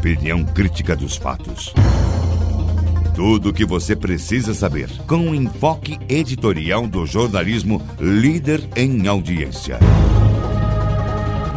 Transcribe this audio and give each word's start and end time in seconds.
opinião 0.00 0.42
crítica 0.42 0.96
dos 0.96 1.16
fatos. 1.16 1.74
Tudo 3.14 3.50
o 3.50 3.52
que 3.52 3.66
você 3.66 3.94
precisa 3.94 4.54
saber, 4.54 4.88
com 5.06 5.28
o 5.28 5.34
enfoque 5.34 5.98
editorial 6.08 6.86
do 6.86 7.04
jornalismo 7.04 7.82
líder 8.00 8.66
em 8.74 9.06
audiência. 9.06 9.78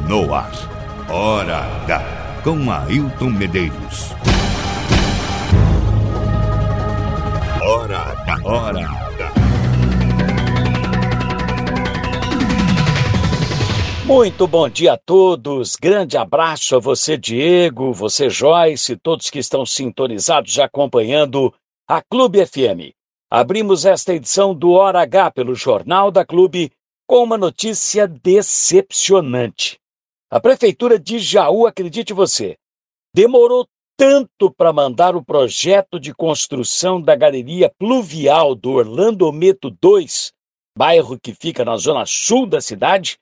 No 0.09 0.33
ar, 0.33 0.51
Hora 1.09 1.59
H, 1.83 2.41
com 2.43 2.69
Ailton 2.69 3.29
Medeiros. 3.29 4.11
Hora 7.61 7.99
H, 8.25 8.41
Hora. 8.43 9.02
Muito 14.05 14.45
bom 14.45 14.67
dia 14.67 14.93
a 14.93 14.97
todos. 14.97 15.77
Grande 15.77 16.17
abraço 16.17 16.75
a 16.75 16.79
você, 16.79 17.17
Diego, 17.17 17.93
você, 17.93 18.29
Joyce, 18.29 18.97
todos 18.97 19.29
que 19.29 19.39
estão 19.39 19.65
sintonizados 19.65 20.59
acompanhando 20.59 21.53
a 21.87 22.01
Clube 22.01 22.45
FM. 22.45 22.91
Abrimos 23.31 23.85
esta 23.85 24.13
edição 24.13 24.53
do 24.53 24.71
Hora 24.71 25.01
H 25.01 25.31
pelo 25.31 25.55
Jornal 25.55 26.11
da 26.11 26.25
Clube 26.25 26.69
com 27.07 27.23
uma 27.23 27.37
notícia 27.37 28.05
decepcionante. 28.05 29.79
A 30.29 30.37
Prefeitura 30.37 30.99
de 30.99 31.17
Jaú, 31.17 31.65
acredite 31.65 32.11
você, 32.11 32.57
demorou 33.15 33.65
tanto 33.97 34.51
para 34.51 34.73
mandar 34.73 35.15
o 35.15 35.23
projeto 35.23 35.97
de 35.97 36.13
construção 36.13 37.01
da 37.01 37.15
galeria 37.15 37.71
pluvial 37.79 38.53
do 38.53 38.71
Orlando 38.71 39.31
Meto 39.31 39.69
2, 39.81 40.33
bairro 40.77 41.17
que 41.17 41.33
fica 41.33 41.63
na 41.63 41.77
zona 41.77 42.05
sul 42.05 42.45
da 42.45 42.59
cidade, 42.59 43.17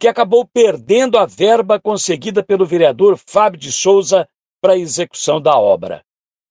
que 0.00 0.08
acabou 0.08 0.46
perdendo 0.46 1.18
a 1.18 1.26
verba 1.26 1.78
conseguida 1.78 2.42
pelo 2.42 2.64
vereador 2.64 3.18
Fábio 3.18 3.60
de 3.60 3.70
Souza 3.70 4.26
para 4.58 4.72
a 4.72 4.78
execução 4.78 5.38
da 5.38 5.58
obra. 5.58 6.02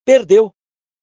Perdeu. 0.05 0.53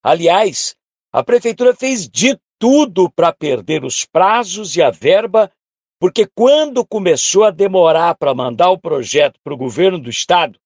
Aliás, 0.00 0.76
a 1.12 1.24
prefeitura 1.24 1.74
fez 1.74 2.08
de 2.08 2.38
tudo 2.56 3.10
para 3.10 3.32
perder 3.32 3.84
os 3.84 4.04
prazos 4.04 4.76
e 4.76 4.82
a 4.82 4.92
verba, 4.92 5.50
porque 5.98 6.24
quando 6.36 6.86
começou 6.86 7.42
a 7.42 7.50
demorar 7.50 8.14
para 8.14 8.32
mandar 8.32 8.70
o 8.70 8.78
projeto 8.78 9.40
para 9.42 9.52
o 9.52 9.56
governo 9.58 9.98
do 9.98 10.08
estado, 10.08 10.56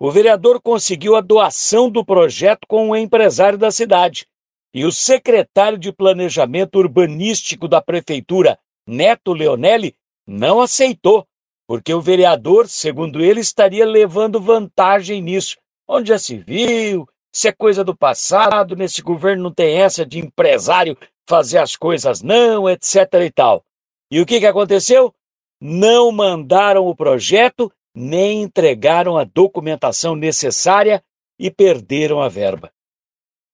o 0.00 0.10
vereador 0.10 0.60
conseguiu 0.60 1.14
a 1.14 1.20
doação 1.20 1.88
do 1.88 2.04
projeto 2.04 2.66
com 2.66 2.88
um 2.88 2.96
empresário 2.96 3.56
da 3.56 3.70
cidade. 3.70 4.26
E 4.74 4.84
o 4.84 4.90
secretário 4.90 5.78
de 5.78 5.92
Planejamento 5.92 6.76
Urbanístico 6.76 7.68
da 7.68 7.80
prefeitura, 7.80 8.58
Neto 8.84 9.32
Leonelli, 9.32 9.94
não 10.30 10.60
aceitou, 10.60 11.26
porque 11.66 11.92
o 11.92 12.00
vereador, 12.00 12.68
segundo 12.68 13.20
ele, 13.20 13.40
estaria 13.40 13.84
levando 13.84 14.40
vantagem 14.40 15.20
nisso. 15.20 15.56
Onde 15.88 16.10
já 16.10 16.20
se 16.20 16.38
viu? 16.38 17.04
Isso 17.34 17.48
é 17.48 17.52
coisa 17.52 17.82
do 17.82 17.96
passado, 17.96 18.76
nesse 18.76 19.02
governo 19.02 19.42
não 19.42 19.52
tem 19.52 19.78
essa 19.78 20.06
de 20.06 20.20
empresário 20.20 20.96
fazer 21.28 21.58
as 21.58 21.74
coisas 21.74 22.22
não, 22.22 22.70
etc 22.70 22.96
e 23.24 23.30
tal. 23.30 23.64
E 24.08 24.20
o 24.20 24.26
que, 24.26 24.38
que 24.38 24.46
aconteceu? 24.46 25.12
Não 25.60 26.12
mandaram 26.12 26.86
o 26.86 26.94
projeto, 26.94 27.70
nem 27.92 28.42
entregaram 28.42 29.16
a 29.18 29.24
documentação 29.24 30.14
necessária 30.14 31.02
e 31.38 31.50
perderam 31.50 32.20
a 32.20 32.28
verba. 32.28 32.72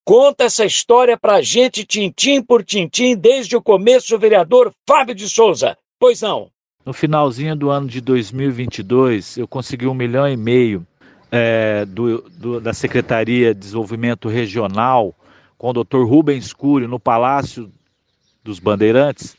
Conta 0.04 0.44
essa 0.44 0.64
história 0.64 1.18
pra 1.18 1.40
gente, 1.40 1.86
tintim 1.86 2.42
por 2.42 2.62
tintim, 2.62 3.16
desde 3.16 3.56
o 3.56 3.62
começo, 3.62 4.14
o 4.14 4.18
vereador 4.18 4.72
Fábio 4.86 5.14
de 5.14 5.28
Souza. 5.28 5.76
Pois 5.98 6.20
não. 6.20 6.50
No 6.86 6.92
finalzinho 6.92 7.56
do 7.56 7.68
ano 7.68 7.88
de 7.88 8.00
2022, 8.00 9.38
eu 9.38 9.48
consegui 9.48 9.88
um 9.88 9.94
milhão 9.94 10.28
e 10.28 10.36
meio 10.36 10.86
é, 11.32 11.84
do, 11.84 12.22
do, 12.30 12.60
da 12.60 12.72
Secretaria 12.72 13.52
de 13.52 13.58
Desenvolvimento 13.58 14.28
Regional 14.28 15.12
com 15.58 15.70
o 15.70 15.72
Dr. 15.72 16.04
Rubens 16.04 16.52
Cury 16.52 16.86
no 16.86 17.00
Palácio 17.00 17.68
dos 18.44 18.60
Bandeirantes 18.60 19.36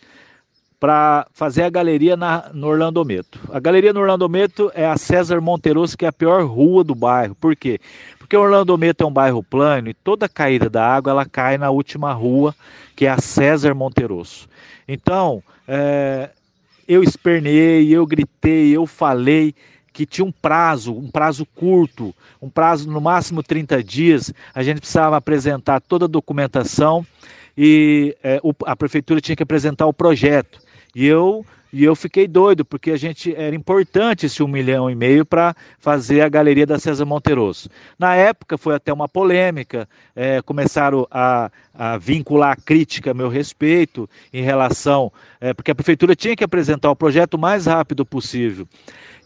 para 0.78 1.26
fazer 1.32 1.64
a 1.64 1.70
galeria 1.70 2.18
na, 2.18 2.52
no 2.54 2.68
Orlando 2.68 3.06
Meto. 3.06 3.40
A 3.50 3.62
galeria 3.62 3.94
no 3.94 4.02
Orlando 4.02 4.28
Meto 4.28 4.70
é 4.76 4.86
a 4.86 4.98
César 4.98 5.40
Monteroso, 5.40 5.98
que 5.98 6.04
é 6.04 6.10
a 6.10 6.14
pior 6.14 6.44
rua 6.44 6.84
do 6.84 6.94
bairro. 6.94 7.34
Por 7.34 7.56
quê? 7.56 7.80
Porque 8.20 8.36
o 8.36 8.42
Orlando 8.42 8.78
Meto 8.78 9.06
é 9.06 9.08
um 9.08 9.14
bairro 9.14 9.42
plano 9.42 9.88
e 9.88 9.94
toda 9.94 10.28
caída 10.28 10.70
da 10.70 10.86
água 10.86 11.12
ela 11.12 11.26
cai 11.26 11.58
na 11.58 11.70
última 11.70 12.12
rua, 12.12 12.54
que 12.94 13.06
é 13.06 13.10
a 13.10 13.22
César 13.22 13.74
Monteroso. 13.74 14.50
Então, 14.86 15.42
é, 15.66 16.30
eu 16.88 17.04
espernei, 17.04 17.94
eu 17.94 18.06
gritei, 18.06 18.76
eu 18.76 18.86
falei 18.86 19.54
que 19.92 20.06
tinha 20.06 20.26
um 20.26 20.32
prazo, 20.32 20.94
um 20.94 21.10
prazo 21.10 21.46
curto, 21.56 22.14
um 22.42 22.50
prazo 22.50 22.90
no 22.90 23.02
máximo 23.02 23.42
30 23.42 23.84
dias, 23.84 24.32
a 24.54 24.62
gente 24.62 24.80
precisava 24.80 25.18
apresentar 25.18 25.82
toda 25.82 26.06
a 26.06 26.08
documentação 26.08 27.06
e 27.58 28.16
é, 28.24 28.40
o, 28.44 28.54
a 28.66 28.76
prefeitura 28.76 29.20
tinha 29.20 29.36
que 29.36 29.42
apresentar 29.42 29.88
o 29.88 29.94
projeto. 29.94 30.60
E 30.96 31.06
eu 31.06 31.44
e 31.72 31.84
eu 31.84 31.96
fiquei 31.96 32.28
doido, 32.28 32.64
porque 32.64 32.92
a 32.92 32.98
gente 32.98 33.34
era 33.36 33.56
importante 33.56 34.26
esse 34.26 34.42
um 34.42 34.48
milhão 34.48 34.90
e 34.90 34.96
meio 34.96 35.26
para 35.26 35.56
fazer 35.80 36.22
a 36.22 36.30
galeria 36.30 36.66
da 36.66 36.80
César 36.80 37.06
Monteroso. 37.06 37.70
Na 38.00 38.16
época 38.16 38.58
foi 38.58 38.76
até 38.76 38.92
uma 38.94 39.08
polêmica, 39.08 39.88
é, 40.16 40.42
começaram 40.42 41.08
a, 41.12 41.52
a, 41.74 41.98
vincular 41.98 42.52
a 42.52 42.56
crítica 42.56 43.12
a 43.12 43.14
meu 43.14 43.30
respeito 43.30 44.10
em 44.32 44.42
relação, 44.42 45.12
é, 45.42 45.54
porque 45.54 45.72
a 45.72 45.76
prefeitura 45.76 46.16
tinha 46.16 46.36
que 46.36 46.44
apresentar 46.44 46.90
o 46.90 46.96
projeto 46.96 47.34
o 47.34 47.40
mais 47.40 47.66
rápido 47.66 48.06
possível. 48.06 48.68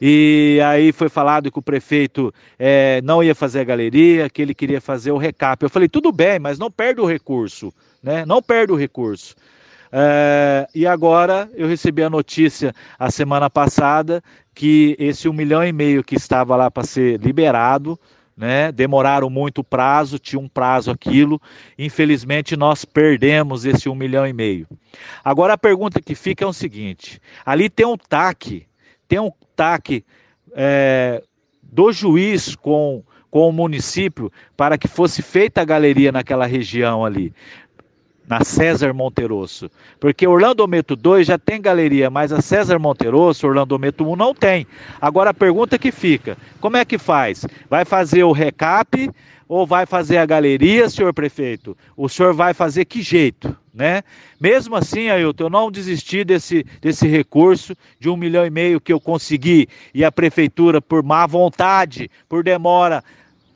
E 0.03 0.59
aí 0.65 0.91
foi 0.91 1.09
falado 1.09 1.51
que 1.51 1.59
o 1.59 1.61
prefeito 1.61 2.33
é, 2.57 3.01
não 3.03 3.23
ia 3.23 3.35
fazer 3.35 3.59
a 3.59 3.63
galeria, 3.63 4.29
que 4.31 4.41
ele 4.41 4.55
queria 4.55 4.81
fazer 4.81 5.11
o 5.11 5.17
recap. 5.17 5.61
Eu 5.61 5.69
falei, 5.69 5.87
tudo 5.87 6.11
bem, 6.11 6.39
mas 6.39 6.57
não 6.57 6.71
perde 6.71 7.01
o 7.01 7.05
recurso, 7.05 7.71
né? 8.01 8.25
Não 8.25 8.41
perde 8.41 8.73
o 8.73 8.75
recurso. 8.75 9.35
É, 9.91 10.67
e 10.73 10.87
agora 10.87 11.49
eu 11.53 11.67
recebi 11.67 12.01
a 12.01 12.09
notícia 12.09 12.73
a 12.97 13.11
semana 13.11 13.49
passada 13.49 14.23
que 14.55 14.95
esse 14.97 15.27
um 15.27 15.33
milhão 15.33 15.63
e 15.63 15.73
meio 15.73 16.03
que 16.03 16.15
estava 16.15 16.55
lá 16.55 16.71
para 16.71 16.83
ser 16.83 17.19
liberado, 17.19 17.99
né? 18.37 18.71
Demoraram 18.71 19.29
muito 19.29 19.59
o 19.59 19.63
prazo, 19.63 20.17
tinha 20.17 20.39
um 20.39 20.47
prazo 20.47 20.91
aquilo. 20.91 21.41
Infelizmente 21.77 22.55
nós 22.55 22.85
perdemos 22.85 23.65
esse 23.65 23.89
um 23.89 23.95
milhão 23.95 24.25
e 24.25 24.31
meio. 24.31 24.65
Agora 25.23 25.53
a 25.53 25.57
pergunta 25.57 26.01
que 26.01 26.15
fica 26.15 26.45
é 26.45 26.47
o 26.47 26.53
seguinte: 26.53 27.19
ali 27.45 27.69
tem 27.69 27.85
um 27.85 27.97
TAC, 27.97 28.65
tem 29.09 29.19
um 29.19 29.31
TAC 29.55 30.05
é, 30.53 31.21
do 31.61 31.91
juiz 31.91 32.55
com 32.55 33.03
com 33.29 33.47
o 33.47 33.53
município 33.53 34.29
para 34.57 34.77
que 34.77 34.89
fosse 34.89 35.21
feita 35.21 35.61
a 35.61 35.65
galeria 35.65 36.11
naquela 36.11 36.45
região 36.45 37.05
ali 37.05 37.33
na 38.27 38.43
César 38.43 38.93
Monterosso. 38.93 39.69
Porque 39.99 40.27
Orlando 40.27 40.67
Meto 40.67 40.95
2 40.95 41.27
já 41.27 41.37
tem 41.37 41.61
galeria, 41.61 42.09
mas 42.09 42.31
a 42.31 42.41
César 42.41 42.79
Monterosso, 42.79 43.47
Orlando 43.47 43.77
Meto 43.77 44.07
1 44.07 44.15
não 44.15 44.33
tem. 44.33 44.65
Agora 44.99 45.31
a 45.31 45.33
pergunta 45.33 45.77
que 45.77 45.91
fica: 45.91 46.37
como 46.59 46.77
é 46.77 46.85
que 46.85 46.97
faz? 46.97 47.45
Vai 47.69 47.85
fazer 47.85 48.23
o 48.23 48.31
recap 48.31 49.09
ou 49.47 49.67
vai 49.67 49.85
fazer 49.85 50.17
a 50.17 50.25
galeria, 50.25 50.89
senhor 50.89 51.13
prefeito? 51.13 51.77
O 51.97 52.07
senhor 52.07 52.33
vai 52.33 52.53
fazer 52.53 52.85
que 52.85 53.01
jeito? 53.01 53.55
Né? 53.73 54.01
Mesmo 54.39 54.75
assim, 54.75 55.09
Ailton, 55.09 55.45
eu 55.45 55.49
não 55.49 55.71
desisti 55.71 56.23
desse, 56.23 56.65
desse 56.81 57.07
recurso 57.07 57.75
de 57.99 58.09
um 58.09 58.17
milhão 58.17 58.45
e 58.45 58.49
meio 58.49 58.81
que 58.81 58.91
eu 58.91 58.99
consegui 58.99 59.67
e 59.93 60.03
a 60.03 60.11
prefeitura, 60.11 60.81
por 60.81 61.03
má 61.03 61.25
vontade, 61.25 62.09
por 62.27 62.43
demora, 62.43 63.03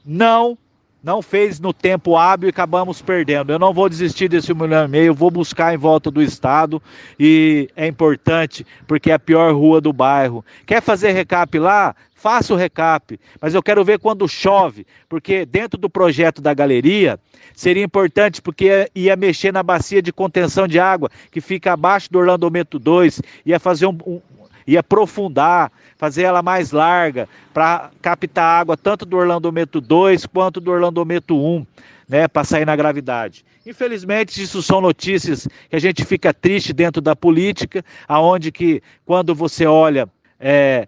não 0.06 0.58
não 1.06 1.22
fez 1.22 1.60
no 1.60 1.72
tempo 1.72 2.18
hábil 2.18 2.48
e 2.48 2.50
acabamos 2.50 3.00
perdendo. 3.00 3.54
Eu 3.54 3.60
não 3.60 3.72
vou 3.72 3.88
desistir 3.88 4.28
desse 4.28 4.52
milhão 4.56 4.86
e 4.86 4.88
meio, 4.88 5.14
vou 5.14 5.30
buscar 5.30 5.72
em 5.72 5.78
volta 5.78 6.10
do 6.10 6.20
estado 6.20 6.82
e 7.20 7.70
é 7.76 7.86
importante 7.86 8.66
porque 8.88 9.12
é 9.12 9.14
a 9.14 9.20
pior 9.20 9.54
rua 9.54 9.80
do 9.80 9.94
bairro. 9.94 10.44
Quer 10.66 10.82
fazer 10.82 11.12
recap 11.12 11.60
lá? 11.60 11.96
Faça 12.16 12.56
o 12.56 12.58
recap, 12.58 13.20
mas 13.40 13.54
eu 13.54 13.62
quero 13.62 13.86
ver 13.86 14.00
quando 14.00 14.28
chove, 14.28 14.88
porque 15.08 15.46
dentro 15.46 15.80
do 15.80 15.88
projeto 15.88 16.42
da 16.42 16.56
galeria 16.56 17.20
seria 17.54 17.84
importante 17.84 18.42
porque 18.42 18.90
ia 18.96 19.16
mexer 19.16 19.54
na 19.54 19.62
bacia 19.62 20.02
de 20.02 20.12
contenção 20.12 20.68
de 20.68 20.80
água 20.80 21.12
que 21.30 21.40
fica 21.40 21.74
abaixo 21.74 22.12
do 22.12 22.18
Orlando 22.18 22.50
Meto 22.50 22.80
2, 22.80 23.22
ia 23.46 23.60
fazer 23.60 23.86
um, 23.86 23.96
um 24.08 24.20
e 24.68 24.78
aprofundar, 24.78 25.72
fazer 25.98 26.24
ela 26.24 26.42
mais 26.42 26.72
larga 26.72 27.28
para 27.54 27.92
captar 28.02 28.62
água 28.62 28.76
tanto 28.76 29.06
do 29.06 29.18
Orlando 29.18 29.52
Meto 29.52 29.80
2 29.80 30.26
quanto 30.26 30.60
do 30.60 30.72
Orlando 30.72 31.06
Meto 31.06 31.36
1, 31.38 31.66
né, 32.08 32.28
para 32.28 32.44
sair 32.44 32.66
na 32.66 32.76
gravidade. 32.76 33.46
Infelizmente, 33.66 34.42
isso 34.42 34.62
são 34.62 34.80
notícias 34.80 35.48
que 35.70 35.76
a 35.76 35.80
gente 35.80 36.06
fica 36.06 36.34
triste 36.34 36.72
dentro 36.72 37.02
da 37.02 37.16
política, 37.16 37.84
aonde 38.08 38.52
que 38.52 38.82
quando 39.06 39.34
você 39.34 39.66
olha 39.66 40.08
é, 40.40 40.88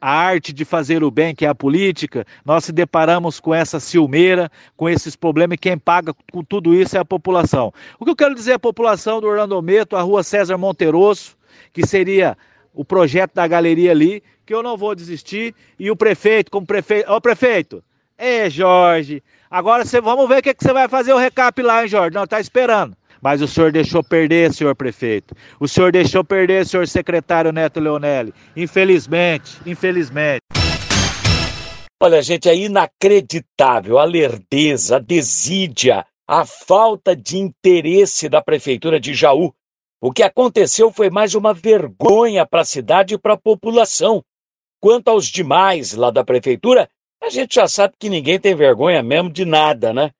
a 0.00 0.10
arte 0.10 0.52
de 0.52 0.64
fazer 0.64 1.02
o 1.02 1.10
bem, 1.10 1.34
que 1.34 1.44
é 1.44 1.48
a 1.48 1.54
política, 1.54 2.26
nós 2.44 2.64
se 2.64 2.72
deparamos 2.72 3.40
com 3.40 3.54
essa 3.54 3.80
ciumeira, 3.80 4.50
com 4.76 4.88
esses 4.88 5.16
problemas, 5.16 5.54
e 5.54 5.58
quem 5.58 5.78
paga 5.78 6.14
com 6.30 6.44
tudo 6.44 6.74
isso 6.74 6.96
é 6.96 7.00
a 7.00 7.04
população. 7.04 7.72
O 7.98 8.04
que 8.04 8.10
eu 8.10 8.16
quero 8.16 8.34
dizer 8.34 8.52
à 8.52 8.58
população 8.58 9.20
do 9.20 9.26
Orlando 9.26 9.60
Meto, 9.62 9.96
a 9.96 10.02
rua 10.02 10.22
César 10.22 10.56
Monterosso, 10.58 11.36
que 11.72 11.86
seria 11.86 12.36
o 12.78 12.84
projeto 12.84 13.34
da 13.34 13.44
galeria 13.44 13.90
ali, 13.90 14.22
que 14.46 14.54
eu 14.54 14.62
não 14.62 14.76
vou 14.76 14.94
desistir. 14.94 15.52
E 15.76 15.90
o 15.90 15.96
prefeito, 15.96 16.48
como 16.48 16.64
prefeito, 16.64 17.10
ó 17.10 17.18
prefeito, 17.18 17.82
É, 18.16 18.48
Jorge. 18.48 19.20
Agora 19.50 19.84
cê, 19.84 20.00
vamos 20.00 20.28
ver 20.28 20.38
o 20.38 20.42
que, 20.42 20.54
que 20.54 20.62
você 20.62 20.72
vai 20.72 20.88
fazer 20.88 21.12
o 21.12 21.18
recap 21.18 21.60
lá, 21.60 21.82
hein, 21.82 21.88
Jorge? 21.88 22.14
Não, 22.14 22.24
tá 22.26 22.38
esperando. 22.40 22.96
Mas 23.20 23.42
o 23.42 23.48
senhor 23.48 23.72
deixou 23.72 24.02
perder, 24.02 24.52
senhor 24.52 24.76
prefeito. 24.76 25.34
O 25.58 25.66
senhor 25.66 25.90
deixou 25.90 26.22
perder, 26.22 26.64
senhor 26.64 26.86
secretário 26.86 27.52
Neto 27.52 27.80
Leonelli. 27.80 28.32
Infelizmente, 28.56 29.56
infelizmente. 29.66 30.42
Olha, 32.00 32.22
gente, 32.22 32.48
é 32.48 32.54
inacreditável 32.54 33.98
a 33.98 34.04
lerdeza, 34.04 34.96
a 34.96 35.00
desídia, 35.00 36.06
a 36.28 36.44
falta 36.44 37.16
de 37.16 37.38
interesse 37.38 38.28
da 38.28 38.40
prefeitura 38.40 39.00
de 39.00 39.14
Jaú. 39.14 39.52
O 40.00 40.12
que 40.12 40.22
aconteceu 40.22 40.92
foi 40.92 41.10
mais 41.10 41.34
uma 41.34 41.52
vergonha 41.52 42.46
para 42.46 42.60
a 42.60 42.64
cidade 42.64 43.14
e 43.14 43.18
para 43.18 43.34
a 43.34 43.38
população. 43.38 44.22
Quanto 44.80 45.08
aos 45.08 45.26
demais 45.26 45.92
lá 45.92 46.10
da 46.10 46.22
prefeitura, 46.22 46.88
a 47.20 47.28
gente 47.28 47.56
já 47.56 47.66
sabe 47.66 47.94
que 47.98 48.08
ninguém 48.08 48.38
tem 48.38 48.54
vergonha 48.54 49.02
mesmo 49.02 49.28
de 49.28 49.44
nada, 49.44 49.92
né? 49.92 50.12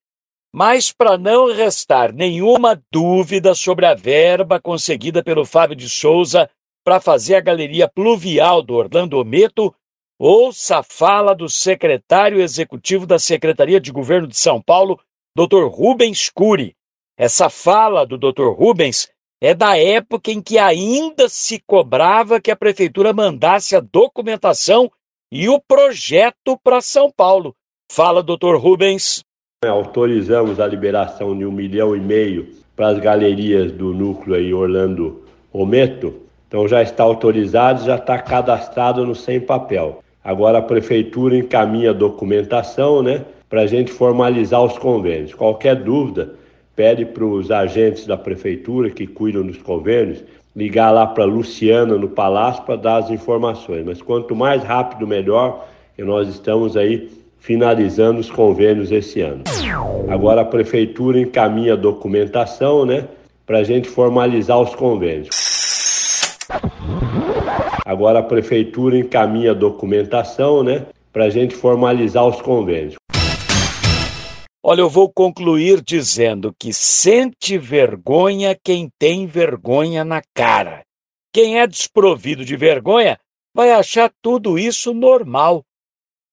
Mas 0.52 0.90
para 0.90 1.16
não 1.16 1.54
restar 1.54 2.12
nenhuma 2.12 2.82
dúvida 2.90 3.54
sobre 3.54 3.86
a 3.86 3.94
verba 3.94 4.60
conseguida 4.60 5.22
pelo 5.22 5.44
Fábio 5.44 5.76
de 5.76 5.88
Souza 5.88 6.50
para 6.84 7.00
fazer 7.00 7.36
a 7.36 7.40
galeria 7.40 7.86
pluvial 7.86 8.62
do 8.62 8.74
Orlando 8.74 9.24
Meto, 9.24 9.72
ouça 10.18 10.78
a 10.78 10.82
fala 10.82 11.36
do 11.36 11.48
secretário 11.48 12.40
executivo 12.40 13.06
da 13.06 13.18
Secretaria 13.18 13.78
de 13.80 13.92
Governo 13.92 14.26
de 14.26 14.36
São 14.36 14.60
Paulo, 14.60 14.98
Dr. 15.36 15.68
Rubens 15.68 16.28
Cury. 16.30 16.74
Essa 17.16 17.48
fala 17.48 18.04
do 18.04 18.18
Dr. 18.18 18.48
Rubens 18.56 19.08
é 19.40 19.54
da 19.54 19.76
época 19.76 20.30
em 20.30 20.40
que 20.40 20.58
ainda 20.58 21.28
se 21.28 21.62
cobrava 21.66 22.40
que 22.40 22.50
a 22.50 22.56
prefeitura 22.56 23.12
mandasse 23.12 23.76
a 23.76 23.80
documentação 23.80 24.90
e 25.30 25.48
o 25.48 25.60
projeto 25.60 26.58
para 26.62 26.80
São 26.80 27.10
Paulo. 27.10 27.54
Fala, 27.90 28.22
doutor 28.22 28.56
Rubens. 28.58 29.22
Autorizamos 29.64 30.60
a 30.60 30.66
liberação 30.66 31.36
de 31.36 31.44
um 31.44 31.52
milhão 31.52 31.94
e 31.94 32.00
meio 32.00 32.48
para 32.74 32.88
as 32.88 32.98
galerias 32.98 33.72
do 33.72 33.92
núcleo 33.92 34.36
aí 34.36 34.52
Orlando 34.54 35.24
Ometo. 35.52 36.22
Então 36.46 36.66
já 36.66 36.82
está 36.82 37.04
autorizado, 37.04 37.84
já 37.84 37.96
está 37.96 38.18
cadastrado 38.18 39.04
no 39.04 39.14
sem 39.14 39.40
papel. 39.40 40.02
Agora 40.22 40.58
a 40.58 40.62
prefeitura 40.62 41.36
encaminha 41.36 41.90
a 41.90 41.94
documentação, 41.94 43.02
né, 43.02 43.24
para 43.48 43.62
a 43.62 43.66
gente 43.66 43.90
formalizar 43.90 44.62
os 44.62 44.78
convênios. 44.78 45.34
Qualquer 45.34 45.76
dúvida, 45.76 46.34
pede 46.78 47.04
para 47.04 47.24
os 47.24 47.50
agentes 47.50 48.06
da 48.06 48.16
prefeitura 48.16 48.88
que 48.88 49.04
cuidam 49.04 49.44
dos 49.44 49.58
convênios 49.58 50.22
ligar 50.54 50.92
lá 50.92 51.08
para 51.08 51.24
Luciana 51.24 51.96
no 51.96 52.08
Palácio 52.08 52.62
para 52.62 52.76
dar 52.76 52.96
as 52.98 53.10
informações. 53.10 53.84
Mas 53.84 54.00
quanto 54.00 54.36
mais 54.36 54.62
rápido, 54.62 55.04
melhor, 55.04 55.66
e 55.98 56.04
nós 56.04 56.28
estamos 56.28 56.76
aí 56.76 57.10
finalizando 57.40 58.20
os 58.20 58.30
convênios 58.30 58.92
esse 58.92 59.20
ano. 59.20 59.42
Agora 60.08 60.42
a 60.42 60.44
prefeitura 60.44 61.18
encaminha 61.18 61.72
a 61.72 61.76
documentação, 61.76 62.86
né, 62.86 63.08
para 63.44 63.58
a 63.58 63.64
gente 63.64 63.88
formalizar 63.88 64.60
os 64.60 64.72
convênios. 64.72 65.30
Agora 67.84 68.20
a 68.20 68.22
prefeitura 68.22 68.96
encaminha 68.96 69.50
a 69.50 69.54
documentação, 69.54 70.62
né, 70.62 70.86
para 71.12 71.24
a 71.24 71.30
gente 71.30 71.56
formalizar 71.56 72.24
os 72.24 72.40
convênios. 72.40 72.94
Olha, 74.70 74.82
eu 74.82 74.90
vou 74.90 75.10
concluir 75.10 75.80
dizendo 75.80 76.54
que 76.58 76.74
sente 76.74 77.56
vergonha 77.56 78.54
quem 78.54 78.90
tem 78.98 79.26
vergonha 79.26 80.04
na 80.04 80.20
cara. 80.34 80.84
Quem 81.32 81.58
é 81.58 81.66
desprovido 81.66 82.44
de 82.44 82.54
vergonha 82.54 83.18
vai 83.54 83.70
achar 83.70 84.12
tudo 84.20 84.58
isso 84.58 84.92
normal. 84.92 85.64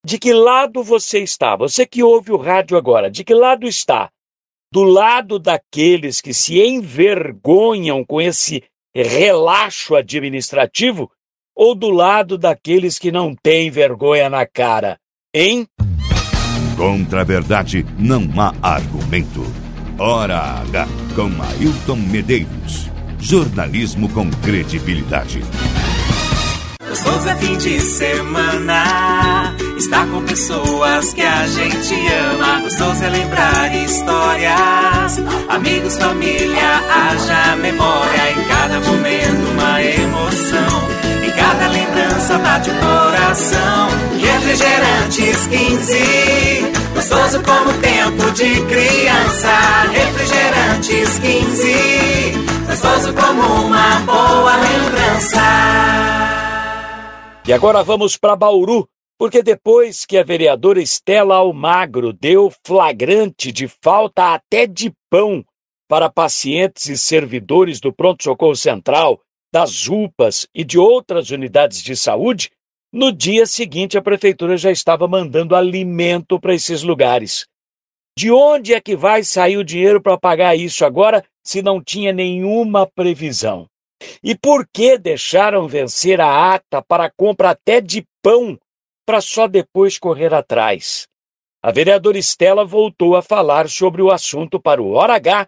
De 0.06 0.20
que 0.20 0.34
lado 0.34 0.84
você 0.84 1.20
está? 1.20 1.56
Você 1.56 1.86
que 1.86 2.04
ouve 2.04 2.34
o 2.34 2.36
rádio 2.36 2.78
agora, 2.78 3.10
de 3.10 3.24
que 3.24 3.34
lado 3.34 3.66
está? 3.66 4.12
Do 4.70 4.84
lado 4.84 5.40
daqueles 5.40 6.20
que 6.20 6.34
se 6.34 6.60
envergonham 6.60 8.04
com 8.04 8.20
esse 8.20 8.62
relaxo 8.94 9.96
administrativo 9.96 11.10
ou 11.56 11.74
do 11.74 11.90
lado 11.90 12.38
daqueles 12.38 13.00
que 13.00 13.14
não 13.14 13.34
têm 13.34 13.72
vergonha 13.72 14.30
na 14.30 14.46
cara? 14.46 15.00
Hein? 15.34 15.66
Contra 16.75 17.22
a 17.22 17.24
verdade 17.24 17.86
não 17.98 18.30
há 18.38 18.54
argumento. 18.62 19.45
Hora 19.98 20.62
H 20.62 20.88
com 21.16 21.30
Ailton 21.42 21.95
Medeiros. 21.95 22.92
Jornalismo 23.18 24.10
com 24.10 24.30
credibilidade. 24.30 25.42
Gostoso 26.88 27.30
é 27.30 27.36
fim 27.38 27.57
de 27.57 27.80
semana. 27.80 29.56
Está 29.77 30.06
com 30.07 30.22
pessoas 30.22 31.13
que 31.13 31.22
a 31.22 31.45
gente 31.48 31.94
ama. 32.07 32.62
Gostoso 32.62 33.04
é 33.04 33.10
lembrar 33.10 33.75
histórias. 33.75 35.19
Amigos, 35.50 35.98
família, 35.98 36.81
haja 36.89 37.56
memória. 37.57 38.31
Em 38.31 38.44
cada 38.48 38.80
momento, 38.80 39.51
uma 39.51 39.81
emoção. 39.83 40.88
Em 41.25 41.31
cada 41.31 41.68
lembrança, 41.68 42.38
bate 42.38 42.69
o 42.69 42.74
coração. 42.74 43.89
Refrigerantes 44.18 45.48
15. 45.48 46.86
Gostoso 46.95 47.44
como 47.44 47.74
tempo 47.80 48.31
de 48.31 48.62
criança. 48.62 49.51
Refrigerantes 49.92 51.19
15. 51.19 52.56
Gostoso 52.66 53.13
como 53.13 53.66
uma 53.66 54.00
boa 54.06 54.56
lembrança. 54.56 55.42
E 57.45 57.54
agora 57.54 57.83
vamos 57.83 58.18
para 58.18 58.36
Bauru, 58.36 58.88
porque 59.17 59.41
depois 59.41 60.06
que 60.06 60.17
a 60.17 60.23
vereadora 60.23 60.81
Estela 60.81 61.35
Almagro 61.35 62.12
deu 62.12 62.51
flagrante 62.65 63.51
de 63.51 63.67
falta 63.67 64.33
até 64.33 64.67
de 64.67 64.94
pão 65.09 65.44
para 65.88 66.09
pacientes 66.09 66.88
e 66.88 66.97
servidores 66.97 67.79
do 67.79 67.94
Pronto 67.94 68.23
Socorro 68.23 68.56
Central, 68.56 69.21
das 69.53 69.88
UPAs 69.88 70.47
e 70.53 70.63
de 70.63 70.77
outras 70.77 71.29
unidades 71.29 71.81
de 71.81 71.95
saúde, 71.95 72.51
no 72.91 73.12
dia 73.12 73.45
seguinte 73.45 73.97
a 73.97 74.01
prefeitura 74.01 74.57
já 74.57 74.71
estava 74.71 75.07
mandando 75.07 75.56
alimento 75.56 76.39
para 76.39 76.53
esses 76.53 76.81
lugares. 76.81 77.45
De 78.17 78.31
onde 78.31 78.73
é 78.73 78.81
que 78.81 78.95
vai 78.95 79.23
sair 79.23 79.57
o 79.57 79.63
dinheiro 79.63 80.01
para 80.01 80.17
pagar 80.17 80.56
isso 80.56 80.85
agora 80.85 81.23
se 81.44 81.62
não 81.62 81.83
tinha 81.83 82.12
nenhuma 82.12 82.88
previsão? 82.88 83.67
E 84.23 84.35
por 84.35 84.67
que 84.73 84.97
deixaram 84.97 85.67
vencer 85.67 86.19
a 86.19 86.53
ata 86.53 86.81
para 86.81 87.12
compra 87.12 87.51
até 87.51 87.79
de 87.79 88.06
pão 88.21 88.57
para 89.06 89.22
só 89.22 89.48
depois 89.48 89.98
correr 89.98 90.34
atrás? 90.34 91.07
A 91.63 91.72
vereadora 91.72 92.18
Estela 92.18 92.65
voltou 92.65 93.15
a 93.15 93.22
falar 93.22 93.70
sobre 93.70 94.01
o 94.01 94.12
assunto 94.12 94.60
para 94.60 94.82
o 94.82 94.91
Hora 94.91 95.15
H, 95.15 95.48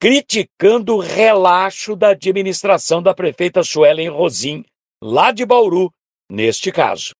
criticando 0.00 0.96
o 0.96 1.00
relaxo 1.00 1.96
da 1.96 2.10
administração 2.10 3.02
da 3.02 3.14
prefeita 3.14 3.62
Suelen 3.62 4.08
Rosim, 4.08 4.64
lá 5.02 5.32
de 5.32 5.44
Bauru, 5.44 5.92
neste 6.30 6.70
caso. 6.70 7.17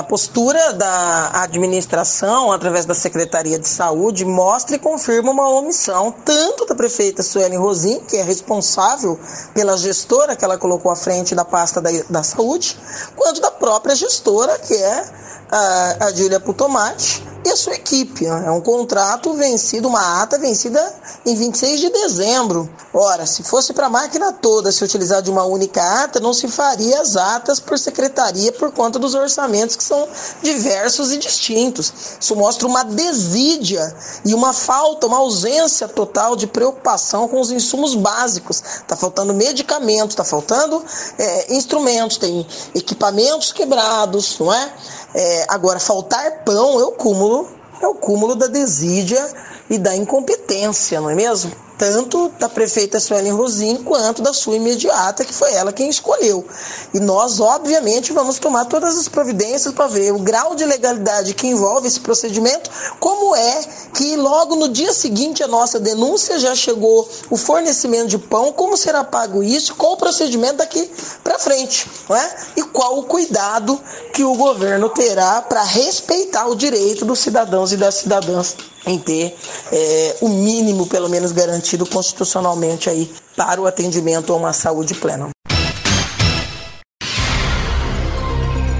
A 0.00 0.02
postura 0.02 0.72
da 0.72 1.42
administração, 1.42 2.50
através 2.50 2.86
da 2.86 2.94
Secretaria 2.94 3.58
de 3.58 3.68
Saúde, 3.68 4.24
mostra 4.24 4.76
e 4.76 4.78
confirma 4.78 5.30
uma 5.30 5.46
omissão, 5.50 6.10
tanto 6.24 6.64
da 6.64 6.74
prefeita 6.74 7.22
Suelen 7.22 7.58
Rosim, 7.58 8.00
que 8.08 8.16
é 8.16 8.22
responsável 8.22 9.20
pela 9.52 9.76
gestora 9.76 10.34
que 10.34 10.42
ela 10.42 10.56
colocou 10.56 10.90
à 10.90 10.96
frente 10.96 11.34
da 11.34 11.44
pasta 11.44 11.82
da, 11.82 11.90
da 12.08 12.22
saúde, 12.22 12.78
quanto 13.14 13.42
da 13.42 13.50
própria 13.50 13.94
gestora, 13.94 14.58
que 14.60 14.72
é 14.72 15.04
a, 15.50 16.06
a 16.06 16.12
Júlia 16.14 16.40
Putomati, 16.40 17.22
e 17.44 17.48
a 17.48 17.56
sua 17.56 17.74
equipe. 17.74 18.26
Né? 18.26 18.44
É 18.46 18.50
um 18.50 18.60
contrato 18.60 19.32
vencido, 19.34 19.88
uma 19.88 20.22
ata 20.22 20.38
vencida 20.38 20.80
em 21.24 21.34
26 21.34 21.80
de 21.80 21.90
dezembro. 21.90 22.68
Ora, 22.92 23.26
se 23.26 23.42
fosse 23.42 23.72
para 23.72 23.86
a 23.86 23.90
máquina 23.90 24.32
toda 24.32 24.72
se 24.72 24.84
utilizar 24.84 25.22
de 25.22 25.30
uma 25.30 25.44
única 25.44 26.04
ata, 26.04 26.20
não 26.20 26.34
se 26.34 26.48
faria 26.48 27.00
as 27.00 27.16
atas 27.16 27.60
por 27.60 27.78
secretaria 27.78 28.52
por 28.52 28.72
conta 28.72 28.98
dos 28.98 29.14
orçamentos 29.14 29.76
que 29.76 29.84
são 29.90 30.08
diversos 30.40 31.12
e 31.12 31.18
distintos. 31.18 31.92
Isso 32.20 32.36
mostra 32.36 32.66
uma 32.68 32.84
desídia 32.84 33.94
e 34.24 34.32
uma 34.32 34.52
falta, 34.52 35.08
uma 35.08 35.18
ausência 35.18 35.88
total 35.88 36.36
de 36.36 36.46
preocupação 36.46 37.26
com 37.26 37.40
os 37.40 37.50
insumos 37.50 37.96
básicos. 37.96 38.62
Está 38.62 38.96
faltando 38.96 39.34
medicamentos, 39.34 40.10
está 40.10 40.24
faltando 40.24 40.82
é, 41.18 41.52
instrumentos, 41.54 42.18
tem 42.18 42.46
equipamentos 42.74 43.52
quebrados, 43.52 44.38
não 44.38 44.54
é? 44.54 44.72
é? 45.14 45.46
Agora, 45.48 45.80
faltar 45.80 46.44
pão 46.44 46.80
é 46.80 46.84
o 46.84 46.92
cúmulo, 46.92 47.48
é 47.82 47.86
o 47.88 47.94
cúmulo 47.94 48.36
da 48.36 48.46
desídia 48.46 49.28
e 49.68 49.76
da 49.76 49.96
incompetência, 49.96 51.00
não 51.00 51.10
é 51.10 51.14
mesmo? 51.14 51.69
Tanto 51.80 52.30
da 52.38 52.46
prefeita 52.46 53.00
Suelen 53.00 53.32
Rosim 53.32 53.76
quanto 53.76 54.20
da 54.20 54.34
sua 54.34 54.54
imediata, 54.54 55.24
que 55.24 55.32
foi 55.32 55.50
ela 55.54 55.72
quem 55.72 55.88
escolheu. 55.88 56.46
E 56.92 57.00
nós, 57.00 57.40
obviamente, 57.40 58.12
vamos 58.12 58.38
tomar 58.38 58.66
todas 58.66 58.98
as 58.98 59.08
providências 59.08 59.72
para 59.72 59.86
ver 59.86 60.12
o 60.12 60.18
grau 60.18 60.54
de 60.54 60.66
legalidade 60.66 61.32
que 61.32 61.46
envolve 61.46 61.88
esse 61.88 61.98
procedimento, 61.98 62.70
como 63.00 63.34
é 63.34 63.62
que 63.94 64.14
logo 64.14 64.56
no 64.56 64.68
dia 64.68 64.92
seguinte 64.92 65.42
a 65.42 65.48
nossa 65.48 65.80
denúncia 65.80 66.38
já 66.38 66.54
chegou 66.54 67.08
o 67.30 67.36
fornecimento 67.38 68.08
de 68.08 68.18
pão, 68.18 68.52
como 68.52 68.76
será 68.76 69.02
pago 69.02 69.42
isso, 69.42 69.74
qual 69.74 69.94
o 69.94 69.96
procedimento 69.96 70.56
daqui 70.56 70.90
para 71.24 71.38
frente, 71.38 71.90
não 72.06 72.14
é? 72.14 72.36
E 72.58 72.62
qual 72.62 72.98
o 72.98 73.04
cuidado 73.04 73.80
que 74.12 74.22
o 74.22 74.34
governo 74.34 74.90
terá 74.90 75.40
para 75.40 75.62
respeitar 75.62 76.46
o 76.46 76.54
direito 76.54 77.06
dos 77.06 77.20
cidadãos 77.20 77.72
e 77.72 77.78
das 77.78 77.94
cidadãs 77.94 78.54
em 78.86 78.98
ter 78.98 79.36
é, 79.72 80.16
o 80.20 80.28
mínimo, 80.28 80.86
pelo 80.86 81.08
menos, 81.08 81.32
garantido 81.32 81.69
constitucionalmente 81.86 82.88
aí 82.88 83.10
para 83.36 83.60
o 83.60 83.66
atendimento 83.66 84.32
a 84.32 84.36
uma 84.36 84.52
saúde 84.52 84.94
plena. 84.94 85.30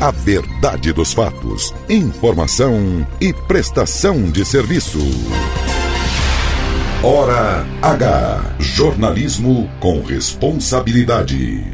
A 0.00 0.10
verdade 0.10 0.92
dos 0.92 1.12
fatos, 1.12 1.74
informação 1.88 3.06
e 3.20 3.34
prestação 3.34 4.30
de 4.30 4.44
serviço. 4.46 4.98
Hora 7.02 7.66
H. 7.82 8.56
Jornalismo 8.58 9.70
com 9.78 10.00
responsabilidade. 10.02 11.64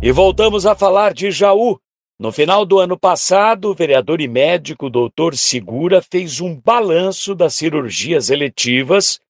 E 0.00 0.12
voltamos 0.12 0.64
a 0.64 0.76
falar 0.76 1.12
de 1.12 1.30
Jaú, 1.32 1.78
no 2.20 2.32
final 2.32 2.66
do 2.66 2.80
ano 2.80 2.98
passado, 2.98 3.70
o 3.70 3.74
vereador 3.74 4.20
e 4.20 4.26
médico 4.26 4.90
Dr. 4.90 5.34
Segura 5.34 6.02
fez 6.02 6.40
um 6.40 6.60
balanço 6.60 7.32
das 7.32 7.54
cirurgias 7.54 8.28
eletivas, 8.28 9.20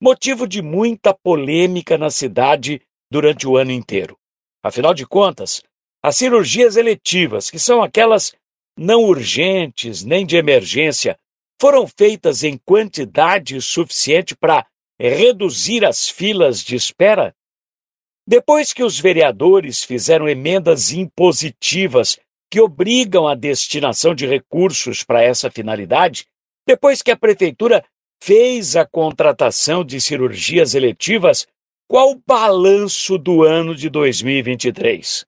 motivo 0.00 0.46
de 0.46 0.62
muita 0.62 1.14
polêmica 1.14 1.96
na 1.96 2.10
cidade 2.10 2.82
durante 3.10 3.46
o 3.46 3.56
ano 3.56 3.70
inteiro. 3.70 4.18
Afinal 4.62 4.94
de 4.94 5.06
contas, 5.06 5.62
as 6.02 6.16
cirurgias 6.16 6.76
eletivas, 6.76 7.50
que 7.50 7.58
são 7.58 7.82
aquelas 7.82 8.34
não 8.76 9.04
urgentes 9.04 10.04
nem 10.04 10.26
de 10.26 10.36
emergência, 10.36 11.18
foram 11.60 11.86
feitas 11.86 12.42
em 12.42 12.58
quantidade 12.58 13.60
suficiente 13.60 14.36
para 14.36 14.66
reduzir 14.98 15.84
as 15.84 16.08
filas 16.08 16.60
de 16.60 16.76
espera? 16.76 17.34
Depois 18.26 18.72
que 18.72 18.82
os 18.82 18.98
vereadores 18.98 19.84
fizeram 19.84 20.28
emendas 20.28 20.92
impositivas 20.92 22.18
que 22.50 22.60
obrigam 22.60 23.26
a 23.26 23.34
destinação 23.34 24.14
de 24.14 24.26
recursos 24.26 25.02
para 25.02 25.22
essa 25.22 25.50
finalidade, 25.50 26.26
depois 26.66 27.02
que 27.02 27.10
a 27.10 27.16
Prefeitura 27.16 27.84
fez 28.24 28.74
a 28.74 28.86
contratação 28.86 29.84
de 29.84 30.00
cirurgias 30.00 30.74
eletivas, 30.74 31.46
qual 31.86 32.12
o 32.12 32.20
balanço 32.26 33.18
do 33.18 33.42
ano 33.42 33.74
de 33.74 33.90
2023? 33.90 35.26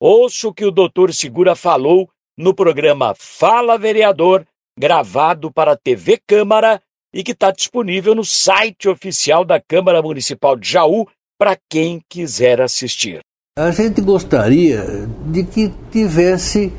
Ouço 0.00 0.50
o 0.50 0.54
que 0.54 0.64
o 0.64 0.70
doutor 0.70 1.12
Segura 1.12 1.56
falou 1.56 2.08
no 2.38 2.54
programa 2.54 3.12
Fala 3.18 3.76
Vereador, 3.76 4.46
gravado 4.78 5.50
para 5.50 5.72
a 5.72 5.76
TV 5.76 6.16
Câmara 6.24 6.80
e 7.12 7.24
que 7.24 7.32
está 7.32 7.50
disponível 7.50 8.14
no 8.14 8.24
site 8.24 8.88
oficial 8.88 9.44
da 9.44 9.60
Câmara 9.60 10.00
Municipal 10.00 10.56
de 10.56 10.70
Jaú 10.70 11.08
para 11.36 11.58
quem 11.68 12.00
quiser 12.08 12.60
assistir. 12.60 13.18
A 13.58 13.72
gente 13.72 14.00
gostaria 14.00 15.08
de 15.26 15.42
que 15.42 15.72
tivesse 15.90 16.72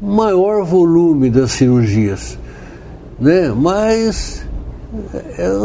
maior 0.00 0.64
volume 0.64 1.28
das 1.28 1.52
cirurgias, 1.52 2.38
né? 3.20 3.50
Mas 3.50 4.44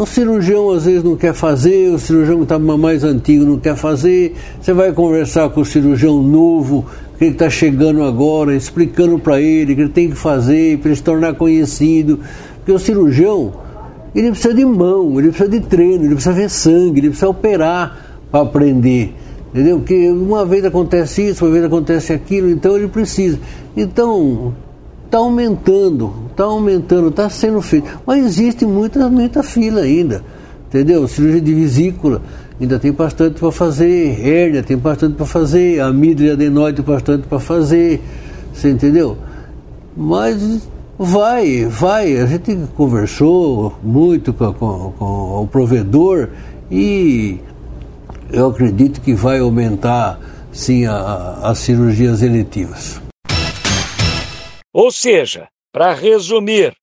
o 0.00 0.06
cirurgião 0.06 0.70
às 0.70 0.84
vezes 0.84 1.04
não 1.04 1.16
quer 1.16 1.32
fazer, 1.32 1.92
o 1.92 1.98
cirurgião 1.98 2.38
que 2.38 2.42
está 2.44 2.58
mais 2.58 3.04
antigo 3.04 3.44
não 3.44 3.58
quer 3.58 3.76
fazer. 3.76 4.34
Você 4.60 4.72
vai 4.72 4.92
conversar 4.92 5.48
com 5.50 5.60
o 5.60 5.64
cirurgião 5.64 6.22
novo, 6.22 6.86
que 7.18 7.24
ele 7.24 7.32
está 7.32 7.48
chegando 7.48 8.02
agora, 8.02 8.54
explicando 8.54 9.18
para 9.18 9.40
ele 9.40 9.74
que 9.74 9.80
ele 9.82 9.90
tem 9.90 10.10
que 10.10 10.16
fazer 10.16 10.78
para 10.78 10.88
ele 10.88 10.96
se 10.96 11.02
tornar 11.02 11.34
conhecido. 11.34 12.18
Porque 12.56 12.72
o 12.72 12.78
cirurgião, 12.78 13.52
ele 14.14 14.30
precisa 14.30 14.54
de 14.54 14.64
mão, 14.64 15.18
ele 15.18 15.28
precisa 15.28 15.48
de 15.48 15.60
treino, 15.60 16.04
ele 16.04 16.14
precisa 16.14 16.34
ver 16.34 16.50
sangue, 16.50 17.00
ele 17.00 17.08
precisa 17.08 17.28
operar 17.28 18.18
para 18.30 18.40
aprender. 18.40 19.14
Entendeu? 19.52 19.78
Porque 19.78 20.10
uma 20.10 20.44
vez 20.44 20.64
acontece 20.64 21.28
isso, 21.28 21.44
uma 21.44 21.52
vez 21.52 21.64
acontece 21.64 22.12
aquilo, 22.12 22.48
então 22.48 22.76
ele 22.76 22.88
precisa. 22.88 23.38
Então, 23.76 24.54
está 25.10 25.18
aumentando, 25.18 26.14
está 26.30 26.44
aumentando, 26.44 27.08
está 27.08 27.28
sendo 27.28 27.60
feito. 27.60 28.00
Mas 28.06 28.24
existe 28.24 28.64
muita, 28.64 29.10
muita 29.10 29.42
fila 29.42 29.80
ainda. 29.80 30.22
Entendeu? 30.68 31.06
Cirurgia 31.08 31.40
de 31.40 31.52
vesícula 31.52 32.22
ainda 32.60 32.78
tem 32.78 32.92
bastante 32.92 33.40
para 33.40 33.50
fazer, 33.50 34.24
hérnia 34.24 34.62
tem 34.62 34.76
bastante 34.76 35.16
para 35.16 35.26
fazer, 35.26 35.80
amígdala 35.80 36.28
e 36.28 36.32
adenoide 36.32 36.80
bastante 36.80 37.26
para 37.26 37.40
fazer. 37.40 38.00
Você 38.54 38.70
entendeu? 38.70 39.18
Mas 39.96 40.68
vai, 40.96 41.66
vai. 41.66 42.16
A 42.16 42.26
gente 42.26 42.56
conversou 42.76 43.74
muito 43.82 44.32
com, 44.32 44.52
com, 44.52 44.92
com 44.96 45.42
o 45.42 45.48
provedor 45.48 46.28
e 46.70 47.40
eu 48.32 48.46
acredito 48.46 49.00
que 49.00 49.12
vai 49.12 49.40
aumentar 49.40 50.20
sim 50.52 50.84
as 50.86 51.58
cirurgias 51.58 52.22
eletivas. 52.22 53.09
Ou 54.72 54.90
seja, 54.90 55.48
para 55.72 55.92
resumir, 55.92 56.76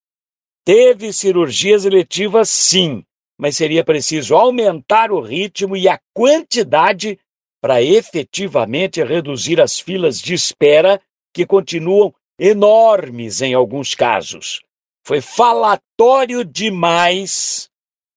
teve 0.64 1.12
cirurgias 1.12 1.84
eletivas 1.84 2.48
sim, 2.48 3.04
mas 3.38 3.56
seria 3.56 3.84
preciso 3.84 4.34
aumentar 4.34 5.10
o 5.10 5.20
ritmo 5.20 5.76
e 5.76 5.88
a 5.88 5.98
quantidade 6.14 7.18
para 7.60 7.82
efetivamente 7.82 9.02
reduzir 9.02 9.60
as 9.60 9.80
filas 9.80 10.20
de 10.20 10.34
espera 10.34 11.00
que 11.32 11.46
continuam 11.46 12.14
enormes 12.38 13.42
em 13.42 13.54
alguns 13.54 13.94
casos. 13.94 14.60
Foi 15.04 15.20
falatório 15.20 16.44
demais, 16.44 17.68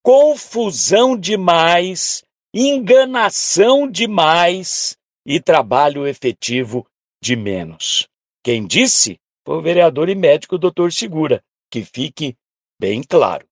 confusão 0.04 1.18
demais 1.18 2.24
enganação 2.54 3.90
demais 3.90 4.98
e 5.26 5.40
trabalho 5.40 6.06
efetivo 6.06 6.86
de 7.24 7.36
menos. 7.36 8.08
Quem 8.44 8.66
disse 8.66 9.20
foi 9.46 9.58
o 9.58 9.62
vereador 9.62 10.10
e 10.10 10.16
médico 10.16 10.58
Dr. 10.58 10.92
Segura, 10.92 11.42
que 11.70 11.84
fique 11.84 12.36
bem 12.80 13.02
claro. 13.02 13.46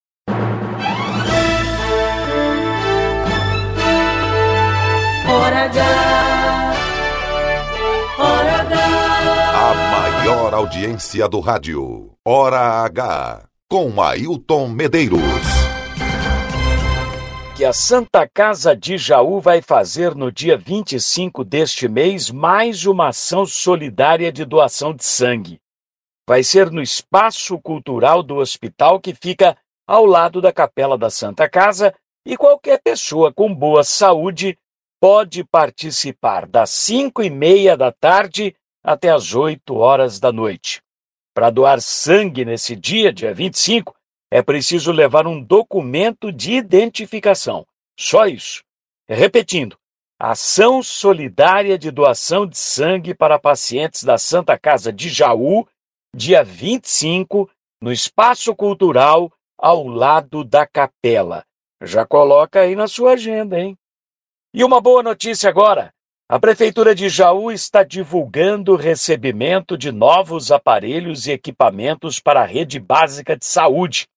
Hora 5.28 5.66
H. 5.66 6.74
Hora 8.18 8.62
H. 8.62 8.90
A 9.54 9.74
maior 9.92 10.54
audiência 10.54 11.28
do 11.28 11.40
rádio. 11.40 12.14
Hora 12.26 12.84
H. 12.84 13.48
Com 13.70 14.02
Ailton 14.02 14.68
Medeiros 14.70 15.70
que 17.60 17.66
a 17.66 17.74
Santa 17.74 18.26
Casa 18.26 18.74
de 18.74 18.98
Jaú 18.98 19.42
vai 19.42 19.62
fazer 19.62 20.16
no 20.16 20.32
dia 20.32 20.58
25 20.58 21.44
deste 21.44 21.90
mês 21.90 22.32
mais 22.32 22.86
uma 22.86 23.10
ação 23.10 23.46
solidária 23.46 24.32
de 24.32 24.46
doação 24.46 24.94
de 24.94 25.04
sangue. 25.04 25.60
Vai 26.30 26.44
ser 26.44 26.70
no 26.70 26.80
Espaço 26.80 27.58
Cultural 27.58 28.22
do 28.22 28.36
Hospital, 28.36 29.00
que 29.00 29.16
fica 29.16 29.58
ao 29.88 30.06
lado 30.06 30.40
da 30.40 30.54
Capela 30.54 30.96
da 30.96 31.10
Santa 31.10 31.50
Casa, 31.50 31.92
e 32.24 32.38
qualquer 32.38 32.80
pessoa 32.84 33.34
com 33.34 33.52
boa 33.52 33.84
saúde 33.84 34.56
pode 35.02 35.44
participar 35.44 36.46
das 36.46 36.70
5 36.70 37.24
e 37.24 37.32
meia 37.32 37.76
da 37.76 37.92
tarde 37.92 38.56
até 38.84 39.10
as 39.10 39.34
8 39.34 39.76
horas 39.76 40.20
da 40.20 40.32
noite. 40.32 40.84
Para 41.34 41.50
doar 41.50 41.82
sangue 41.82 42.46
nesse 42.46 42.76
dia, 42.76 43.12
dia 43.12 43.34
25, 43.34 43.96
é 44.30 44.44
preciso 44.44 44.92
levar 44.92 45.26
um 45.26 45.42
documento 45.42 46.32
de 46.32 46.54
identificação. 46.54 47.66
Só 48.00 48.28
isso. 48.28 48.62
Repetindo, 49.10 49.76
ação 50.20 50.84
solidária 50.84 51.76
de 51.76 51.90
doação 51.90 52.46
de 52.46 52.56
sangue 52.56 53.16
para 53.16 53.40
pacientes 53.40 54.04
da 54.04 54.20
Santa 54.20 54.60
Casa 54.60 54.94
de 54.94 55.10
Jaú, 55.10 55.68
dia 56.16 56.44
25, 56.44 57.50
no 57.82 57.92
Espaço 57.92 58.56
Cultural, 58.56 59.32
ao 59.58 59.88
lado 59.88 60.44
da 60.44 60.66
capela. 60.66 61.46
Já 61.82 62.06
coloca 62.06 62.62
aí 62.62 62.76
na 62.76 62.88
sua 62.88 63.14
agenda, 63.14 63.60
hein? 63.60 63.78
E 64.54 64.64
uma 64.64 64.82
boa 64.82 65.04
notícia 65.04 65.50
agora. 65.50 65.94
A 66.28 66.40
Prefeitura 66.40 66.94
de 66.94 67.10
Jaú 67.10 67.52
está 67.52 67.84
divulgando 67.84 68.74
o 68.74 68.76
recebimento 68.76 69.78
de 69.78 69.92
novos 69.92 70.52
aparelhos 70.52 71.26
e 71.26 71.32
equipamentos 71.32 72.20
para 72.20 72.42
a 72.42 72.46
rede 72.46 72.80
básica 72.80 73.36
de 73.36 73.46
saúde. 73.46 74.08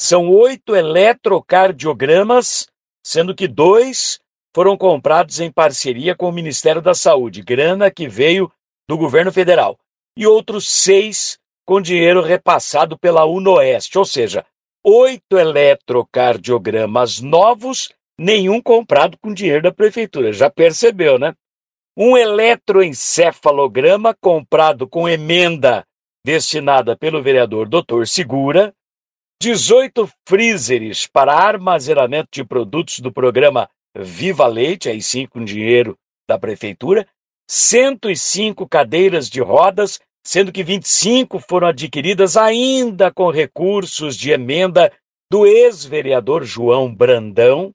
São 0.00 0.28
oito 0.30 0.74
eletrocardiogramas, 0.74 2.66
sendo 3.06 3.34
que 3.34 3.46
dois 3.46 4.18
foram 4.54 4.76
comprados 4.76 5.40
em 5.40 5.50
parceria 5.50 6.16
com 6.16 6.28
o 6.28 6.32
Ministério 6.32 6.82
da 6.82 6.94
Saúde, 6.94 7.42
grana 7.42 7.90
que 7.90 8.08
veio 8.08 8.50
do 8.88 8.96
governo 8.96 9.32
federal, 9.32 9.78
e 10.16 10.26
outros 10.26 10.68
seis 10.68 11.38
com 11.66 11.80
dinheiro 11.80 12.20
repassado 12.22 12.98
pela 12.98 13.24
UNOeste, 13.24 13.98
ou 13.98 14.04
seja, 14.04 14.44
oito 14.84 15.38
eletrocardiogramas 15.38 17.20
novos, 17.20 17.90
nenhum 18.18 18.60
comprado 18.60 19.16
com 19.18 19.32
dinheiro 19.32 19.62
da 19.62 19.72
prefeitura. 19.72 20.32
Já 20.32 20.50
percebeu, 20.50 21.18
né? 21.18 21.34
Um 21.96 22.16
eletroencefalograma 22.16 24.14
comprado 24.20 24.86
com 24.88 25.08
emenda 25.08 25.86
destinada 26.24 26.96
pelo 26.96 27.22
vereador 27.22 27.68
Dr. 27.68 28.06
Segura, 28.06 28.74
18 29.40 30.08
freezers 30.26 31.06
para 31.06 31.34
armazenamento 31.34 32.28
de 32.32 32.44
produtos 32.44 33.00
do 33.00 33.12
programa 33.12 33.68
Viva 33.96 34.46
Leite, 34.46 34.88
aí 34.88 35.02
sim 35.02 35.26
com 35.26 35.44
dinheiro 35.44 35.96
da 36.28 36.38
prefeitura, 36.38 37.06
105 37.48 38.66
cadeiras 38.68 39.28
de 39.28 39.40
rodas, 39.40 40.00
sendo 40.26 40.50
que 40.50 40.62
25 40.62 41.38
foram 41.38 41.68
adquiridas 41.68 42.36
ainda 42.36 43.12
com 43.12 43.30
recursos 43.30 44.16
de 44.16 44.30
emenda 44.30 44.92
do 45.30 45.46
ex-vereador 45.46 46.44
João 46.44 46.94
Brandão, 46.94 47.72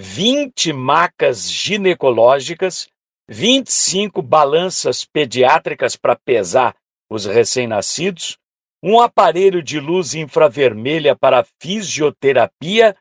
20 0.00 0.72
macas 0.72 1.50
ginecológicas, 1.50 2.88
25 3.28 4.22
balanças 4.22 5.04
pediátricas 5.04 5.96
para 5.96 6.16
pesar 6.16 6.76
os 7.10 7.24
recém-nascidos, 7.24 8.38
um 8.82 9.00
aparelho 9.00 9.62
de 9.62 9.80
luz 9.80 10.14
infravermelha 10.14 11.16
para 11.16 11.46
fisioterapia 11.60 12.96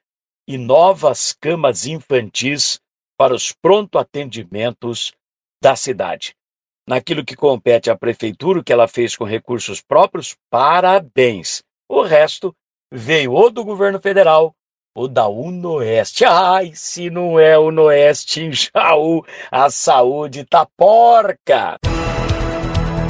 e 0.47 0.57
novas 0.57 1.33
camas 1.33 1.85
infantis 1.85 2.79
para 3.17 3.33
os 3.33 3.51
pronto 3.51 3.97
atendimentos 3.97 5.13
da 5.61 5.75
cidade. 5.75 6.35
Naquilo 6.87 7.25
que 7.25 7.35
compete 7.35 7.89
à 7.89 7.97
prefeitura, 7.97 8.59
o 8.59 8.63
que 8.63 8.71
ela 8.71 8.87
fez 8.87 9.15
com 9.15 9.23
recursos 9.23 9.81
próprios, 9.81 10.35
parabéns. 10.49 11.63
O 11.89 12.03
resto 12.03 12.55
veio 12.91 13.33
ou 13.33 13.49
do 13.49 13.63
governo 13.63 13.99
federal 13.99 14.53
ou 14.95 15.07
da 15.07 15.27
Unoeste. 15.27 16.23
Ai, 16.23 16.71
se 16.73 17.09
não 17.09 17.39
é 17.39 17.57
Unoeste 17.57 18.41
em 18.41 18.51
Jaú, 18.51 19.25
a 19.51 19.69
saúde 19.69 20.45
tá 20.45 20.65
porca. 20.77 21.77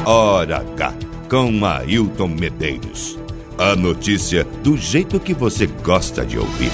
Ora 0.06 0.64
cá, 0.76 0.94
com 1.30 1.66
Ailton 1.66 2.28
Medeiros. 2.28 3.18
A 3.58 3.76
notícia 3.76 4.44
do 4.44 4.76
jeito 4.76 5.20
que 5.20 5.34
você 5.34 5.66
gosta 5.66 6.26
de 6.26 6.38
ouvir. 6.38 6.72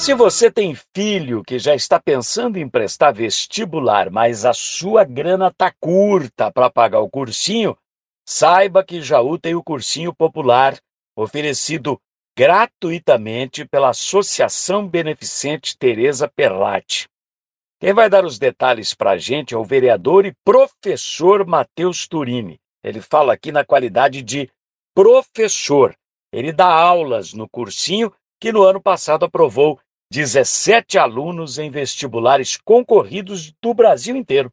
Se 0.00 0.14
você 0.14 0.50
tem 0.50 0.74
filho 0.96 1.44
que 1.44 1.58
já 1.58 1.74
está 1.74 2.00
pensando 2.00 2.56
em 2.56 2.66
prestar 2.66 3.12
vestibular, 3.12 4.10
mas 4.10 4.46
a 4.46 4.54
sua 4.54 5.04
grana 5.04 5.52
tá 5.52 5.70
curta 5.78 6.50
para 6.50 6.70
pagar 6.70 7.00
o 7.00 7.10
cursinho, 7.10 7.76
saiba 8.26 8.82
que 8.82 9.02
Jaú 9.02 9.38
tem 9.38 9.54
o 9.54 9.62
cursinho 9.62 10.14
popular 10.14 10.78
oferecido 11.14 12.00
gratuitamente 12.34 13.66
pela 13.66 13.90
Associação 13.90 14.88
Beneficente 14.88 15.76
Teresa 15.76 16.26
Perlatti. 16.34 17.06
Quem 17.78 17.92
vai 17.92 18.08
dar 18.08 18.24
os 18.24 18.38
detalhes 18.38 18.94
para 18.94 19.10
a 19.10 19.18
gente 19.18 19.52
é 19.52 19.58
o 19.58 19.64
vereador 19.64 20.24
e 20.24 20.34
professor 20.42 21.46
Matheus 21.46 22.08
Turini. 22.08 22.58
Ele 22.82 23.02
fala 23.02 23.34
aqui 23.34 23.52
na 23.52 23.66
qualidade 23.66 24.22
de 24.22 24.50
professor. 24.94 25.94
Ele 26.32 26.54
dá 26.54 26.72
aulas 26.72 27.34
no 27.34 27.46
cursinho 27.46 28.10
que 28.40 28.50
no 28.50 28.62
ano 28.62 28.80
passado 28.80 29.26
aprovou 29.26 29.78
17 30.12 30.98
alunos 30.98 31.58
em 31.58 31.70
vestibulares 31.70 32.56
concorridos 32.56 33.52
do 33.62 33.72
Brasil 33.72 34.16
inteiro. 34.16 34.52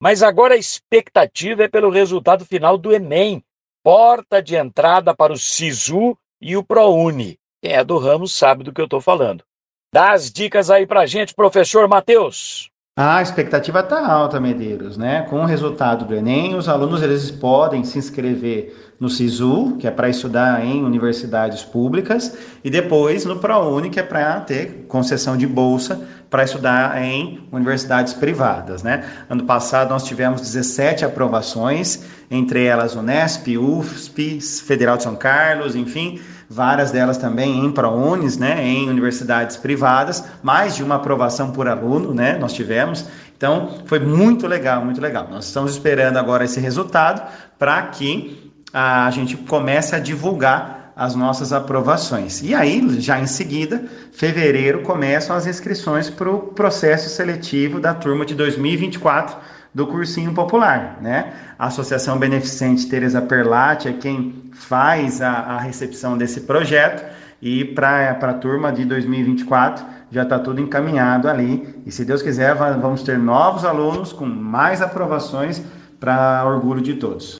Mas 0.00 0.22
agora 0.22 0.54
a 0.54 0.58
expectativa 0.58 1.64
é 1.64 1.68
pelo 1.68 1.90
resultado 1.90 2.44
final 2.44 2.78
do 2.78 2.92
Enem, 2.92 3.42
porta 3.82 4.42
de 4.42 4.54
entrada 4.54 5.14
para 5.14 5.32
o 5.32 5.38
SISU 5.38 6.16
e 6.40 6.56
o 6.56 6.62
ProUni. 6.62 7.38
Quem 7.60 7.72
é 7.72 7.82
do 7.82 7.98
ramo 7.98 8.28
sabe 8.28 8.62
do 8.62 8.72
que 8.72 8.80
eu 8.80 8.84
estou 8.84 9.00
falando. 9.00 9.44
Dá 9.92 10.12
as 10.12 10.30
dicas 10.30 10.70
aí 10.70 10.86
para 10.86 11.06
gente, 11.06 11.34
professor 11.34 11.88
Matheus. 11.88 12.70
A 12.96 13.20
expectativa 13.20 13.80
está 13.80 14.06
alta, 14.06 14.38
Medeiros, 14.38 14.96
né? 14.96 15.22
Com 15.22 15.40
o 15.40 15.46
resultado 15.46 16.04
do 16.04 16.14
Enem, 16.14 16.54
os 16.54 16.68
alunos 16.68 17.02
eles 17.02 17.28
podem 17.28 17.82
se 17.82 17.98
inscrever 17.98 18.94
no 19.00 19.08
SISU, 19.08 19.76
que 19.80 19.88
é 19.88 19.90
para 19.90 20.08
estudar 20.08 20.64
em 20.64 20.80
universidades 20.84 21.64
públicas, 21.64 22.38
e 22.62 22.70
depois 22.70 23.24
no 23.24 23.40
ProUni, 23.40 23.90
que 23.90 23.98
é 23.98 24.02
para 24.04 24.38
ter 24.42 24.86
concessão 24.86 25.36
de 25.36 25.44
bolsa 25.44 26.06
para 26.30 26.44
estudar 26.44 27.02
em 27.02 27.48
universidades 27.50 28.14
privadas, 28.14 28.84
né? 28.84 29.04
Ano 29.28 29.42
passado 29.42 29.90
nós 29.90 30.04
tivemos 30.04 30.40
17 30.40 31.04
aprovações, 31.04 32.04
entre 32.30 32.64
elas 32.64 32.94
Unesp, 32.94 33.58
UFSP, 33.58 34.40
Federal 34.40 34.96
de 34.96 35.02
São 35.02 35.16
Carlos, 35.16 35.74
enfim, 35.74 36.20
várias 36.48 36.90
delas 36.90 37.18
também 37.18 37.64
em 37.64 37.70
ProUnis, 37.70 38.36
né, 38.36 38.66
em 38.66 38.88
universidades 38.88 39.56
privadas, 39.56 40.24
mais 40.42 40.76
de 40.76 40.82
uma 40.82 40.96
aprovação 40.96 41.50
por 41.50 41.68
aluno, 41.68 42.14
né, 42.14 42.36
nós 42.38 42.52
tivemos. 42.52 43.06
Então, 43.36 43.82
foi 43.86 43.98
muito 43.98 44.46
legal, 44.46 44.84
muito 44.84 45.00
legal. 45.00 45.28
Nós 45.30 45.46
estamos 45.46 45.72
esperando 45.72 46.16
agora 46.16 46.44
esse 46.44 46.60
resultado 46.60 47.22
para 47.58 47.82
que 47.82 48.52
a 48.72 49.10
gente 49.10 49.36
comece 49.36 49.94
a 49.94 49.98
divulgar 49.98 50.92
as 50.96 51.14
nossas 51.14 51.52
aprovações. 51.52 52.40
E 52.42 52.54
aí, 52.54 53.00
já 53.00 53.18
em 53.18 53.26
seguida, 53.26 53.84
fevereiro, 54.12 54.82
começam 54.82 55.34
as 55.34 55.46
inscrições 55.46 56.08
para 56.08 56.30
o 56.30 56.38
processo 56.38 57.08
seletivo 57.08 57.80
da 57.80 57.92
turma 57.92 58.24
de 58.24 58.34
2024 58.34 59.36
do 59.74 59.86
cursinho 59.86 60.32
popular, 60.32 60.98
né? 61.00 61.32
A 61.58 61.66
Associação 61.66 62.16
Beneficente 62.18 62.86
Teresa 62.86 63.20
Perlati 63.20 63.88
é 63.88 63.92
quem 63.92 64.44
faz 64.52 65.20
a, 65.20 65.30
a 65.30 65.58
recepção 65.58 66.16
desse 66.16 66.42
projeto 66.42 67.04
e 67.42 67.64
para 67.64 68.10
a 68.10 68.34
turma 68.34 68.72
de 68.72 68.84
2024 68.84 69.84
já 70.10 70.22
está 70.22 70.38
tudo 70.38 70.60
encaminhado 70.60 71.28
ali. 71.28 71.82
E 71.84 71.90
se 71.90 72.04
Deus 72.04 72.22
quiser, 72.22 72.54
vamos 72.54 73.02
ter 73.02 73.18
novos 73.18 73.64
alunos 73.64 74.12
com 74.12 74.24
mais 74.24 74.80
aprovações 74.80 75.62
para 75.98 76.44
orgulho 76.46 76.80
de 76.80 76.94
todos. 76.94 77.36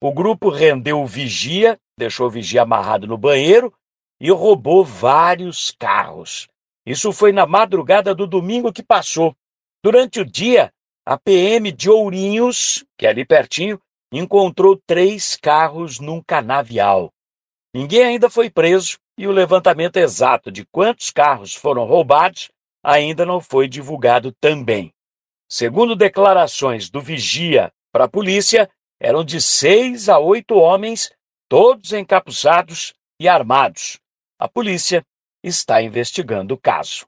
O 0.00 0.12
grupo 0.12 0.48
rendeu 0.48 1.02
o 1.02 1.06
vigia, 1.06 1.78
deixou 1.98 2.28
o 2.28 2.30
vigia 2.30 2.62
amarrado 2.62 3.06
no 3.06 3.18
banheiro 3.18 3.72
e 4.20 4.30
roubou 4.30 4.84
vários 4.84 5.74
carros. 5.78 6.48
Isso 6.86 7.12
foi 7.12 7.32
na 7.32 7.46
madrugada 7.46 8.14
do 8.14 8.26
domingo 8.26 8.72
que 8.72 8.82
passou. 8.82 9.34
Durante 9.82 10.20
o 10.20 10.24
dia, 10.24 10.70
a 11.06 11.16
PM 11.16 11.72
de 11.72 11.88
Ourinhos, 11.88 12.84
que 12.98 13.06
é 13.06 13.10
ali 13.10 13.24
pertinho, 13.24 13.80
encontrou 14.12 14.78
três 14.86 15.36
carros 15.36 15.98
num 15.98 16.22
canavial. 16.22 17.10
Ninguém 17.72 18.02
ainda 18.02 18.28
foi 18.28 18.50
preso 18.50 18.98
e 19.16 19.26
o 19.26 19.32
levantamento 19.32 19.96
exato 19.96 20.52
de 20.52 20.66
quantos 20.66 21.10
carros 21.10 21.54
foram 21.54 21.86
roubados 21.86 22.50
ainda 22.82 23.24
não 23.24 23.40
foi 23.40 23.68
divulgado 23.68 24.32
também. 24.32 24.92
Segundo 25.48 25.96
declarações 25.96 26.90
do 26.90 27.00
vigia 27.00 27.72
para 27.92 28.04
a 28.04 28.08
polícia, 28.08 28.70
eram 29.00 29.24
de 29.24 29.40
seis 29.40 30.08
a 30.08 30.18
oito 30.18 30.56
homens, 30.56 31.10
todos 31.48 31.92
encapuzados 31.92 32.92
e 33.18 33.26
armados. 33.26 33.98
A 34.38 34.46
polícia 34.46 35.02
está 35.42 35.82
investigando 35.82 36.54
o 36.54 36.58
caso. 36.58 37.06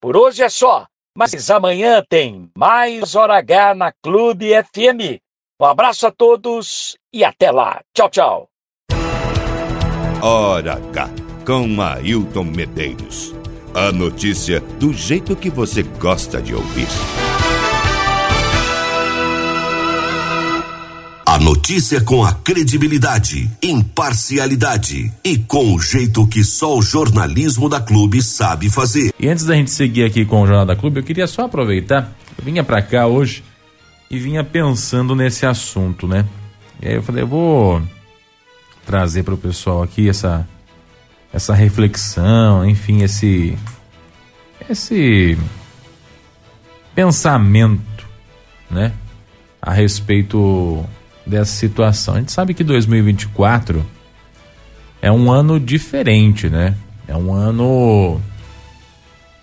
Por 0.00 0.16
hoje 0.16 0.42
é 0.42 0.48
só. 0.48 0.86
Mas 1.18 1.50
amanhã 1.50 2.00
tem 2.08 2.48
mais 2.56 3.16
Hora 3.16 3.38
H 3.38 3.74
na 3.74 3.92
Clube 4.00 4.50
FM. 4.62 5.18
Um 5.60 5.64
abraço 5.64 6.06
a 6.06 6.12
todos 6.12 6.96
e 7.12 7.24
até 7.24 7.50
lá. 7.50 7.80
Tchau, 7.92 8.08
tchau. 8.08 8.48
Hora 10.22 10.74
H, 10.74 11.10
com 11.44 11.82
Ailton 11.82 12.44
Medeiros. 12.44 13.34
A 13.74 13.90
notícia 13.90 14.60
do 14.60 14.92
jeito 14.92 15.34
que 15.34 15.50
você 15.50 15.82
gosta 15.82 16.40
de 16.40 16.54
ouvir. 16.54 16.86
Notícia 21.40 22.00
com 22.00 22.24
a 22.24 22.32
credibilidade, 22.32 23.48
imparcialidade 23.62 25.12
e 25.22 25.38
com 25.38 25.72
o 25.72 25.80
jeito 25.80 26.26
que 26.26 26.42
só 26.42 26.76
o 26.76 26.82
jornalismo 26.82 27.68
da 27.68 27.80
Clube 27.80 28.20
sabe 28.20 28.68
fazer. 28.68 29.14
E 29.20 29.28
antes 29.28 29.44
da 29.44 29.54
gente 29.54 29.70
seguir 29.70 30.04
aqui 30.04 30.24
com 30.24 30.42
o 30.42 30.46
Jornal 30.46 30.66
da 30.66 30.74
Clube, 30.74 30.98
eu 30.98 31.04
queria 31.04 31.28
só 31.28 31.42
aproveitar. 31.42 32.12
Eu 32.36 32.44
vinha 32.44 32.64
para 32.64 32.82
cá 32.82 33.06
hoje 33.06 33.44
e 34.10 34.18
vinha 34.18 34.42
pensando 34.42 35.14
nesse 35.14 35.46
assunto, 35.46 36.08
né? 36.08 36.24
E 36.82 36.88
aí 36.88 36.94
eu 36.94 37.02
falei, 37.02 37.22
eu 37.22 37.28
vou 37.28 37.80
trazer 38.84 39.22
para 39.22 39.34
o 39.34 39.38
pessoal 39.38 39.82
aqui 39.82 40.08
essa 40.08 40.46
essa 41.32 41.54
reflexão, 41.54 42.68
enfim, 42.68 43.02
esse 43.02 43.56
esse 44.68 45.38
pensamento, 46.94 48.06
né, 48.68 48.92
a 49.62 49.72
respeito 49.72 50.84
dessa 51.28 51.52
situação. 51.52 52.14
A 52.14 52.18
gente 52.18 52.32
sabe 52.32 52.54
que 52.54 52.64
2024 52.64 53.84
é 55.00 55.12
um 55.12 55.30
ano 55.30 55.60
diferente, 55.60 56.48
né? 56.48 56.74
É 57.06 57.16
um 57.16 57.32
ano 57.32 58.20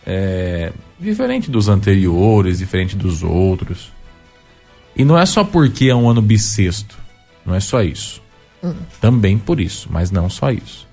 é, 0.05 0.71
diferente 0.99 1.49
dos 1.49 1.69
anteriores, 1.69 2.57
diferente 2.57 2.95
dos 2.95 3.23
outros. 3.23 3.91
E 4.95 5.03
não 5.03 5.17
é 5.17 5.25
só 5.25 5.43
porque 5.43 5.85
é 5.85 5.95
um 5.95 6.09
ano 6.09 6.21
bissexto, 6.21 6.97
não 7.45 7.53
é 7.53 7.59
só 7.59 7.81
isso. 7.81 8.21
Hum. 8.63 8.73
Também 8.99 9.37
por 9.37 9.59
isso, 9.59 9.87
mas 9.91 10.09
não 10.09 10.29
só 10.29 10.51
isso. 10.51 10.87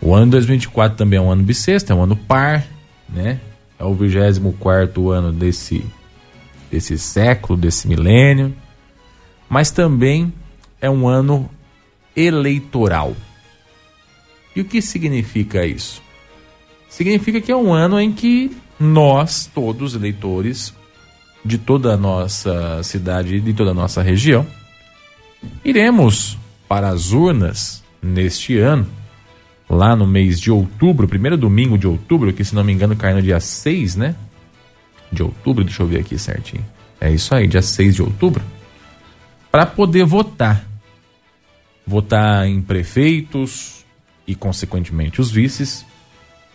O 0.00 0.14
ano 0.14 0.32
2024 0.32 0.96
também 0.96 1.18
é 1.18 1.22
um 1.22 1.30
ano 1.30 1.42
bissexto, 1.42 1.92
é 1.92 1.94
um 1.94 2.02
ano 2.02 2.16
par, 2.16 2.64
né? 3.08 3.40
É 3.78 3.84
o 3.84 3.94
24 3.94 5.10
ano 5.10 5.32
desse, 5.32 5.84
desse 6.70 6.98
século, 6.98 7.58
desse 7.58 7.88
milênio. 7.88 8.54
Mas 9.54 9.70
também 9.70 10.32
é 10.80 10.90
um 10.90 11.06
ano 11.06 11.48
eleitoral. 12.16 13.14
E 14.56 14.60
o 14.60 14.64
que 14.64 14.82
significa 14.82 15.64
isso? 15.64 16.02
Significa 16.88 17.40
que 17.40 17.52
é 17.52 17.56
um 17.56 17.72
ano 17.72 18.00
em 18.00 18.10
que 18.10 18.50
nós, 18.80 19.48
todos 19.54 19.94
eleitores, 19.94 20.74
de 21.44 21.56
toda 21.56 21.94
a 21.94 21.96
nossa 21.96 22.82
cidade 22.82 23.36
e 23.36 23.40
de 23.40 23.54
toda 23.54 23.70
a 23.70 23.74
nossa 23.74 24.02
região, 24.02 24.44
iremos 25.64 26.36
para 26.68 26.88
as 26.88 27.12
urnas 27.12 27.80
neste 28.02 28.58
ano, 28.58 28.88
lá 29.70 29.94
no 29.94 30.04
mês 30.04 30.40
de 30.40 30.50
outubro, 30.50 31.06
primeiro 31.06 31.36
domingo 31.36 31.78
de 31.78 31.86
outubro, 31.86 32.32
que 32.32 32.44
se 32.44 32.56
não 32.56 32.64
me 32.64 32.72
engano 32.72 32.96
cai 32.96 33.14
no 33.14 33.22
dia 33.22 33.38
6, 33.38 33.94
né? 33.94 34.16
De 35.12 35.22
outubro, 35.22 35.62
deixa 35.62 35.80
eu 35.80 35.86
ver 35.86 36.00
aqui 36.00 36.18
certinho. 36.18 36.66
É 37.00 37.08
isso 37.08 37.32
aí, 37.32 37.46
dia 37.46 37.62
6 37.62 37.94
de 37.94 38.02
outubro. 38.02 38.42
Para 39.54 39.66
poder 39.66 40.04
votar. 40.04 40.66
Votar 41.86 42.44
em 42.44 42.60
prefeitos 42.60 43.84
e, 44.26 44.34
consequentemente, 44.34 45.20
os 45.20 45.30
vices. 45.30 45.86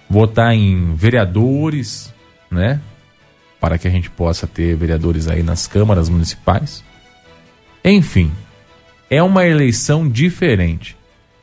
Votar 0.09 0.53
em 0.53 0.93
vereadores, 0.95 2.13
né? 2.51 2.81
para 3.57 3.77
que 3.77 3.87
a 3.87 3.89
gente 3.89 4.09
possa 4.09 4.45
ter 4.45 4.75
vereadores 4.75 5.29
aí 5.29 5.41
nas 5.41 5.65
câmaras 5.65 6.09
municipais. 6.09 6.83
Enfim, 7.85 8.33
é 9.09 9.23
uma 9.23 9.45
eleição 9.45 10.05
diferente. 10.05 10.97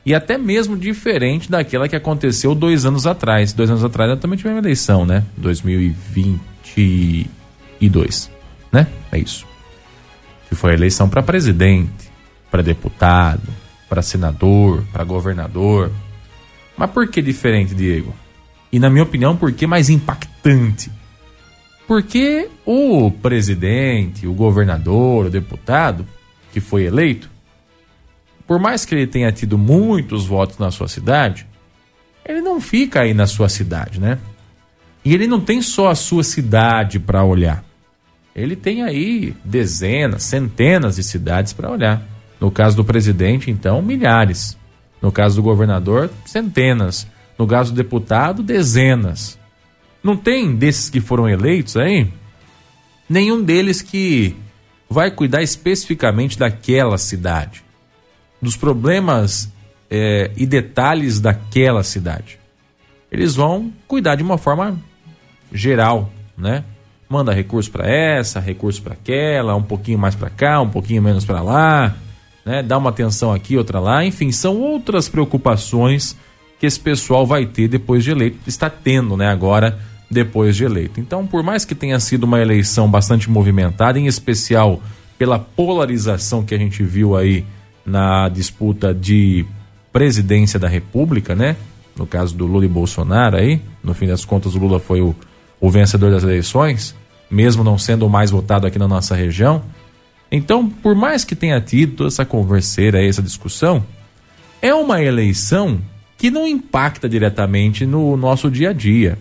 E 0.04 0.14
até 0.14 0.36
mesmo 0.36 0.76
diferente 0.76 1.50
daquela 1.50 1.88
que 1.88 1.96
aconteceu 1.96 2.54
dois 2.54 2.84
anos 2.84 3.06
atrás. 3.06 3.54
Dois 3.54 3.70
anos 3.70 3.82
atrás 3.82 4.10
eu 4.10 4.18
também 4.18 4.36
tive 4.36 4.50
uma 4.50 4.58
eleição, 4.58 5.06
né? 5.06 5.24
2022, 5.38 8.30
né? 8.70 8.86
É 9.10 9.18
isso. 9.18 9.55
Que 10.48 10.54
foi 10.54 10.74
eleição 10.74 11.08
para 11.08 11.22
presidente, 11.22 12.10
para 12.50 12.62
deputado, 12.62 13.48
para 13.88 14.02
senador, 14.02 14.84
para 14.92 15.04
governador. 15.04 15.90
Mas 16.76 16.90
por 16.90 17.08
que 17.08 17.22
diferente, 17.22 17.74
Diego? 17.74 18.14
E 18.70 18.78
na 18.78 18.90
minha 18.90 19.04
opinião, 19.04 19.36
por 19.36 19.52
que 19.52 19.66
mais 19.66 19.88
impactante? 19.88 20.90
Porque 21.86 22.48
o 22.64 23.10
presidente, 23.10 24.26
o 24.26 24.34
governador, 24.34 25.26
o 25.26 25.30
deputado 25.30 26.06
que 26.52 26.60
foi 26.60 26.84
eleito, 26.84 27.30
por 28.46 28.58
mais 28.58 28.84
que 28.84 28.94
ele 28.94 29.06
tenha 29.06 29.30
tido 29.32 29.56
muitos 29.56 30.26
votos 30.26 30.58
na 30.58 30.70
sua 30.70 30.88
cidade, 30.88 31.46
ele 32.24 32.40
não 32.40 32.60
fica 32.60 33.00
aí 33.00 33.14
na 33.14 33.26
sua 33.26 33.48
cidade, 33.48 34.00
né? 34.00 34.18
E 35.04 35.14
ele 35.14 35.26
não 35.26 35.40
tem 35.40 35.62
só 35.62 35.88
a 35.88 35.94
sua 35.94 36.24
cidade 36.24 36.98
para 36.98 37.22
olhar. 37.22 37.64
Ele 38.36 38.54
tem 38.54 38.82
aí 38.82 39.34
dezenas, 39.42 40.24
centenas 40.24 40.96
de 40.96 41.02
cidades 41.02 41.54
para 41.54 41.70
olhar. 41.70 42.06
No 42.38 42.50
caso 42.50 42.76
do 42.76 42.84
presidente, 42.84 43.50
então, 43.50 43.80
milhares. 43.80 44.58
No 45.00 45.10
caso 45.10 45.36
do 45.36 45.42
governador, 45.42 46.10
centenas. 46.26 47.06
No 47.38 47.46
caso 47.46 47.72
do 47.72 47.76
deputado, 47.76 48.42
dezenas. 48.42 49.38
Não 50.02 50.18
tem 50.18 50.54
desses 50.54 50.90
que 50.90 51.00
foram 51.00 51.26
eleitos 51.26 51.78
aí? 51.78 52.12
Nenhum 53.08 53.42
deles 53.42 53.80
que 53.80 54.36
vai 54.88 55.10
cuidar 55.10 55.42
especificamente 55.42 56.38
daquela 56.38 56.98
cidade, 56.98 57.64
dos 58.40 58.54
problemas 58.54 59.50
é, 59.90 60.30
e 60.36 60.44
detalhes 60.44 61.20
daquela 61.20 61.82
cidade. 61.82 62.38
Eles 63.10 63.34
vão 63.34 63.72
cuidar 63.88 64.14
de 64.14 64.22
uma 64.22 64.36
forma 64.36 64.78
geral, 65.50 66.12
né? 66.36 66.62
Manda 67.08 67.32
recurso 67.32 67.70
para 67.70 67.88
essa, 67.88 68.40
recurso 68.40 68.82
para 68.82 68.94
aquela, 68.94 69.54
um 69.54 69.62
pouquinho 69.62 69.98
mais 69.98 70.14
para 70.14 70.28
cá, 70.28 70.60
um 70.60 70.68
pouquinho 70.68 71.02
menos 71.02 71.24
para 71.24 71.40
lá, 71.40 71.94
né? 72.44 72.62
Dá 72.62 72.78
uma 72.78 72.90
atenção 72.90 73.32
aqui, 73.32 73.56
outra 73.56 73.78
lá, 73.78 74.04
enfim, 74.04 74.32
são 74.32 74.56
outras 74.60 75.08
preocupações 75.08 76.16
que 76.58 76.66
esse 76.66 76.80
pessoal 76.80 77.26
vai 77.26 77.46
ter 77.46 77.68
depois 77.68 78.02
de 78.02 78.10
eleito, 78.10 78.38
está 78.46 78.70
tendo, 78.70 79.16
né? 79.16 79.28
Agora 79.28 79.78
depois 80.10 80.56
de 80.56 80.64
eleito. 80.64 81.00
Então, 81.00 81.26
por 81.26 81.42
mais 81.42 81.64
que 81.64 81.74
tenha 81.74 81.98
sido 81.98 82.24
uma 82.24 82.40
eleição 82.40 82.88
bastante 82.88 83.28
movimentada, 83.28 83.98
em 83.98 84.06
especial 84.06 84.80
pela 85.18 85.38
polarização 85.38 86.44
que 86.44 86.54
a 86.54 86.58
gente 86.58 86.82
viu 86.82 87.16
aí 87.16 87.44
na 87.84 88.28
disputa 88.28 88.94
de 88.94 89.44
presidência 89.92 90.58
da 90.58 90.68
República, 90.68 91.34
né? 91.34 91.56
No 91.96 92.06
caso 92.06 92.36
do 92.36 92.46
Lula 92.46 92.64
e 92.64 92.68
Bolsonaro 92.68 93.36
aí, 93.36 93.60
no 93.82 93.94
fim 93.94 94.06
das 94.06 94.24
contas 94.24 94.54
o 94.54 94.58
Lula 94.58 94.78
foi 94.78 95.00
o, 95.00 95.16
o 95.60 95.70
vencedor 95.70 96.10
das 96.10 96.22
eleições, 96.22 96.94
mesmo 97.30 97.64
não 97.64 97.78
sendo 97.78 98.06
o 98.06 98.10
mais 98.10 98.30
votado 98.30 98.66
aqui 98.66 98.78
na 98.78 98.88
nossa 98.88 99.14
região. 99.14 99.62
Então, 100.30 100.68
por 100.68 100.94
mais 100.94 101.24
que 101.24 101.36
tenha 101.36 101.60
tido 101.60 101.96
toda 101.96 102.08
essa 102.08 102.24
converseira 102.24 103.04
essa 103.04 103.22
discussão, 103.22 103.84
é 104.60 104.74
uma 104.74 105.02
eleição 105.02 105.80
que 106.18 106.30
não 106.30 106.46
impacta 106.46 107.08
diretamente 107.08 107.86
no 107.86 108.16
nosso 108.16 108.50
dia 108.50 108.70
a 108.70 108.72
dia 108.72 109.18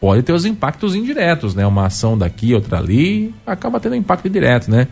pode 0.00 0.22
ter 0.22 0.32
os 0.32 0.44
impactos 0.44 0.94
indiretos, 0.94 1.54
né? 1.54 1.66
Uma 1.66 1.86
ação 1.86 2.16
daqui, 2.16 2.54
outra 2.54 2.78
ali, 2.78 3.34
acaba 3.46 3.80
tendo 3.80 3.96
impacto 3.96 4.28
direto, 4.28 4.70
né? 4.70 4.88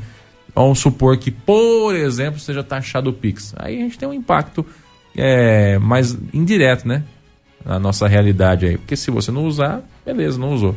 Vamos 0.54 0.78
supor 0.78 1.16
que, 1.18 1.30
por 1.30 1.94
exemplo, 1.94 2.40
seja 2.40 2.62
taxado 2.62 3.10
o 3.10 3.12
Pix. 3.12 3.54
Aí 3.56 3.76
a 3.76 3.80
gente 3.80 3.98
tem 3.98 4.08
um 4.08 4.14
impacto 4.14 4.64
é, 5.14 5.78
mais 5.78 6.16
indireto, 6.32 6.88
né? 6.88 7.02
Na 7.64 7.78
nossa 7.78 8.08
realidade 8.08 8.66
aí. 8.66 8.78
Porque 8.78 8.96
se 8.96 9.10
você 9.10 9.30
não 9.30 9.44
usar, 9.44 9.82
beleza, 10.06 10.38
não 10.38 10.54
usou. 10.54 10.74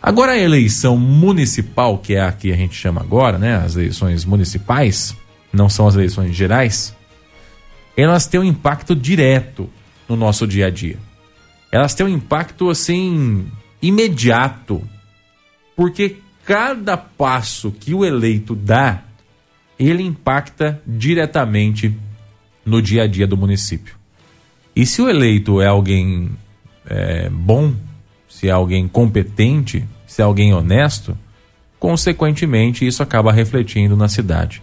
Agora 0.00 0.32
a 0.32 0.38
eleição 0.38 0.96
municipal, 0.96 1.98
que 1.98 2.14
é 2.14 2.22
a 2.22 2.32
que 2.32 2.52
a 2.52 2.56
gente 2.56 2.74
chama 2.74 3.00
agora, 3.00 3.38
né? 3.38 3.56
As 3.56 3.76
eleições 3.76 4.24
municipais, 4.24 5.14
não 5.52 5.68
são 5.68 5.86
as 5.86 5.94
eleições 5.94 6.34
gerais, 6.34 6.94
elas 7.96 8.26
têm 8.26 8.40
um 8.40 8.44
impacto 8.44 8.94
direto 8.94 9.68
no 10.08 10.16
nosso 10.16 10.46
dia 10.46 10.68
a 10.68 10.70
dia 10.70 10.98
elas 11.74 11.92
têm 11.92 12.06
um 12.06 12.08
impacto 12.08 12.70
assim 12.70 13.48
imediato, 13.82 14.80
porque 15.74 16.18
cada 16.44 16.96
passo 16.96 17.72
que 17.72 17.92
o 17.92 18.04
eleito 18.04 18.54
dá, 18.54 19.02
ele 19.76 20.04
impacta 20.04 20.80
diretamente 20.86 21.92
no 22.64 22.80
dia 22.80 23.02
a 23.02 23.06
dia 23.08 23.26
do 23.26 23.36
município. 23.36 23.96
E 24.76 24.86
se 24.86 25.02
o 25.02 25.08
eleito 25.08 25.60
é 25.60 25.66
alguém 25.66 26.30
é, 26.86 27.28
bom, 27.28 27.74
se 28.44 28.48
é 28.48 28.52
alguém 28.52 28.86
competente, 28.86 29.88
se 30.06 30.20
é 30.20 30.24
alguém 30.24 30.52
honesto, 30.52 31.16
consequentemente 31.80 32.86
isso 32.86 33.02
acaba 33.02 33.32
refletindo 33.32 33.96
na 33.96 34.06
cidade. 34.06 34.62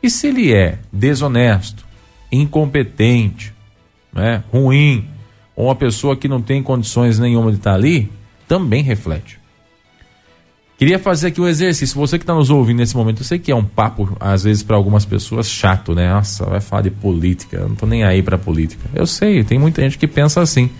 E 0.00 0.08
se 0.08 0.28
ele 0.28 0.54
é 0.54 0.78
desonesto, 0.92 1.84
incompetente, 2.30 3.52
né, 4.12 4.44
ruim, 4.52 5.08
ou 5.56 5.66
uma 5.66 5.74
pessoa 5.74 6.14
que 6.14 6.28
não 6.28 6.40
tem 6.40 6.62
condições 6.62 7.18
nenhuma 7.18 7.50
de 7.50 7.56
estar 7.56 7.74
ali, 7.74 8.08
também 8.46 8.84
reflete. 8.84 9.40
Queria 10.78 11.00
fazer 11.00 11.26
aqui 11.26 11.40
um 11.40 11.48
exercício. 11.48 11.96
Você 11.96 12.18
que 12.18 12.22
está 12.22 12.34
nos 12.34 12.50
ouvindo 12.50 12.78
nesse 12.78 12.96
momento, 12.96 13.22
eu 13.22 13.24
sei 13.24 13.40
que 13.40 13.50
é 13.50 13.56
um 13.56 13.64
papo, 13.64 14.16
às 14.20 14.44
vezes, 14.44 14.62
para 14.62 14.76
algumas 14.76 15.04
pessoas 15.04 15.50
chato, 15.50 15.92
né? 15.92 16.08
Nossa, 16.08 16.46
vai 16.46 16.60
falar 16.60 16.82
de 16.82 16.90
política, 16.92 17.56
eu 17.56 17.68
não 17.68 17.74
tô 17.74 17.84
nem 17.84 18.04
aí 18.04 18.22
para 18.22 18.38
política. 18.38 18.88
Eu 18.94 19.08
sei, 19.08 19.42
tem 19.42 19.58
muita 19.58 19.82
gente 19.82 19.98
que 19.98 20.06
pensa 20.06 20.40
assim. 20.40 20.70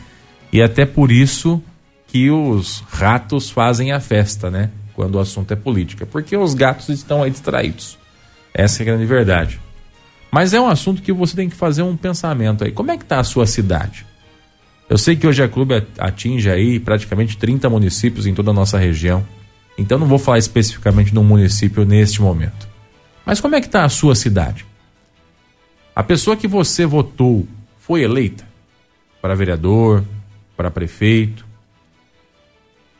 E 0.52 0.62
até 0.62 0.86
por 0.86 1.10
isso 1.10 1.60
que 2.08 2.30
os 2.30 2.82
ratos 2.88 3.50
fazem 3.50 3.92
a 3.92 4.00
festa, 4.00 4.50
né? 4.50 4.70
Quando 4.94 5.14
o 5.14 5.20
assunto 5.20 5.52
é 5.52 5.56
política. 5.56 6.04
Porque 6.04 6.36
os 6.36 6.54
gatos 6.54 6.88
estão 6.88 7.22
aí 7.22 7.30
distraídos. 7.30 7.96
Essa 8.52 8.80
é 8.80 8.82
a 8.82 8.86
grande 8.86 9.06
verdade. 9.06 9.60
Mas 10.30 10.52
é 10.52 10.60
um 10.60 10.66
assunto 10.66 11.00
que 11.00 11.12
você 11.12 11.36
tem 11.36 11.48
que 11.48 11.54
fazer 11.54 11.82
um 11.82 11.96
pensamento 11.96 12.64
aí. 12.64 12.72
Como 12.72 12.90
é 12.90 12.96
que 12.96 13.04
está 13.04 13.20
a 13.20 13.24
sua 13.24 13.46
cidade? 13.46 14.04
Eu 14.88 14.98
sei 14.98 15.16
que 15.16 15.26
hoje 15.26 15.42
a 15.42 15.48
clube 15.48 15.86
atinge 15.98 16.50
aí 16.50 16.80
praticamente 16.80 17.36
30 17.36 17.68
municípios 17.68 18.26
em 18.26 18.34
toda 18.34 18.50
a 18.50 18.54
nossa 18.54 18.78
região. 18.78 19.24
Então 19.76 19.98
não 19.98 20.06
vou 20.06 20.18
falar 20.18 20.38
especificamente 20.38 21.12
de 21.12 21.18
um 21.18 21.24
município 21.24 21.84
neste 21.84 22.20
momento. 22.20 22.66
Mas 23.24 23.40
como 23.40 23.54
é 23.54 23.60
que 23.60 23.66
está 23.66 23.84
a 23.84 23.88
sua 23.88 24.14
cidade? 24.14 24.64
A 25.94 26.02
pessoa 26.02 26.36
que 26.36 26.48
você 26.48 26.86
votou 26.86 27.46
foi 27.78 28.02
eleita 28.02 28.48
para 29.20 29.34
vereador, 29.34 30.02
para 30.56 30.70
prefeito. 30.70 31.47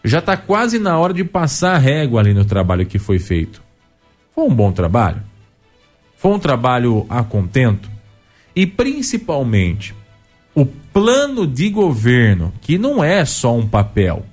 Já 0.05 0.21
está 0.21 0.37
quase 0.37 0.79
na 0.79 0.99
hora 0.99 1.13
de 1.13 1.25
passar 1.25 1.75
a 1.75 1.79
régua 1.79 2.21
ali 2.21 2.33
no 2.33 2.45
trabalho 2.45 2.87
que 2.87 2.99
foi 2.99 3.19
feito. 3.19 3.63
Foi 4.35 4.45
um 4.45 4.55
bom 4.55 4.73
trabalho? 4.73 5.23
Foi 6.17 6.33
um 6.33 6.39
trabalho 6.39 7.07
a 7.09 7.23
contento? 7.23 7.91
E 8.55 8.67
principalmente, 8.67 9.95
o 10.55 10.65
plano 10.65 11.47
de 11.47 11.69
governo, 11.71 12.53
que 12.61 12.79
não 12.79 13.03
é 13.03 13.25
só 13.25 13.57
um 13.57 13.67
papel, 13.67 14.25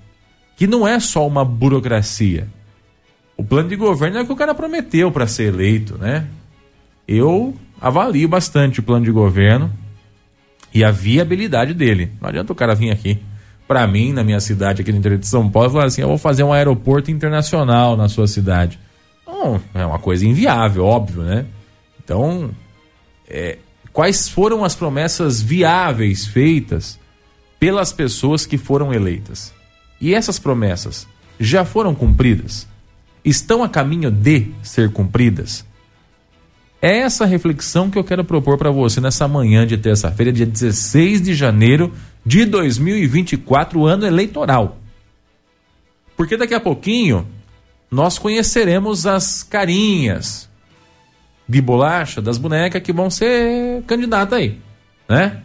que 0.56 0.66
não 0.66 0.88
é 0.88 1.00
só 1.00 1.28
uma 1.28 1.44
burocracia. 1.44 2.48
O 3.38 3.44
plano 3.44 3.70
de 3.70 3.76
governo 3.76 4.18
é 4.18 4.22
o 4.22 4.26
que 4.26 4.32
o 4.32 4.36
cara 4.36 4.56
prometeu 4.56 5.12
para 5.12 5.28
ser 5.28 5.54
eleito, 5.54 5.98
né? 5.98 6.28
Eu 7.08 7.54
avalio 7.80 8.28
bastante 8.28 8.80
o 8.80 8.84
plano 8.84 9.06
de 9.06 9.12
governo 9.12 9.72
e 10.74 10.84
a 10.84 10.92
viabilidade 10.92 11.74
dele. 11.74 12.12
Não 12.22 12.30
adianta 12.30 12.54
o 12.54 12.56
cara 12.56 12.74
vir 12.74 12.92
aqui 12.92 13.20
para 13.68 13.86
mim, 13.88 14.14
na 14.14 14.24
minha 14.24 14.40
cidade, 14.40 14.82
aqui 14.82 14.92
no 14.92 15.00
interior 15.00 15.20
de 15.20 15.28
São 15.28 15.50
Paulo, 15.50 15.70
falar 15.72 15.86
assim: 15.86 16.02
eu 16.02 16.08
vou 16.08 16.18
fazer 16.18 16.44
um 16.44 16.54
aeroporto 16.54 17.10
internacional 17.10 17.98
na 17.98 18.08
sua 18.08 18.28
cidade. 18.28 18.80
Não, 19.26 19.62
é 19.74 19.86
uma 19.86 20.00
coisa 20.00 20.26
inviável, 20.26 20.86
óbvio, 20.86 21.24
né? 21.24 21.46
Então, 22.04 22.52
é, 23.28 23.58
quais 23.92 24.30
foram 24.30 24.64
as 24.64 24.76
promessas 24.76 25.42
viáveis 25.42 26.26
feitas 26.26 27.00
pelas 27.60 27.92
pessoas 27.92 28.46
que 28.46 28.58
foram 28.58 28.94
eleitas? 28.94 29.54
E 30.00 30.14
essas 30.14 30.38
promessas 30.38 31.08
já 31.40 31.66
foram 31.66 31.96
cumpridas? 31.96 32.68
Estão 33.24 33.64
a 33.64 33.70
caminho 33.70 34.12
de 34.12 34.52
ser 34.62 34.92
cumpridas? 34.92 35.66
É 36.80 37.00
essa 37.00 37.26
reflexão 37.26 37.90
que 37.90 37.98
eu 37.98 38.04
quero 38.04 38.24
propor 38.24 38.60
para 38.60 38.70
você 38.70 39.02
nessa 39.02 39.28
manhã 39.28 39.66
de 39.66 39.76
terça-feira, 39.76 40.32
dia 40.32 40.46
16 40.46 41.22
de 41.22 41.34
janeiro 41.34 41.92
de 42.26 42.46
2024, 42.46 43.86
ano 43.86 44.06
eleitoral. 44.06 44.78
Porque 46.18 46.36
daqui 46.36 46.54
a 46.54 46.60
pouquinho 46.60 47.28
nós 47.92 48.18
conheceremos 48.18 49.06
as 49.06 49.44
carinhas 49.44 50.50
de 51.48 51.62
bolacha 51.62 52.22
das 52.22 52.38
bonecas 52.38 52.82
que 52.82 52.92
vão 52.92 53.10
ser 53.10 53.84
candidatas 53.84 54.40
aí, 54.40 54.60
né? 55.08 55.44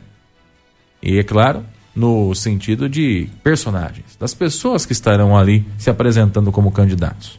E 1.03 1.19
é 1.19 1.23
claro, 1.23 1.65
no 1.95 2.35
sentido 2.35 2.89
de 2.89 3.29
personagens, 3.43 4.17
das 4.19 4.33
pessoas 4.33 4.87
que 4.87 4.93
estarão 4.93 5.37
ali 5.37 5.67
se 5.77 5.91
apresentando 5.91 6.51
como 6.51 6.73
candidatos. 6.73 7.39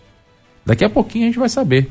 Daqui 0.65 0.85
a 0.85 0.89
pouquinho 0.89 1.25
a 1.25 1.27
gente 1.27 1.39
vai 1.39 1.49
saber. 1.49 1.89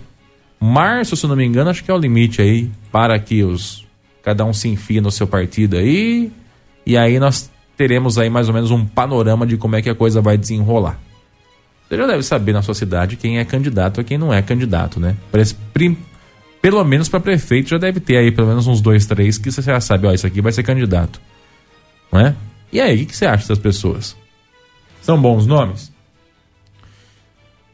Março, 0.61 1.17
se 1.17 1.27
não 1.27 1.35
me 1.35 1.45
engano, 1.45 1.71
acho 1.71 1.83
que 1.83 1.91
é 1.91 1.95
o 1.95 1.99
limite 1.99 2.41
aí 2.41 2.71
para 2.93 3.19
que 3.19 3.43
os 3.43 3.87
cada 4.23 4.45
um 4.45 4.53
se 4.53 4.69
enfie 4.69 5.01
no 5.01 5.11
seu 5.11 5.27
partido 5.27 5.77
aí 5.77 6.31
e 6.91 6.97
aí 6.97 7.19
nós 7.19 7.51
teremos 7.77 8.19
aí 8.19 8.29
mais 8.29 8.49
ou 8.49 8.55
menos 8.55 8.71
um 8.71 8.85
panorama 8.85 9.47
de 9.47 9.57
como 9.57 9.77
é 9.77 9.83
que 9.83 9.89
a 9.89 9.95
coisa 9.95 10.21
vai 10.21 10.37
desenrolar. 10.37 10.99
Você 11.89 11.97
já 11.97 12.07
deve 12.07 12.23
saber 12.23 12.53
na 12.53 12.63
sua 12.63 12.75
cidade 12.75 13.17
quem 13.17 13.39
é 13.39 13.45
candidato 13.45 14.01
e 14.01 14.05
quem 14.05 14.19
não 14.19 14.33
é 14.33 14.43
candidato, 14.43 14.99
né? 14.99 15.17
Pelo 16.61 16.85
menos 16.85 17.09
para 17.09 17.21
prefeito 17.21 17.71
já 17.71 17.79
deve 17.79 18.01
ter 18.01 18.17
aí 18.17 18.31
pelo 18.31 18.49
menos 18.49 18.67
uns 18.67 18.81
dois, 18.81 19.07
três 19.07 19.39
que 19.39 19.51
você 19.51 19.63
já 19.63 19.81
sabe, 19.81 20.07
ó, 20.07 20.13
isso 20.13 20.27
aqui 20.27 20.41
vai 20.41 20.53
ser 20.53 20.63
candidato, 20.63 21.21
não 22.13 22.21
é? 22.21 22.35
E 22.73 22.81
aí, 22.81 23.03
o 23.03 23.07
que 23.07 23.17
você 23.17 23.27
acha 23.27 23.43
dessas 23.43 23.59
pessoas? 23.59 24.17
São 25.01 25.21
bons 25.21 25.47
nomes? 25.47 25.93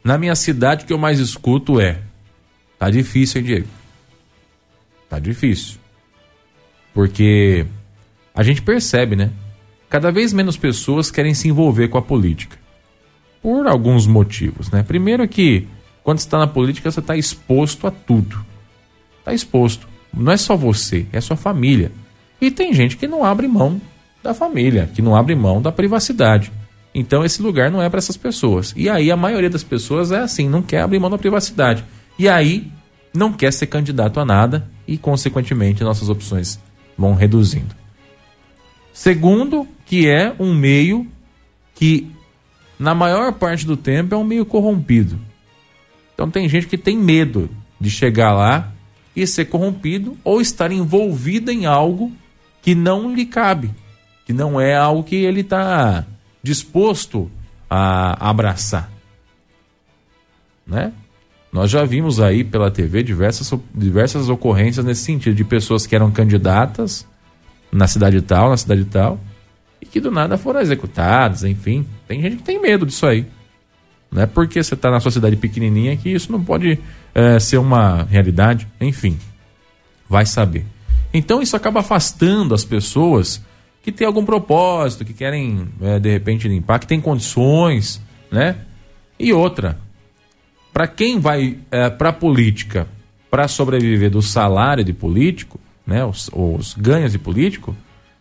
Na 0.05 0.17
minha 0.17 0.35
cidade, 0.35 0.85
o 0.85 0.87
que 0.87 0.93
eu 0.93 0.99
mais 0.99 1.19
escuto 1.19 1.81
é 1.81 2.01
Tá 2.79 2.91
difícil, 2.91 3.41
hein, 3.41 3.47
Diego? 3.47 3.69
Tá 5.09 5.19
difícil. 5.19 5.79
Porque 6.93 7.67
a 8.37 8.43
gente 8.43 8.61
percebe, 8.61 9.17
né? 9.17 9.31
Cada 9.89 10.13
vez 10.13 10.33
menos 10.33 10.59
pessoas 10.59 11.11
querem 11.11 11.33
se 11.33 11.49
envolver 11.49 11.89
com 11.89 11.97
a 11.97 12.03
política. 12.03 12.59
Por 13.43 13.67
alguns 13.67 14.07
motivos, 14.07 14.71
né? 14.71 14.83
Primeiro 14.83 15.23
é 15.23 15.27
que 15.27 15.67
quando 16.05 16.19
está 16.19 16.39
na 16.39 16.47
política, 16.47 16.91
você 16.91 17.01
está 17.01 17.17
exposto 17.17 17.87
a 17.87 17.91
tudo. 17.91 18.45
Está 19.19 19.33
exposto. 19.33 19.89
Não 20.13 20.31
é 20.31 20.37
só 20.37 20.55
você, 20.55 21.07
é 21.13 21.21
sua 21.21 21.37
família. 21.37 21.91
E 22.41 22.51
tem 22.51 22.75
gente 22.75 22.99
que 22.99 23.09
não 23.09 23.25
abre 23.25 23.49
mão 23.49 23.81
da 24.23 24.35
família, 24.35 24.91
que 24.95 25.01
não 25.01 25.17
abre 25.17 25.35
mão 25.35 25.63
da 25.63 25.73
privacidade. 25.73 26.53
Então 26.95 27.25
esse 27.25 27.41
lugar 27.41 27.71
não 27.71 27.81
é 27.81 27.89
para 27.89 27.99
essas 27.99 28.17
pessoas. 28.17 28.75
E 28.77 28.89
aí 28.89 29.11
a 29.11 29.17
maioria 29.17 29.51
das 29.51 29.65
pessoas 29.65 30.13
é 30.13 30.19
assim, 30.19 30.49
não 30.49 30.63
quer 30.63 30.83
abrir 30.83 30.99
mão 30.99 31.11
da 31.11 31.19
privacidade. 31.19 31.85
E 32.19 32.29
aí 32.29 32.71
não 33.15 33.33
quer 33.33 33.53
ser 33.53 33.67
candidato 33.67 34.21
a 34.21 34.25
nada 34.25 34.69
e, 34.87 34.99
consequentemente, 34.99 35.83
nossas 35.83 36.09
opções 36.09 36.59
vão 36.99 37.15
reduzindo. 37.15 37.86
Segundo, 38.97 39.69
que 39.85 40.09
é 40.09 40.35
um 40.41 40.55
meio 40.55 41.07
que, 41.75 42.11
na 42.79 42.95
maior 42.95 43.31
parte 43.35 43.67
do 43.67 43.77
tempo, 43.77 44.15
é 44.15 44.19
um 44.19 44.25
meio 44.25 44.47
corrompido. 44.47 45.21
Então, 46.15 46.31
tem 46.31 46.49
gente 46.49 46.67
que 46.67 46.79
tem 46.79 46.97
medo 46.97 47.51
de 47.79 47.91
chegar 47.91 48.33
lá 48.33 48.73
e 49.15 49.27
ser 49.27 49.45
corrompido 49.45 50.17
ou 50.25 50.41
estar 50.41 50.73
envolvido 50.73 51.51
em 51.51 51.67
algo 51.67 52.11
que 52.63 52.75
não 52.75 53.15
lhe 53.15 53.27
cabe, 53.27 53.71
que 54.25 54.33
não 54.33 54.59
é 54.59 54.75
algo 54.75 55.05
que 55.05 55.17
ele 55.17 55.43
está 55.43 56.07
disposto 56.43 57.31
a 57.69 58.31
abraçar. 58.31 58.91
Né? 60.67 60.91
Nós 61.53 61.71
já 61.71 61.85
vimos 61.85 62.19
aí 62.19 62.43
pela 62.43 62.71
TV 62.71 63.03
diversas, 63.03 63.53
diversas 63.75 64.31
ocorrências 64.31 64.87
nesse 64.87 65.03
sentido, 65.03 65.37
de 65.37 65.45
pessoas 65.45 65.87
que 65.87 65.95
eram 65.95 66.11
candidatas 66.11 67.07
na 67.77 67.87
cidade 67.87 68.21
tal, 68.23 68.51
na 68.51 68.57
cidade 68.57 68.85
tal, 68.87 69.21
e 69.81 69.87
que 69.87 70.01
do 70.01 70.11
nada 70.11 70.39
foram 70.39 70.61
executadas, 70.61 71.45
enfim. 71.45 71.87
Tem 72.09 72.21
gente 72.21 72.37
que 72.37 72.43
tem 72.43 72.61
medo 72.61 72.87
disso 72.87 73.07
aí. 73.07 73.27
Não 74.11 74.23
é 74.23 74.27
porque 74.27 74.63
você 74.63 74.75
está 74.75 74.91
na 74.91 75.01
sua 75.01 75.11
cidade 75.11 75.37
pequenininha 75.37 75.97
que 75.97 76.09
isso 76.09 76.33
não 76.33 76.43
pode 76.43 76.79
é, 77.15 77.39
ser 77.39 77.59
uma 77.59 78.05
realidade, 78.05 78.67
enfim. 78.81 79.19
Vai 80.09 80.25
saber. 80.25 80.65
Então 81.13 81.43
isso 81.43 81.57
acaba 81.57 81.81
afastando 81.81 82.55
as 82.55 82.65
pessoas 82.65 83.43
que 83.83 83.93
têm 83.93 84.07
algum 84.07 84.25
propósito, 84.25 85.05
que 85.05 85.13
querem 85.13 85.69
é, 85.81 85.99
de 85.99 86.11
repente 86.11 86.49
limpar, 86.49 86.79
que 86.79 86.87
têm 86.87 87.01
condições, 87.01 88.01
né? 88.31 88.57
E 89.19 89.33
outra, 89.33 89.79
para 90.73 90.87
quem 90.87 91.21
vai 91.21 91.59
é, 91.71 91.91
para 91.91 92.13
política 92.13 92.89
para 93.31 93.49
sobreviver 93.49 94.11
do 94.11 94.23
salário 94.23 94.85
de 94.85 94.93
político, 94.93 95.61
né, 95.87 96.05
os, 96.05 96.29
os 96.33 96.75
ganhos 96.75 97.13
de 97.13 97.19
político, 97.19 97.77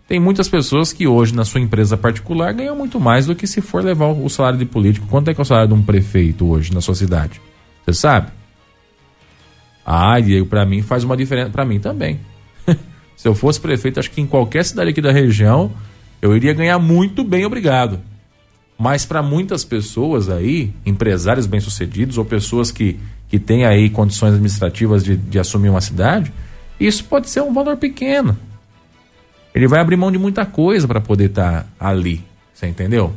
tem 0.07 0.19
muitas 0.19 0.47
pessoas 0.47 0.93
que 0.93 1.07
hoje 1.07 1.33
na 1.33 1.43
sua 1.43 1.59
empresa 1.59 1.97
particular 1.97 2.53
ganham 2.53 2.75
muito 2.75 2.99
mais 2.99 3.25
do 3.25 3.35
que 3.35 3.47
se 3.47 3.59
for 3.59 3.83
levar 3.83 4.07
o 4.07 4.29
salário 4.29 4.59
de 4.59 4.65
político. 4.65 5.07
Quanto 5.07 5.29
é 5.29 5.33
que 5.33 5.41
é 5.41 5.43
o 5.43 5.45
salário 5.45 5.69
de 5.69 5.73
um 5.73 5.81
prefeito 5.81 6.45
hoje 6.45 6.71
na 6.71 6.79
sua 6.79 6.93
cidade? 6.93 7.41
Você 7.83 7.93
sabe? 7.93 8.31
Ah, 9.83 10.19
Diego, 10.19 10.45
para 10.45 10.63
mim 10.63 10.83
faz 10.83 11.03
uma 11.03 11.17
diferença. 11.17 11.49
Para 11.49 11.65
mim 11.65 11.79
também. 11.79 12.19
se 13.17 13.27
eu 13.27 13.33
fosse 13.33 13.59
prefeito, 13.59 13.99
acho 13.99 14.11
que 14.11 14.21
em 14.21 14.27
qualquer 14.27 14.63
cidade 14.63 14.91
aqui 14.91 15.01
da 15.01 15.11
região, 15.11 15.71
eu 16.21 16.35
iria 16.35 16.53
ganhar 16.53 16.77
muito 16.77 17.23
bem, 17.23 17.43
obrigado. 17.43 17.99
Mas 18.77 19.05
para 19.05 19.23
muitas 19.23 19.63
pessoas 19.63 20.29
aí, 20.29 20.71
empresários 20.85 21.47
bem-sucedidos 21.47 22.17
ou 22.17 22.25
pessoas 22.25 22.71
que, 22.71 22.99
que 23.27 23.39
têm 23.39 23.65
aí 23.65 23.89
condições 23.89 24.33
administrativas 24.33 25.03
de, 25.03 25.15
de 25.15 25.39
assumir 25.39 25.69
uma 25.69 25.81
cidade, 25.81 26.31
isso 26.79 27.03
pode 27.05 27.29
ser 27.29 27.41
um 27.41 27.53
valor 27.53 27.77
pequeno. 27.77 28.37
Ele 29.53 29.67
vai 29.67 29.79
abrir 29.79 29.95
mão 29.95 30.11
de 30.11 30.17
muita 30.17 30.45
coisa 30.45 30.87
para 30.87 30.99
poder 30.99 31.29
estar 31.29 31.63
tá 31.63 31.67
ali. 31.79 32.23
Você 32.53 32.67
entendeu? 32.67 33.13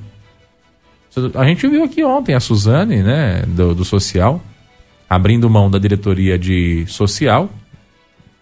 A 1.35 1.44
gente 1.44 1.66
viu 1.66 1.83
aqui 1.83 2.05
ontem 2.05 2.35
a 2.35 2.40
Suzane, 2.40 3.03
né, 3.03 3.42
do, 3.47 3.75
do 3.75 3.85
social, 3.85 4.40
abrindo 5.09 5.51
mão 5.51 5.71
da 5.71 5.79
diretoria 5.79 6.38
de 6.38 6.87
social 6.87 7.51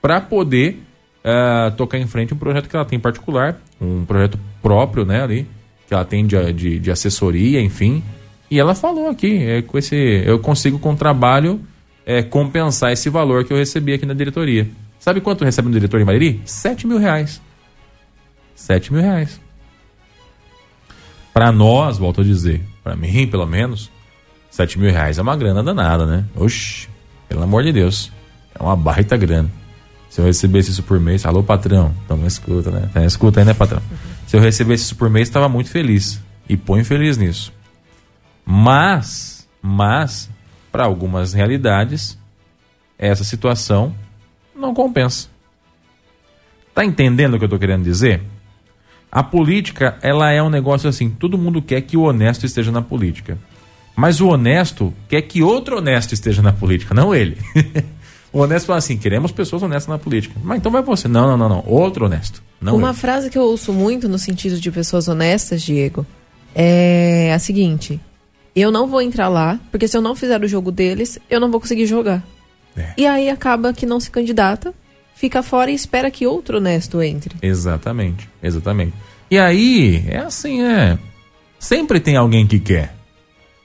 para 0.03 0.21
poder 0.21 0.83
uh, 1.25 1.75
tocar 1.77 1.99
em 1.99 2.07
frente 2.07 2.35
um 2.35 2.37
projeto 2.37 2.69
que 2.69 2.77
ela 2.77 2.85
tem 2.85 2.99
em 2.99 3.01
particular, 3.01 3.61
um 3.81 4.05
projeto 4.05 4.39
próprio, 4.61 5.05
né, 5.05 5.23
ali, 5.23 5.47
que 5.89 5.95
ela 5.95 6.05
tem 6.05 6.27
de, 6.27 6.53
de, 6.53 6.79
de 6.79 6.91
assessoria, 6.91 7.61
enfim, 7.61 8.03
E 8.51 8.61
ela 8.61 8.75
falou 8.75 9.09
aqui, 9.09 9.43
é, 9.43 9.63
com 9.63 9.79
esse, 9.79 9.97
eu 10.25 10.39
consigo 10.39 10.79
com 10.79 10.93
o 10.93 10.97
trabalho 10.97 11.61
é, 12.05 12.23
compensar 12.23 12.93
esse 12.93 13.11
valor 13.11 13.45
que 13.45 13.53
eu 13.53 13.57
recebi 13.57 13.93
aqui 13.93 14.07
na 14.07 14.15
diretoria. 14.15 14.69
Sabe 14.99 15.21
quanto 15.21 15.45
recebe 15.45 15.69
um 15.69 15.71
diretor 15.71 16.01
em 16.01 16.05
Mariri? 16.05 16.41
7 16.45 16.87
mil 16.87 16.99
reais. 16.99 17.41
7 18.55 18.93
mil 18.93 19.03
reais. 19.03 19.41
Para 21.33 21.53
nós, 21.53 21.99
volto 21.99 22.23
a 22.23 22.25
dizer, 22.25 22.65
para 22.83 22.97
mim 22.97 23.27
pelo 23.29 23.47
menos, 23.47 23.91
7 24.51 24.79
mil 24.79 24.91
reais 24.91 25.19
é 25.19 25.23
uma 25.23 25.37
grana 25.37 25.63
danada, 25.63 26.07
né? 26.07 26.25
Oxi, 26.35 26.89
pelo 27.29 27.43
amor 27.43 27.63
de 27.63 27.73
Deus. 27.73 28.11
É 28.55 28.63
uma 28.63 28.75
baita 28.75 29.17
grana. 29.17 29.51
Se 30.09 30.21
eu 30.21 30.25
recebesse 30.25 30.71
isso 30.71 30.83
por 30.83 30.99
mês, 30.99 31.27
alô 31.27 31.43
patrão, 31.43 31.95
então 32.05 32.17
me 32.17 32.27
escuta, 32.27 32.71
né? 32.71 32.89
Tá, 32.93 33.05
escuta 33.05 33.41
aí, 33.41 33.45
né, 33.45 33.53
patrão? 33.53 33.83
Se 34.27 34.35
eu 34.35 34.41
recebesse 34.41 34.85
isso 34.85 34.97
por 34.97 35.11
mês, 35.11 35.29
estava 35.29 35.47
muito 35.47 35.69
feliz. 35.69 36.19
E 36.49 36.57
põe 36.57 36.83
feliz 36.85 37.19
nisso. 37.19 37.53
Mas, 38.45 39.47
mas, 39.61 40.31
para 40.73 40.85
algumas 40.85 41.35
realidades, 41.35 42.19
essa 42.99 43.25
situação 43.25 43.95
não 44.57 44.75
compensa. 44.75 45.29
Tá 46.75 46.85
entendendo 46.85 47.35
o 47.35 47.39
que 47.39 47.45
eu 47.45 47.49
tô 47.49 47.59
querendo 47.59 47.85
dizer? 47.85 48.23
A 49.11 49.23
política, 49.23 49.97
ela 50.03 50.31
é 50.31 50.43
um 50.43 50.51
negócio 50.51 50.89
assim, 50.89 51.09
todo 51.09 51.39
mundo 51.39 51.63
quer 51.63 51.81
que 51.81 51.97
o 51.97 52.03
honesto 52.03 52.45
esteja 52.45 52.71
na 52.71 52.83
política. 52.83 53.39
Mas 53.97 54.21
o 54.21 54.29
honesto 54.29 54.93
quer 55.09 55.23
que 55.23 55.43
outro 55.43 55.79
honesto 55.79 56.13
esteja 56.13 56.43
na 56.43 56.53
política, 56.53 56.93
não 56.95 57.15
ele. 57.15 57.39
o 58.31 58.41
honesto 58.41 58.67
fala 58.67 58.79
assim, 58.79 58.99
queremos 58.99 59.33
pessoas 59.33 59.63
honestas 59.63 59.89
na 59.89 59.99
política. 59.99 60.35
Mas 60.45 60.59
então 60.59 60.71
vai 60.71 60.83
você. 60.83 61.09
Não, 61.09 61.27
não, 61.27 61.37
não, 61.39 61.49
não. 61.49 61.65
Outro 61.67 62.05
honesto. 62.05 62.43
Não 62.61 62.77
Uma 62.77 62.91
ele. 62.91 62.99
frase 62.99 63.31
que 63.31 63.39
eu 63.39 63.45
ouço 63.45 63.73
muito 63.73 64.07
no 64.07 64.19
sentido 64.19 64.61
de 64.61 64.71
pessoas 64.71 65.09
honestas, 65.09 65.63
Diego, 65.63 66.05
é 66.55 67.33
a 67.33 67.39
seguinte: 67.39 67.99
eu 68.55 68.71
não 68.71 68.87
vou 68.87 69.01
entrar 69.01 69.29
lá, 69.29 69.59
porque 69.71 69.89
se 69.89 69.97
eu 69.97 70.03
não 70.03 70.15
fizer 70.15 70.43
o 70.43 70.49
jogo 70.49 70.71
deles, 70.71 71.19
eu 71.31 71.41
não 71.41 71.51
vou 71.51 71.61
conseguir 71.61 71.87
jogar. 71.87 72.23
É. 72.77 72.93
E 72.97 73.07
aí 73.07 73.29
acaba 73.29 73.73
que 73.73 73.87
não 73.87 73.99
se 73.99 74.11
candidata, 74.11 74.75
fica 75.15 75.43
fora 75.43 75.71
e 75.71 75.75
espera 75.75 76.11
que 76.11 76.27
outro 76.27 76.59
honesto 76.59 77.01
entre. 77.03 77.37
Exatamente, 77.43 78.29
exatamente. 78.43 78.93
E 79.31 79.39
aí, 79.39 80.05
é 80.09 80.19
assim, 80.19 80.63
né? 80.63 80.99
Sempre 81.59 81.99
tem 81.99 82.17
alguém 82.17 82.47
que 82.47 82.59
quer. 82.59 82.95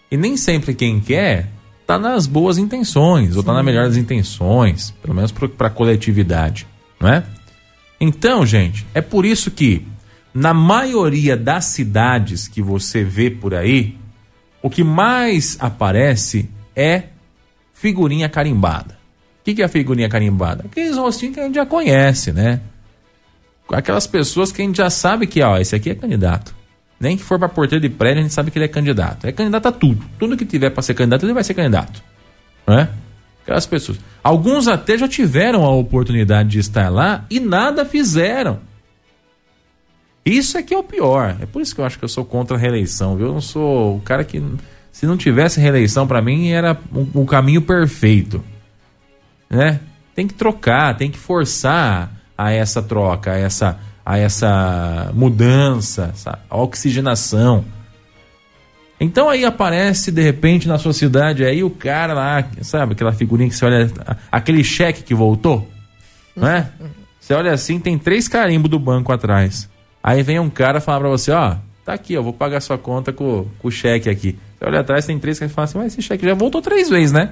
E 0.09 0.17
nem 0.17 0.35
sempre 0.35 0.73
quem 0.73 0.99
quer 0.99 1.47
tá 1.85 1.99
nas 1.99 2.25
boas 2.25 2.57
intenções, 2.57 3.35
ou 3.35 3.43
tá 3.43 3.53
na 3.53 3.61
melhor 3.61 3.85
das 3.85 3.97
intenções, 3.97 4.91
pelo 5.01 5.13
menos 5.13 5.31
para 5.31 5.67
a 5.67 5.69
coletividade, 5.69 6.65
não 6.99 7.09
é? 7.09 7.23
Então, 7.99 8.45
gente, 8.45 8.85
é 8.93 9.01
por 9.01 9.25
isso 9.25 9.51
que 9.51 9.85
na 10.33 10.53
maioria 10.53 11.35
das 11.35 11.65
cidades 11.65 12.47
que 12.47 12.61
você 12.61 13.03
vê 13.03 13.29
por 13.29 13.53
aí, 13.53 13.97
o 14.61 14.69
que 14.69 14.83
mais 14.83 15.57
aparece 15.59 16.49
é 16.75 17.03
figurinha 17.73 18.29
carimbada. 18.29 19.00
O 19.41 19.43
que, 19.43 19.55
que 19.55 19.61
é 19.61 19.65
a 19.65 19.69
figurinha 19.69 20.07
carimbada? 20.07 20.65
Aqueles 20.65 20.95
rostinhos 20.95 21.33
que 21.33 21.39
a 21.39 21.45
gente 21.45 21.55
já 21.55 21.65
conhece, 21.65 22.31
né? 22.31 22.61
Aquelas 23.71 24.05
pessoas 24.05 24.51
que 24.51 24.61
a 24.61 24.65
gente 24.65 24.77
já 24.77 24.89
sabe 24.89 25.25
que, 25.25 25.41
ó, 25.41 25.57
esse 25.57 25.75
aqui 25.75 25.89
é 25.89 25.95
candidato. 25.95 26.53
Nem 26.99 27.17
que 27.17 27.23
for 27.23 27.39
para 27.39 27.49
porteiro 27.49 27.81
de 27.81 27.89
prédio, 27.89 28.19
a 28.19 28.23
gente 28.23 28.33
sabe 28.33 28.51
que 28.51 28.59
ele 28.59 28.65
é 28.65 28.67
candidato. 28.67 29.25
É 29.25 29.31
candidato 29.31 29.65
a 29.65 29.71
tudo. 29.71 30.05
Tudo 30.19 30.37
que 30.37 30.45
tiver 30.45 30.69
para 30.69 30.83
ser 30.83 30.93
candidato, 30.93 31.25
ele 31.25 31.33
vai 31.33 31.43
ser 31.43 31.55
candidato. 31.55 32.03
Né? 32.67 32.89
Aquelas 33.41 33.65
pessoas. 33.65 33.99
Alguns 34.23 34.67
até 34.67 34.95
já 34.95 35.07
tiveram 35.07 35.63
a 35.63 35.71
oportunidade 35.71 36.49
de 36.49 36.59
estar 36.59 36.89
lá 36.89 37.25
e 37.27 37.39
nada 37.39 37.83
fizeram. 37.83 38.59
Isso 40.23 40.59
é 40.59 40.61
que 40.61 40.75
é 40.75 40.77
o 40.77 40.83
pior. 40.83 41.37
É 41.41 41.47
por 41.47 41.63
isso 41.63 41.73
que 41.73 41.81
eu 41.81 41.85
acho 41.85 41.97
que 41.97 42.05
eu 42.05 42.09
sou 42.09 42.23
contra 42.23 42.55
a 42.55 42.59
reeleição, 42.59 43.15
viu? 43.15 43.27
Eu 43.27 43.33
não 43.33 43.41
sou 43.41 43.97
o 43.97 44.01
cara 44.01 44.23
que. 44.23 44.39
Se 44.91 45.07
não 45.07 45.17
tivesse 45.17 45.59
reeleição, 45.59 46.05
para 46.05 46.21
mim 46.21 46.49
era 46.49 46.77
um, 46.93 47.21
um 47.21 47.25
caminho 47.25 47.63
perfeito. 47.63 48.43
Né? 49.51 49.81
Tem 50.15 50.25
que 50.25 50.33
trocar, 50.33 50.95
tem 50.95 51.11
que 51.11 51.17
forçar 51.17 52.09
a 52.37 52.51
essa 52.51 52.81
troca, 52.81 53.33
a 53.33 53.37
essa, 53.37 53.77
a 54.05 54.17
essa 54.17 55.11
mudança, 55.13 56.13
oxigenação. 56.49 57.65
Então 58.99 59.29
aí 59.29 59.43
aparece 59.43 60.11
de 60.11 60.21
repente 60.21 60.67
na 60.67 60.77
sua 60.77 60.93
cidade 60.93 61.43
aí 61.43 61.63
o 61.63 61.69
cara 61.69 62.13
lá, 62.13 62.47
sabe, 62.61 62.93
aquela 62.93 63.11
figurinha 63.11 63.49
que 63.49 63.55
você 63.55 63.65
olha, 63.65 63.91
aquele 64.31 64.63
cheque 64.63 65.03
que 65.03 65.13
voltou, 65.13 65.67
né? 66.35 66.71
Você 67.19 67.33
olha 67.33 67.51
assim, 67.51 67.79
tem 67.79 67.97
três 67.97 68.27
carimbos 68.27 68.69
do 68.69 68.79
banco 68.79 69.11
atrás. 69.11 69.69
Aí 70.03 70.23
vem 70.23 70.39
um 70.39 70.49
cara 70.49 70.79
falar 70.79 70.99
pra 70.99 71.09
você, 71.09 71.31
ó, 71.31 71.55
tá 71.83 71.93
aqui, 71.93 72.13
eu 72.13 72.23
vou 72.23 72.33
pagar 72.33 72.61
sua 72.61 72.77
conta 72.77 73.11
com, 73.11 73.47
com 73.59 73.67
o 73.67 73.71
cheque 73.71 74.09
aqui. 74.09 74.37
Você 74.57 74.65
olha 74.65 74.79
atrás, 74.79 75.05
tem 75.05 75.19
três 75.19 75.37
que 75.37 75.47
falam 75.47 75.65
assim, 75.65 75.77
mas 75.77 75.93
esse 75.93 76.01
cheque 76.01 76.25
já 76.25 76.33
voltou 76.33 76.61
três 76.61 76.89
vezes, 76.89 77.11
né? 77.11 77.31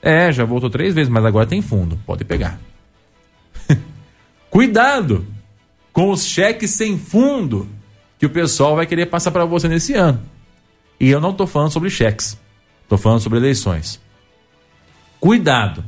É, 0.00 0.32
já 0.32 0.44
voltou 0.44 0.70
três 0.70 0.94
vezes, 0.94 1.10
mas 1.10 1.24
agora 1.24 1.46
tem 1.46 1.60
fundo, 1.60 1.98
pode 2.06 2.24
pegar. 2.24 2.60
Cuidado 4.50 5.26
com 5.92 6.10
os 6.10 6.24
cheques 6.24 6.70
sem 6.70 6.98
fundo 6.98 7.68
que 8.18 8.26
o 8.26 8.30
pessoal 8.30 8.76
vai 8.76 8.86
querer 8.86 9.06
passar 9.06 9.30
para 9.30 9.44
você 9.44 9.68
nesse 9.68 9.94
ano. 9.94 10.22
E 11.00 11.08
eu 11.08 11.20
não 11.20 11.32
tô 11.32 11.46
falando 11.46 11.70
sobre 11.70 11.90
cheques, 11.90 12.38
tô 12.88 12.96
falando 12.96 13.20
sobre 13.20 13.38
eleições. 13.38 14.00
Cuidado 15.20 15.84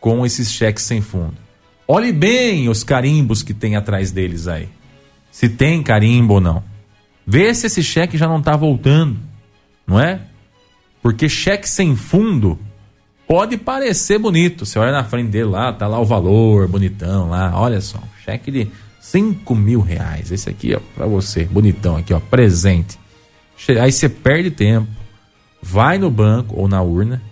com 0.00 0.24
esses 0.24 0.50
cheques 0.50 0.84
sem 0.84 1.00
fundo. 1.00 1.36
Olhe 1.86 2.12
bem 2.12 2.68
os 2.68 2.82
carimbos 2.82 3.42
que 3.42 3.52
tem 3.52 3.76
atrás 3.76 4.10
deles 4.10 4.48
aí. 4.48 4.68
Se 5.30 5.48
tem 5.48 5.82
carimbo 5.82 6.34
ou 6.34 6.40
não. 6.40 6.62
Vê 7.26 7.54
se 7.54 7.66
esse 7.66 7.82
cheque 7.82 8.16
já 8.16 8.28
não 8.28 8.40
tá 8.40 8.56
voltando, 8.56 9.18
não 9.86 9.98
é? 9.98 10.20
Porque 11.02 11.28
cheque 11.28 11.68
sem 11.68 11.96
fundo 11.96 12.58
pode 13.26 13.56
parecer 13.56 14.18
bonito. 14.18 14.64
Você 14.64 14.78
olha 14.78 14.92
na 14.92 15.04
frente 15.04 15.30
dele 15.30 15.46
lá, 15.46 15.72
tá 15.72 15.86
lá 15.86 16.00
o 16.00 16.04
valor 16.04 16.68
bonitão 16.68 17.28
lá. 17.28 17.52
Olha 17.54 17.80
só, 17.80 17.98
cheque 18.24 18.50
de 18.50 18.68
5 19.00 19.54
mil 19.54 19.80
reais. 19.80 20.32
Esse 20.32 20.48
aqui, 20.48 20.74
ó, 20.74 20.80
pra 20.94 21.06
você, 21.06 21.44
bonitão 21.44 21.96
aqui, 21.96 22.12
ó, 22.12 22.20
presente. 22.20 22.98
Aí 23.80 23.92
você 23.92 24.08
perde 24.08 24.50
tempo, 24.50 24.88
vai 25.62 25.98
no 25.98 26.10
banco 26.10 26.56
ou 26.58 26.68
na 26.68 26.82
urna, 26.82 27.22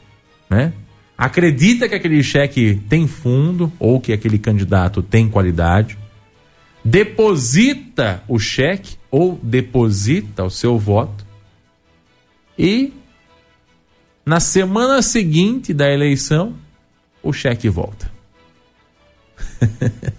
né? 0.48 0.72
Acredita 1.16 1.88
que 1.88 1.94
aquele 1.94 2.22
cheque 2.22 2.80
tem 2.88 3.06
fundo 3.06 3.72
ou 3.78 4.00
que 4.00 4.12
aquele 4.12 4.38
candidato 4.38 5.02
tem 5.02 5.28
qualidade. 5.28 5.98
Deposita 6.84 8.24
o 8.26 8.38
cheque 8.40 8.96
ou 9.10 9.38
deposita 9.40 10.42
o 10.42 10.50
seu 10.50 10.78
voto. 10.78 11.24
E 12.58 12.92
na 14.24 14.38
semana 14.38 15.02
seguinte 15.02 15.74
da 15.74 15.90
eleição, 15.90 16.54
o 17.22 17.32
cheque 17.32 17.68
volta. 17.68 18.10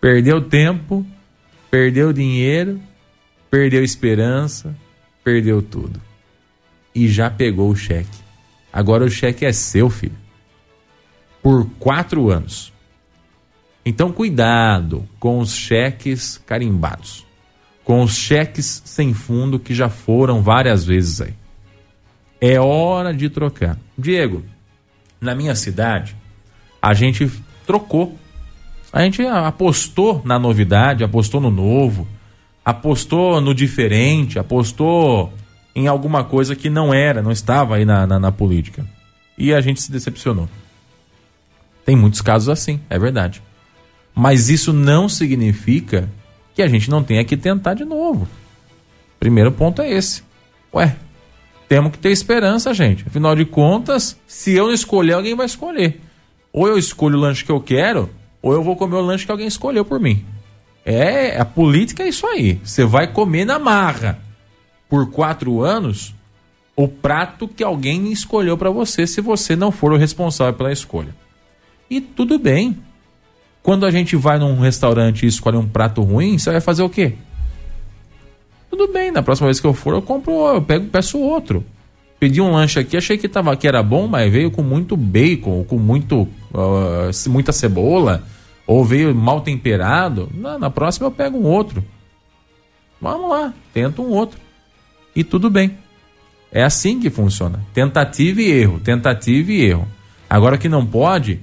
perdeu 0.00 0.42
tempo, 0.42 1.06
perdeu 1.70 2.12
dinheiro, 2.12 2.80
perdeu 3.50 3.82
esperança, 3.82 4.76
perdeu 5.24 5.62
tudo. 5.62 6.00
E 6.94 7.08
já 7.08 7.30
pegou 7.30 7.70
o 7.70 7.76
cheque. 7.76 8.18
Agora 8.72 9.04
o 9.04 9.10
cheque 9.10 9.44
é 9.44 9.52
seu, 9.52 9.88
filho. 9.88 10.16
Por 11.42 11.68
quatro 11.78 12.30
anos. 12.30 12.72
Então, 13.84 14.12
cuidado 14.12 15.08
com 15.18 15.38
os 15.38 15.54
cheques 15.54 16.38
carimbados. 16.44 17.24
Com 17.84 18.02
os 18.02 18.16
cheques 18.16 18.82
sem 18.84 19.14
fundo 19.14 19.60
que 19.60 19.74
já 19.74 19.88
foram 19.88 20.42
várias 20.42 20.84
vezes 20.84 21.20
aí. 21.20 21.34
É 22.40 22.60
hora 22.60 23.14
de 23.14 23.28
trocar. 23.28 23.78
Diego, 23.96 24.44
na 25.20 25.34
minha 25.34 25.54
cidade, 25.54 26.16
a 26.80 26.94
gente 26.94 27.30
trocou. 27.66 28.16
A 28.92 29.02
gente 29.02 29.22
apostou 29.26 30.22
na 30.24 30.38
novidade, 30.38 31.04
apostou 31.04 31.40
no 31.40 31.50
novo, 31.50 32.06
apostou 32.64 33.40
no 33.40 33.54
diferente, 33.54 34.38
apostou 34.38 35.32
em 35.74 35.86
alguma 35.86 36.24
coisa 36.24 36.56
que 36.56 36.70
não 36.70 36.94
era, 36.94 37.20
não 37.20 37.30
estava 37.32 37.76
aí 37.76 37.84
na, 37.84 38.06
na, 38.06 38.18
na 38.18 38.32
política. 38.32 38.86
E 39.36 39.52
a 39.52 39.60
gente 39.60 39.82
se 39.82 39.92
decepcionou. 39.92 40.48
Tem 41.84 41.94
muitos 41.94 42.22
casos 42.22 42.48
assim, 42.48 42.80
é 42.88 42.98
verdade. 42.98 43.42
Mas 44.14 44.48
isso 44.48 44.72
não 44.72 45.08
significa 45.08 46.08
que 46.54 46.62
a 46.62 46.68
gente 46.68 46.88
não 46.88 47.02
tenha 47.02 47.22
que 47.24 47.36
tentar 47.36 47.74
de 47.74 47.84
novo. 47.84 48.26
Primeiro 49.20 49.52
ponto 49.52 49.82
é 49.82 49.90
esse. 49.90 50.22
Ué, 50.72 50.96
temos 51.68 51.92
que 51.92 51.98
ter 51.98 52.10
esperança, 52.10 52.72
gente. 52.72 53.04
Afinal 53.06 53.34
de 53.34 53.44
contas, 53.44 54.16
se 54.26 54.54
eu 54.54 54.66
não 54.66 54.74
escolher, 54.74 55.14
alguém 55.14 55.34
vai 55.34 55.46
escolher. 55.46 56.00
Ou 56.52 56.66
eu 56.66 56.78
escolho 56.78 57.16
o 57.16 57.20
lanche 57.20 57.44
que 57.44 57.50
eu 57.50 57.60
quero, 57.60 58.08
ou 58.40 58.52
eu 58.52 58.62
vou 58.62 58.76
comer 58.76 58.96
o 58.96 59.00
lanche 59.00 59.26
que 59.26 59.32
alguém 59.32 59.46
escolheu 59.46 59.84
por 59.84 60.00
mim. 60.00 60.24
É, 60.84 61.38
a 61.38 61.44
política 61.44 62.04
é 62.04 62.08
isso 62.08 62.26
aí. 62.26 62.60
Você 62.62 62.84
vai 62.84 63.12
comer 63.12 63.44
na 63.44 63.58
marra 63.58 64.20
por 64.88 65.10
quatro 65.10 65.62
anos 65.62 66.14
o 66.76 66.86
prato 66.86 67.48
que 67.48 67.64
alguém 67.64 68.12
escolheu 68.12 68.56
para 68.56 68.70
você, 68.70 69.06
se 69.06 69.20
você 69.20 69.56
não 69.56 69.72
for 69.72 69.92
o 69.92 69.96
responsável 69.96 70.54
pela 70.54 70.70
escolha. 70.70 71.14
E 71.90 72.00
tudo 72.00 72.38
bem. 72.38 72.78
Quando 73.62 73.84
a 73.84 73.90
gente 73.90 74.14
vai 74.14 74.38
num 74.38 74.60
restaurante 74.60 75.24
e 75.24 75.28
escolhe 75.28 75.56
um 75.56 75.66
prato 75.66 76.00
ruim, 76.02 76.38
você 76.38 76.52
vai 76.52 76.60
fazer 76.60 76.84
o 76.84 76.88
quê? 76.88 77.14
Tudo 78.76 78.92
bem, 78.92 79.10
na 79.10 79.22
próxima 79.22 79.46
vez 79.46 79.58
que 79.58 79.66
eu 79.66 79.72
for, 79.72 79.94
eu 79.94 80.02
compro, 80.02 80.48
eu 80.48 80.60
pego, 80.60 80.84
peço 80.88 81.18
outro. 81.18 81.64
Pedi 82.20 82.42
um 82.42 82.52
lanche 82.52 82.78
aqui, 82.78 82.94
achei 82.94 83.16
que, 83.16 83.26
tava, 83.26 83.56
que 83.56 83.66
era 83.66 83.82
bom, 83.82 84.06
mas 84.06 84.30
veio 84.30 84.50
com 84.50 84.62
muito 84.62 84.98
bacon, 84.98 85.64
com 85.64 85.78
muito, 85.78 86.28
uh, 86.52 87.30
muita 87.30 87.52
cebola, 87.52 88.22
ou 88.66 88.84
veio 88.84 89.14
mal 89.14 89.40
temperado. 89.40 90.28
Na, 90.34 90.58
na 90.58 90.68
próxima 90.68 91.06
eu 91.06 91.10
pego 91.10 91.38
um 91.38 91.44
outro. 91.44 91.82
Vamos 93.00 93.30
lá, 93.30 93.54
tenta 93.72 94.02
um 94.02 94.10
outro. 94.10 94.38
E 95.14 95.24
tudo 95.24 95.48
bem. 95.48 95.78
É 96.52 96.62
assim 96.62 97.00
que 97.00 97.08
funciona. 97.08 97.64
Tentativa 97.72 98.42
e 98.42 98.50
erro, 98.50 98.78
tentativa 98.78 99.52
e 99.52 99.62
erro. 99.62 99.88
Agora 100.28 100.56
o 100.56 100.58
que 100.58 100.68
não 100.68 100.84
pode 100.84 101.40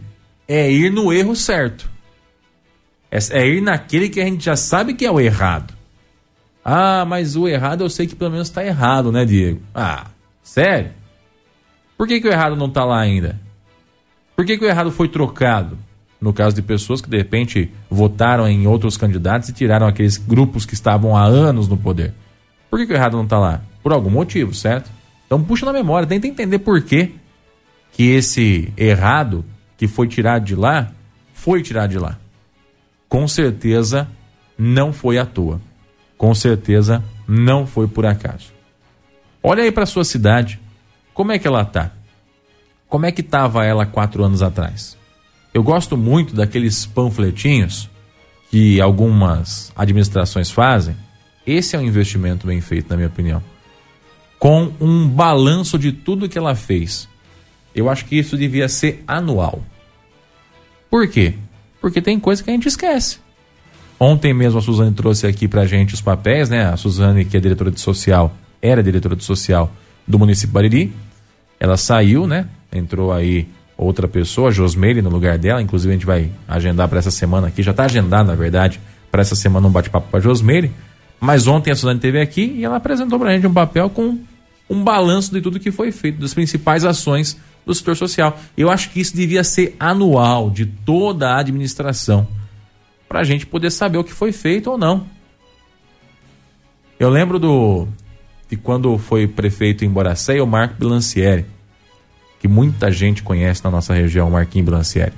é 0.47 0.71
ir 0.71 0.91
no 0.91 1.11
erro 1.11 1.35
certo. 1.35 1.89
É, 3.09 3.17
é 3.31 3.47
ir 3.47 3.61
naquele 3.61 4.07
que 4.07 4.21
a 4.21 4.25
gente 4.25 4.45
já 4.45 4.55
sabe 4.55 4.93
que 4.93 5.03
é 5.03 5.09
o 5.09 5.19
errado. 5.19 5.81
Ah, 6.63 7.05
mas 7.05 7.35
o 7.35 7.47
errado 7.47 7.83
eu 7.83 7.89
sei 7.89 8.07
que 8.07 8.15
pelo 8.15 8.31
menos 8.31 8.47
está 8.47 8.65
errado, 8.65 9.11
né, 9.11 9.25
Diego? 9.25 9.61
Ah, 9.73 10.07
sério? 10.41 10.91
Por 11.97 12.07
que, 12.07 12.21
que 12.21 12.27
o 12.27 12.31
errado 12.31 12.55
não 12.55 12.67
está 12.67 12.85
lá 12.85 12.99
ainda? 12.99 13.39
Por 14.35 14.45
que, 14.45 14.57
que 14.57 14.65
o 14.65 14.67
errado 14.67 14.91
foi 14.91 15.07
trocado? 15.07 15.77
No 16.19 16.33
caso 16.33 16.55
de 16.55 16.61
pessoas 16.61 17.01
que 17.01 17.09
de 17.09 17.17
repente 17.17 17.69
votaram 17.89 18.47
em 18.47 18.65
outros 18.65 18.95
candidatos 18.95 19.49
e 19.49 19.53
tiraram 19.53 19.85
aqueles 19.85 20.17
grupos 20.17 20.65
que 20.65 20.73
estavam 20.73 21.15
há 21.17 21.23
anos 21.23 21.67
no 21.67 21.75
poder. 21.75 22.13
Por 22.69 22.79
que, 22.79 22.87
que 22.87 22.93
o 22.93 22.95
errado 22.95 23.17
não 23.17 23.25
está 23.25 23.37
lá? 23.37 23.61
Por 23.83 23.91
algum 23.91 24.09
motivo, 24.09 24.53
certo? 24.53 24.89
Então 25.25 25.43
puxa 25.43 25.65
na 25.65 25.73
memória, 25.73 26.07
tenta 26.07 26.27
entender 26.27 26.59
por 26.59 26.81
que, 26.81 27.11
que 27.91 28.11
esse 28.11 28.71
errado 28.77 29.43
que 29.77 29.87
foi 29.87 30.07
tirado 30.07 30.45
de 30.45 30.55
lá 30.55 30.91
foi 31.33 31.61
tirado 31.61 31.91
de 31.91 31.99
lá. 31.99 32.17
Com 33.09 33.27
certeza 33.27 34.07
não 34.57 34.93
foi 34.93 35.17
à 35.17 35.25
toa. 35.25 35.59
Com 36.23 36.33
certeza 36.33 37.03
não 37.27 37.67
foi 37.67 37.85
por 37.85 38.05
acaso. 38.05 38.53
Olha 39.43 39.61
aí 39.61 39.73
para 39.73 39.85
sua 39.85 40.05
cidade. 40.05 40.57
Como 41.13 41.33
é 41.33 41.37
que 41.37 41.45
ela 41.45 41.65
tá? 41.65 41.91
Como 42.87 43.05
é 43.05 43.11
que 43.11 43.19
estava 43.19 43.65
ela 43.65 43.85
quatro 43.85 44.23
anos 44.23 44.41
atrás? 44.41 44.97
Eu 45.53 45.61
gosto 45.61 45.97
muito 45.97 46.33
daqueles 46.33 46.85
panfletinhos 46.85 47.89
que 48.49 48.79
algumas 48.79 49.73
administrações 49.75 50.49
fazem. 50.49 50.95
Esse 51.45 51.75
é 51.75 51.79
um 51.79 51.83
investimento 51.83 52.47
bem 52.47 52.61
feito, 52.61 52.89
na 52.89 52.95
minha 52.95 53.09
opinião 53.09 53.43
com 54.39 54.71
um 54.79 55.05
balanço 55.05 55.77
de 55.77 55.91
tudo 55.91 56.29
que 56.29 56.37
ela 56.37 56.55
fez. 56.55 57.09
Eu 57.75 57.89
acho 57.89 58.05
que 58.05 58.17
isso 58.17 58.37
devia 58.37 58.69
ser 58.69 59.03
anual. 59.05 59.61
Por 60.89 61.05
quê? 61.09 61.35
Porque 61.81 62.01
tem 62.01 62.17
coisa 62.17 62.41
que 62.41 62.49
a 62.49 62.53
gente 62.53 62.69
esquece. 62.69 63.19
Ontem 64.05 64.33
mesmo 64.33 64.59
a 64.59 64.61
Suzane 64.61 64.91
trouxe 64.91 65.25
aqui 65.25 65.47
pra 65.47 65.65
gente 65.65 65.93
os 65.93 66.01
papéis, 66.01 66.49
né? 66.49 66.65
A 66.65 66.75
Suzane, 66.75 67.23
que 67.23 67.37
é 67.37 67.39
diretora 67.39 67.71
de 67.71 67.79
social, 67.79 68.35
era 68.61 68.83
diretora 68.83 69.15
de 69.15 69.23
social 69.23 69.71
do 70.05 70.19
município 70.19 70.49
de 70.49 70.53
Bariri. 70.53 70.93
Ela 71.57 71.77
saiu, 71.77 72.27
né? 72.27 72.49
Entrou 72.69 73.13
aí 73.13 73.47
outra 73.77 74.05
pessoa, 74.05 74.51
Josmeire, 74.51 75.01
no 75.01 75.09
lugar 75.09 75.37
dela. 75.37 75.61
Inclusive 75.61 75.89
a 75.89 75.93
gente 75.93 76.05
vai 76.05 76.29
agendar 76.45 76.89
para 76.89 76.99
essa 76.99 77.11
semana 77.11 77.47
aqui. 77.47 77.63
Já 77.63 77.71
está 77.71 77.85
agendado, 77.85 78.27
na 78.27 78.35
verdade, 78.35 78.77
para 79.09 79.21
essa 79.21 79.37
semana 79.37 79.69
um 79.69 79.71
bate-papo 79.71 80.11
com 80.11 80.17
a 80.17 80.19
Josmeire. 80.19 80.69
Mas 81.17 81.47
ontem 81.47 81.71
a 81.71 81.75
Suzane 81.75 81.95
esteve 81.95 82.19
aqui 82.19 82.55
e 82.57 82.65
ela 82.65 82.75
apresentou 82.75 83.17
pra 83.17 83.33
gente 83.33 83.47
um 83.47 83.53
papel 83.53 83.89
com 83.89 84.19
um 84.69 84.83
balanço 84.83 85.31
de 85.31 85.39
tudo 85.39 85.61
que 85.61 85.71
foi 85.71 85.93
feito, 85.93 86.19
das 86.19 86.33
principais 86.33 86.83
ações 86.83 87.39
do 87.65 87.73
setor 87.73 87.95
social. 87.95 88.37
Eu 88.57 88.69
acho 88.69 88.89
que 88.89 88.99
isso 88.99 89.15
devia 89.15 89.45
ser 89.45 89.77
anual 89.79 90.49
de 90.49 90.65
toda 90.65 91.29
a 91.29 91.39
administração, 91.39 92.27
para 93.13 93.21
a 93.21 93.23
gente 93.23 93.45
poder 93.45 93.69
saber 93.69 93.99
o 93.99 94.03
que 94.03 94.11
foi 94.11 94.31
feito 94.31 94.71
ou 94.71 94.75
não. 94.75 95.05
Eu 96.99 97.11
lembro 97.11 97.37
do 97.37 97.87
de 98.49 98.57
quando 98.57 98.97
foi 98.97 99.27
prefeito 99.27 99.85
em 99.85 99.89
Boracé, 99.89 100.41
o 100.41 100.47
Marco 100.47 100.73
Bilancieri, 100.79 101.45
que 102.39 102.47
muita 102.47 102.91
gente 102.91 103.21
conhece 103.21 103.63
na 103.63 103.69
nossa 103.69 103.93
região, 103.93 104.29
o 104.29 104.31
Marquinhos 104.31 104.65
Bilancieri. 104.65 105.13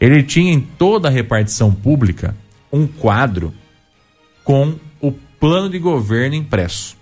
Ele 0.00 0.22
tinha 0.22 0.52
em 0.52 0.60
toda 0.60 1.08
a 1.08 1.10
repartição 1.10 1.74
pública 1.74 2.36
um 2.72 2.86
quadro 2.86 3.52
com 4.44 4.76
o 5.00 5.10
plano 5.10 5.68
de 5.68 5.80
governo 5.80 6.36
impresso. 6.36 6.96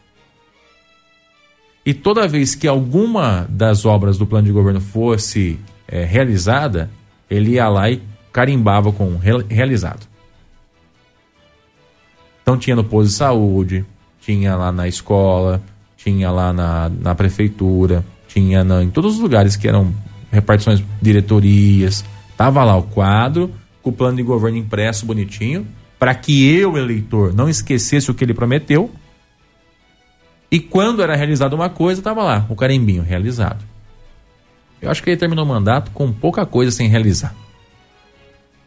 E 1.84 1.92
toda 1.92 2.26
vez 2.26 2.54
que 2.54 2.66
alguma 2.66 3.46
das 3.50 3.84
obras 3.84 4.16
do 4.16 4.26
plano 4.26 4.46
de 4.46 4.52
governo 4.52 4.80
fosse 4.80 5.58
é, 5.86 6.06
realizada, 6.06 6.90
ele 7.28 7.50
ia 7.50 7.68
lá 7.68 7.90
e 7.90 8.00
carimbava 8.34 8.92
com 8.92 9.16
realizado. 9.16 10.08
Então 12.42 12.58
tinha 12.58 12.74
no 12.74 12.82
posto 12.82 13.10
de 13.10 13.14
saúde, 13.14 13.86
tinha 14.20 14.56
lá 14.56 14.72
na 14.72 14.88
escola, 14.88 15.62
tinha 15.96 16.32
lá 16.32 16.52
na, 16.52 16.88
na 16.88 17.14
prefeitura, 17.14 18.04
tinha 18.26 18.64
na, 18.64 18.82
em 18.82 18.90
todos 18.90 19.14
os 19.14 19.20
lugares 19.20 19.54
que 19.54 19.68
eram 19.68 19.94
repartições, 20.32 20.82
diretorias. 21.00 22.04
Tava 22.36 22.64
lá 22.64 22.76
o 22.76 22.82
quadro 22.82 23.52
com 23.80 23.90
o 23.90 23.92
plano 23.92 24.16
de 24.16 24.24
governo 24.24 24.58
impresso 24.58 25.06
bonitinho, 25.06 25.64
para 25.96 26.12
que 26.12 26.44
eu, 26.44 26.76
eleitor, 26.76 27.32
não 27.32 27.48
esquecesse 27.48 28.10
o 28.10 28.14
que 28.14 28.24
ele 28.24 28.34
prometeu 28.34 28.90
e 30.50 30.58
quando 30.58 31.02
era 31.02 31.14
realizada 31.14 31.54
uma 31.54 31.70
coisa, 31.70 32.00
estava 32.00 32.24
lá, 32.24 32.46
o 32.48 32.56
carimbinho 32.56 33.02
realizado. 33.04 33.64
Eu 34.82 34.90
acho 34.90 35.02
que 35.02 35.10
ele 35.10 35.16
terminou 35.16 35.44
o 35.44 35.48
mandato 35.48 35.92
com 35.92 36.12
pouca 36.12 36.44
coisa 36.44 36.72
sem 36.72 36.88
realizar. 36.88 37.34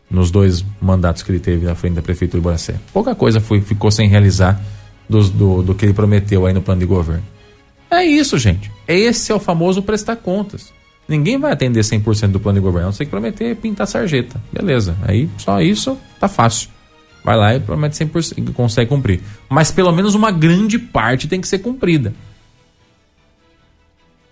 Nos 0.10 0.32
dois 0.32 0.64
mandatos 0.82 1.22
que 1.22 1.32
ele 1.32 1.40
teve 1.40 1.66
na 1.66 1.76
frente 1.76 1.96
da 1.96 2.02
Prefeitura 2.02 2.40
de 2.40 2.44
Boracé. 2.44 2.76
Pouca 2.94 3.14
coisa 3.14 3.42
foi, 3.42 3.60
ficou 3.60 3.92
sem 3.92 4.08
realizar 4.08 4.62
do, 5.08 5.62
do, 5.62 5.76
que 5.76 5.86
ele 5.86 5.94
prometeu 5.94 6.46
aí 6.46 6.54
no 6.54 6.62
plano 6.62 6.80
de 6.80 6.88
governo. 6.88 7.24
É 7.90 8.04
isso, 8.04 8.38
gente. 8.38 8.72
Esse 8.88 9.32
é 9.32 9.36
o 9.36 9.40
famoso 9.40 9.82
prestar 9.82 10.18
contas. 10.18 10.72
Ninguém 11.08 11.38
vai 11.38 11.54
atender 11.54 11.82
100% 11.82 12.32
do 12.32 12.40
plano 12.40 12.60
de 12.60 12.64
governo, 12.64 12.90
a 12.90 12.92
não 12.92 12.98
que 12.98 13.06
prometer 13.06 13.56
pintar 13.56 13.88
sarjeta. 13.88 14.42
Beleza. 14.52 14.98
Aí 15.04 15.30
só 15.38 15.62
isso 15.62 15.98
tá 16.20 16.28
fácil. 16.28 16.70
Vai 17.24 17.36
lá 17.36 17.56
e 17.56 17.60
promete 17.60 17.96
100%, 18.06 18.54
consegue 18.54 18.90
cumprir. 18.90 19.22
Mas 19.50 19.72
pelo 19.72 19.92
menos 19.92 20.16
uma 20.16 20.32
grande 20.32 20.78
parte 20.78 21.28
tem 21.28 21.40
que 21.40 21.48
ser 21.48 21.60
cumprida. 21.60 22.14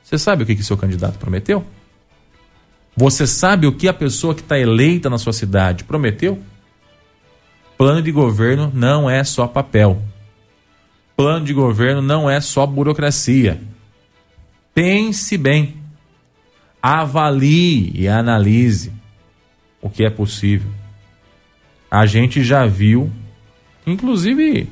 Você 0.03 0.17
sabe 0.17 0.43
o 0.43 0.45
que, 0.45 0.55
que 0.55 0.63
seu 0.63 0.77
candidato 0.77 1.17
prometeu? 1.17 1.65
Você 2.95 3.27
sabe 3.27 3.67
o 3.67 3.73
que 3.73 3.87
a 3.87 3.93
pessoa 3.93 4.33
que 4.33 4.41
está 4.41 4.57
eleita 4.57 5.09
na 5.09 5.17
sua 5.17 5.33
cidade 5.33 5.83
prometeu? 5.83 6.41
Plano 7.77 8.01
de 8.01 8.11
governo 8.11 8.71
não 8.73 9.09
é 9.09 9.23
só 9.23 9.47
papel. 9.47 10.01
Plano 11.15 11.45
de 11.45 11.53
governo 11.53 12.01
não 12.01 12.29
é 12.29 12.39
só 12.39 12.65
burocracia. 12.65 13.61
Pense 14.73 15.37
bem. 15.37 15.75
Avalie 16.81 17.91
e 17.95 18.07
analise 18.07 18.93
o 19.81 19.89
que 19.89 20.05
é 20.05 20.09
possível 20.09 20.69
a 21.95 22.05
gente 22.05 22.43
já 22.43 22.65
viu, 22.65 23.09
inclusive 23.87 24.69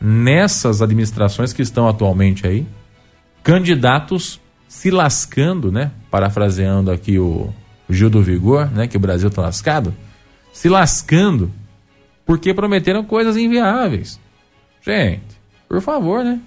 nessas 0.00 0.80
administrações 0.80 1.52
que 1.52 1.62
estão 1.62 1.88
atualmente 1.88 2.46
aí, 2.46 2.64
candidatos 3.42 4.40
se 4.68 4.90
lascando, 4.90 5.72
né? 5.72 5.90
Parafraseando 6.10 6.90
aqui 6.90 7.18
o 7.18 7.52
Gil 7.88 8.10
do 8.10 8.22
Vigor, 8.22 8.70
né? 8.70 8.86
Que 8.86 8.96
o 8.96 9.00
Brasil 9.00 9.30
tá 9.30 9.42
lascado, 9.42 9.94
se 10.52 10.68
lascando 10.68 11.50
porque 12.26 12.52
prometeram 12.52 13.02
coisas 13.02 13.36
inviáveis. 13.36 14.20
Gente, 14.82 15.40
por 15.66 15.80
favor, 15.80 16.22
né? 16.22 16.38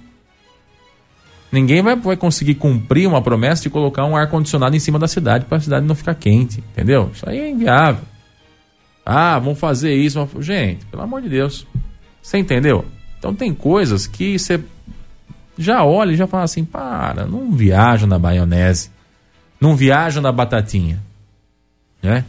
Ninguém 1.51 1.81
vai, 1.81 1.95
vai 1.95 2.15
conseguir 2.15 2.55
cumprir 2.55 3.07
uma 3.07 3.21
promessa 3.21 3.63
de 3.63 3.69
colocar 3.69 4.05
um 4.05 4.15
ar-condicionado 4.15 4.75
em 4.75 4.79
cima 4.79 4.97
da 4.97 5.07
cidade 5.07 5.45
para 5.45 5.57
a 5.57 5.61
cidade 5.61 5.85
não 5.85 5.95
ficar 5.95 6.15
quente, 6.15 6.59
entendeu? 6.71 7.09
Isso 7.13 7.27
aí 7.27 7.39
é 7.39 7.49
inviável. 7.49 8.03
Ah, 9.05 9.37
vamos 9.39 9.59
fazer 9.59 9.93
isso. 9.93 10.25
Gente, 10.39 10.85
pelo 10.85 11.03
amor 11.03 11.21
de 11.21 11.27
Deus. 11.27 11.67
Você 12.21 12.37
entendeu? 12.37 12.85
Então 13.17 13.33
tem 13.33 13.53
coisas 13.53 14.07
que 14.07 14.37
você 14.37 14.63
já 15.61 15.83
olha 15.83 16.11
e 16.11 16.15
já 16.15 16.27
fala 16.27 16.43
assim: 16.43 16.65
para, 16.65 17.25
não 17.25 17.51
viaja 17.51 18.07
na 18.07 18.19
maionese. 18.19 18.89
Não 19.59 19.75
viaja 19.75 20.19
na 20.19 20.31
batatinha. 20.31 20.99
Né? 22.01 22.25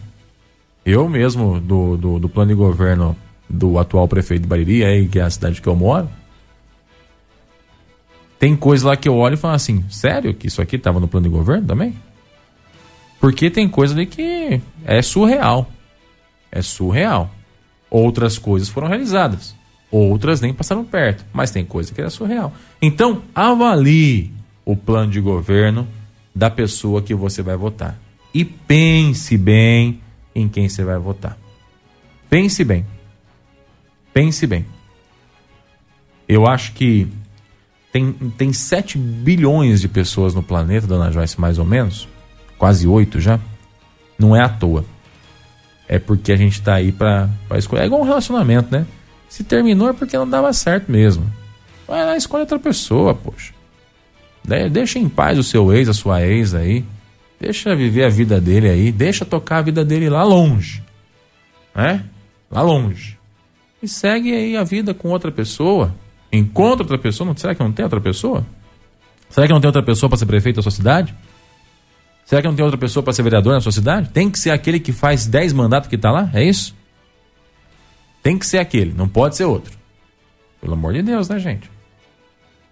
Eu 0.84 1.08
mesmo, 1.08 1.58
do, 1.60 1.96
do, 1.96 2.18
do 2.18 2.28
plano 2.28 2.50
de 2.50 2.54
governo 2.54 3.16
do 3.48 3.78
atual 3.78 4.06
prefeito 4.06 4.42
de 4.42 4.48
Bariri, 4.48 4.84
aí, 4.84 5.08
que 5.08 5.18
é 5.18 5.22
a 5.22 5.30
cidade 5.30 5.60
que 5.60 5.68
eu 5.68 5.76
moro, 5.76 6.10
tem 8.38 8.54
coisa 8.56 8.88
lá 8.88 8.96
que 8.96 9.08
eu 9.08 9.16
olho 9.16 9.34
e 9.34 9.38
falo 9.38 9.54
assim: 9.54 9.84
sério 9.88 10.34
que 10.34 10.48
isso 10.48 10.60
aqui 10.60 10.76
estava 10.76 11.00
no 11.00 11.08
plano 11.08 11.28
de 11.28 11.34
governo 11.34 11.66
também? 11.66 11.94
Porque 13.20 13.48
tem 13.48 13.68
coisa 13.68 13.94
ali 13.94 14.06
que 14.06 14.60
é 14.84 15.00
surreal 15.00 15.68
é 16.52 16.60
surreal. 16.60 17.30
Outras 17.90 18.38
coisas 18.38 18.68
foram 18.68 18.88
realizadas, 18.88 19.54
outras 19.92 20.40
nem 20.40 20.54
passaram 20.54 20.84
perto, 20.84 21.24
mas 21.32 21.50
tem 21.50 21.64
coisa 21.64 21.92
que 21.92 22.00
era 22.00 22.08
surreal. 22.08 22.52
Então, 22.80 23.22
avalie 23.34 24.32
o 24.64 24.74
plano 24.74 25.12
de 25.12 25.20
governo 25.20 25.86
da 26.34 26.48
pessoa 26.48 27.02
que 27.02 27.14
você 27.14 27.42
vai 27.42 27.56
votar 27.56 27.98
e 28.34 28.44
pense 28.44 29.36
bem 29.36 30.00
em 30.34 30.48
quem 30.48 30.68
você 30.68 30.82
vai 30.82 30.98
votar. 30.98 31.36
Pense 32.30 32.64
bem. 32.64 32.86
Pense 34.14 34.46
bem. 34.46 34.64
Eu 36.26 36.46
acho 36.46 36.72
que 36.72 37.06
tem, 37.92 38.12
tem 38.12 38.52
7 38.52 38.96
bilhões 38.96 39.82
de 39.82 39.88
pessoas 39.88 40.34
no 40.34 40.42
planeta, 40.42 40.86
dona 40.86 41.12
Joyce, 41.12 41.38
mais 41.38 41.58
ou 41.58 41.66
menos, 41.66 42.08
quase 42.56 42.88
8 42.88 43.20
já. 43.20 43.38
Não 44.18 44.34
é 44.34 44.40
à 44.40 44.48
toa. 44.48 44.86
É 45.86 45.98
porque 45.98 46.32
a 46.32 46.36
gente 46.36 46.62
tá 46.62 46.76
aí 46.76 46.90
pra 46.90 47.28
escolher. 47.56 47.82
É 47.82 47.86
igual 47.86 48.00
um 48.00 48.04
relacionamento, 48.04 48.72
né? 48.72 48.86
Se 49.32 49.42
terminou 49.42 49.88
é 49.88 49.94
porque 49.94 50.14
não 50.14 50.28
dava 50.28 50.52
certo 50.52 50.92
mesmo. 50.92 51.24
Vai 51.88 52.04
lá, 52.04 52.14
escolhe 52.18 52.42
outra 52.42 52.58
pessoa, 52.58 53.14
poxa. 53.14 53.54
De- 54.44 54.68
Deixa 54.68 54.98
em 54.98 55.08
paz 55.08 55.38
o 55.38 55.42
seu 55.42 55.72
ex, 55.72 55.88
a 55.88 55.94
sua 55.94 56.20
ex 56.22 56.54
aí. 56.54 56.84
Deixa 57.40 57.74
viver 57.74 58.04
a 58.04 58.10
vida 58.10 58.38
dele 58.38 58.68
aí. 58.68 58.92
Deixa 58.92 59.24
tocar 59.24 59.56
a 59.56 59.62
vida 59.62 59.82
dele 59.86 60.10
lá 60.10 60.22
longe. 60.22 60.82
Né? 61.74 62.04
Lá 62.50 62.60
longe. 62.60 63.16
E 63.82 63.88
segue 63.88 64.34
aí 64.34 64.54
a 64.54 64.64
vida 64.64 64.92
com 64.92 65.08
outra 65.08 65.32
pessoa. 65.32 65.94
Encontra 66.30 66.82
outra 66.82 66.98
pessoa. 66.98 67.26
Não, 67.26 67.34
será 67.34 67.54
que 67.54 67.62
não 67.62 67.72
tem 67.72 67.84
outra 67.84 68.02
pessoa? 68.02 68.44
Será 69.30 69.46
que 69.46 69.52
não 69.54 69.62
tem 69.62 69.68
outra 69.68 69.82
pessoa 69.82 70.10
para 70.10 70.18
ser 70.18 70.26
prefeito 70.26 70.56
da 70.56 70.62
sua 70.62 70.70
cidade? 70.70 71.14
Será 72.26 72.42
que 72.42 72.48
não 72.48 72.54
tem 72.54 72.64
outra 72.66 72.78
pessoa 72.78 73.02
para 73.02 73.14
ser 73.14 73.22
vereador 73.22 73.54
na 73.54 73.62
sua 73.62 73.72
cidade? 73.72 74.10
Tem 74.10 74.30
que 74.30 74.38
ser 74.38 74.50
aquele 74.50 74.78
que 74.78 74.92
faz 74.92 75.26
10 75.26 75.54
mandatos 75.54 75.88
que 75.88 75.96
tá 75.96 76.10
lá? 76.10 76.30
É 76.34 76.44
isso? 76.44 76.74
Tem 78.22 78.38
que 78.38 78.46
ser 78.46 78.58
aquele, 78.58 78.92
não 78.92 79.08
pode 79.08 79.36
ser 79.36 79.44
outro. 79.44 79.76
Pelo 80.60 80.74
amor 80.74 80.92
de 80.92 81.02
Deus, 81.02 81.28
né, 81.28 81.38
gente? 81.38 81.70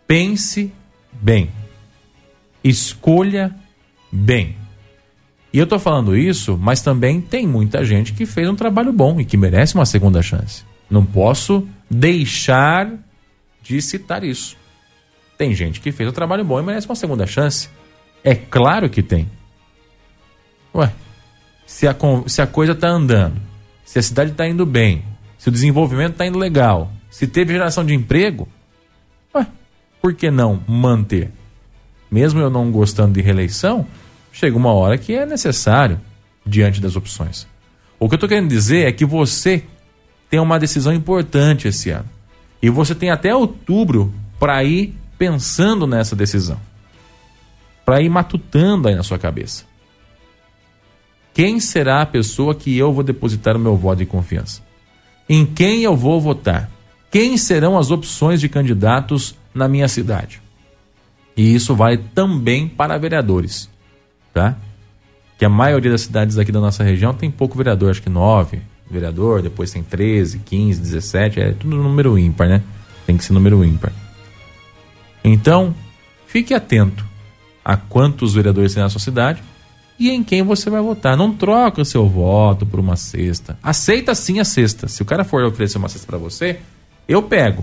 Pense 0.07 0.73
bem. 1.13 1.51
Escolha 2.63 3.55
bem. 4.13 4.57
E 5.53 5.59
eu 5.59 5.67
tô 5.67 5.79
falando 5.79 6.17
isso, 6.17 6.57
mas 6.57 6.81
também 6.81 7.21
tem 7.21 7.47
muita 7.47 7.85
gente 7.85 8.13
que 8.13 8.25
fez 8.25 8.49
um 8.49 8.55
trabalho 8.55 8.93
bom 8.93 9.21
e 9.21 9.25
que 9.25 9.37
merece 9.37 9.75
uma 9.75 9.87
segunda 9.87 10.23
chance. 10.23 10.65
Não 10.89 11.05
posso 11.05 11.67
deixar 11.91 12.93
de 13.63 13.83
citar 13.83 14.23
isso. 14.23 14.57
Tem 15.37 15.55
gente 15.55 15.81
que 15.81 15.91
fez 15.91 16.09
um 16.09 16.13
trabalho 16.13 16.45
bom 16.45 16.61
e 16.61 16.63
merece 16.63 16.87
uma 16.87 16.95
segunda 16.95 17.27
chance. 17.27 17.69
É 18.23 18.35
claro 18.35 18.89
que 18.89 19.03
tem. 19.03 19.29
Ué, 20.73 20.93
se 21.67 21.89
a, 21.89 21.97
se 22.27 22.43
a 22.43 22.47
coisa 22.47 22.75
tá 22.75 22.89
andando, 22.89 23.41
se 23.85 23.99
a 23.99 24.03
cidade 24.03 24.33
tá 24.33 24.47
indo 24.47 24.65
bem, 24.65 25.03
se 25.41 25.49
o 25.49 25.53
desenvolvimento 25.53 26.17
tá 26.17 26.27
indo 26.27 26.39
legal, 26.39 26.93
se 27.09 27.27
teve 27.27 27.55
geração 27.55 27.83
de 27.83 27.95
emprego, 27.95 28.47
ué, 29.35 29.47
por 29.99 30.13
que 30.13 30.31
não 30.31 30.63
manter? 30.69 31.31
Mesmo 32.11 32.41
eu 32.41 32.51
não 32.51 32.71
gostando 32.71 33.15
de 33.15 33.23
reeleição, 33.23 33.87
chega 34.31 34.55
uma 34.55 34.71
hora 34.75 34.99
que 34.99 35.15
é 35.15 35.25
necessário 35.25 35.99
diante 36.45 36.79
das 36.79 36.95
opções. 36.95 37.49
O 37.99 38.07
que 38.07 38.17
eu 38.17 38.19
tô 38.19 38.29
querendo 38.29 38.51
dizer 38.51 38.87
é 38.87 38.93
que 38.93 39.07
você 39.07 39.65
tem 40.29 40.39
uma 40.39 40.59
decisão 40.59 40.93
importante 40.93 41.67
esse 41.67 41.89
ano. 41.89 42.09
E 42.61 42.69
você 42.69 42.95
tem 42.95 43.09
até 43.11 43.35
outubro 43.35 44.13
para 44.39 44.63
ir 44.63 44.95
pensando 45.17 45.87
nessa 45.87 46.15
decisão. 46.15 46.61
Para 47.83 48.03
ir 48.03 48.11
matutando 48.11 48.89
aí 48.89 48.95
na 48.95 49.03
sua 49.03 49.19
cabeça. 49.19 49.65
Quem 51.33 51.59
será 51.61 52.03
a 52.03 52.07
pessoa 52.07 52.55
que 52.55 52.77
eu 52.77 52.93
vou 52.93 53.03
depositar 53.03 53.57
o 53.57 53.59
meu 53.59 53.75
voto 53.75 54.01
de 54.01 54.07
confiança? 54.07 54.69
Em 55.33 55.47
quem 55.47 55.83
eu 55.85 55.97
vou 55.97 56.21
votar? 56.21 56.69
Quem 57.09 57.37
serão 57.37 57.79
as 57.79 57.93
opções 57.93 58.41
de 58.41 58.49
candidatos 58.49 59.37
na 59.55 59.69
minha 59.69 59.87
cidade? 59.87 60.43
E 61.37 61.55
isso 61.55 61.73
vale 61.73 61.99
também 62.13 62.67
para 62.67 62.99
vereadores, 62.99 63.71
tá? 64.35 64.57
Que 65.39 65.45
a 65.45 65.49
maioria 65.49 65.93
das 65.93 66.01
cidades 66.01 66.37
aqui 66.37 66.51
da 66.51 66.59
nossa 66.59 66.83
região 66.83 67.15
tem 67.15 67.31
pouco 67.31 67.57
vereador, 67.57 67.93
acho 67.93 68.03
que 68.03 68.11
nove 68.11 68.61
vereador, 68.91 69.41
depois 69.41 69.71
tem 69.71 69.85
13, 69.85 70.41
15, 70.41 70.81
17, 70.81 71.41
é 71.41 71.53
tudo 71.53 71.77
número 71.77 72.19
ímpar, 72.19 72.49
né? 72.49 72.61
Tem 73.07 73.17
que 73.17 73.25
ser 73.25 73.33
número 73.33 73.65
ímpar. 73.65 73.93
Então, 75.23 75.73
fique 76.27 76.53
atento 76.53 77.07
a 77.65 77.77
quantos 77.77 78.35
vereadores 78.35 78.75
tem 78.75 78.83
na 78.83 78.89
sua 78.89 79.01
cidade 79.01 79.41
e 80.01 80.11
em 80.11 80.25
quem 80.25 80.43
você 80.43 80.71
vai 80.71 80.81
votar. 80.81 81.15
Não 81.15 81.35
troca 81.35 81.83
o 81.83 81.85
seu 81.85 82.09
voto 82.09 82.65
por 82.65 82.81
uma 82.81 82.97
cesta. 82.97 83.59
Aceita 83.63 84.15
sim 84.15 84.41
a 84.41 84.45
cesta. 84.47 84.89
Se 84.89 85.03
o 85.03 85.05
cara 85.05 85.25
for 85.25 85.45
oferecer 85.45 85.77
uma 85.77 85.91
cesta 85.91 86.07
para 86.07 86.17
você, 86.17 86.59
eu 87.07 87.23
pego. 87.23 87.63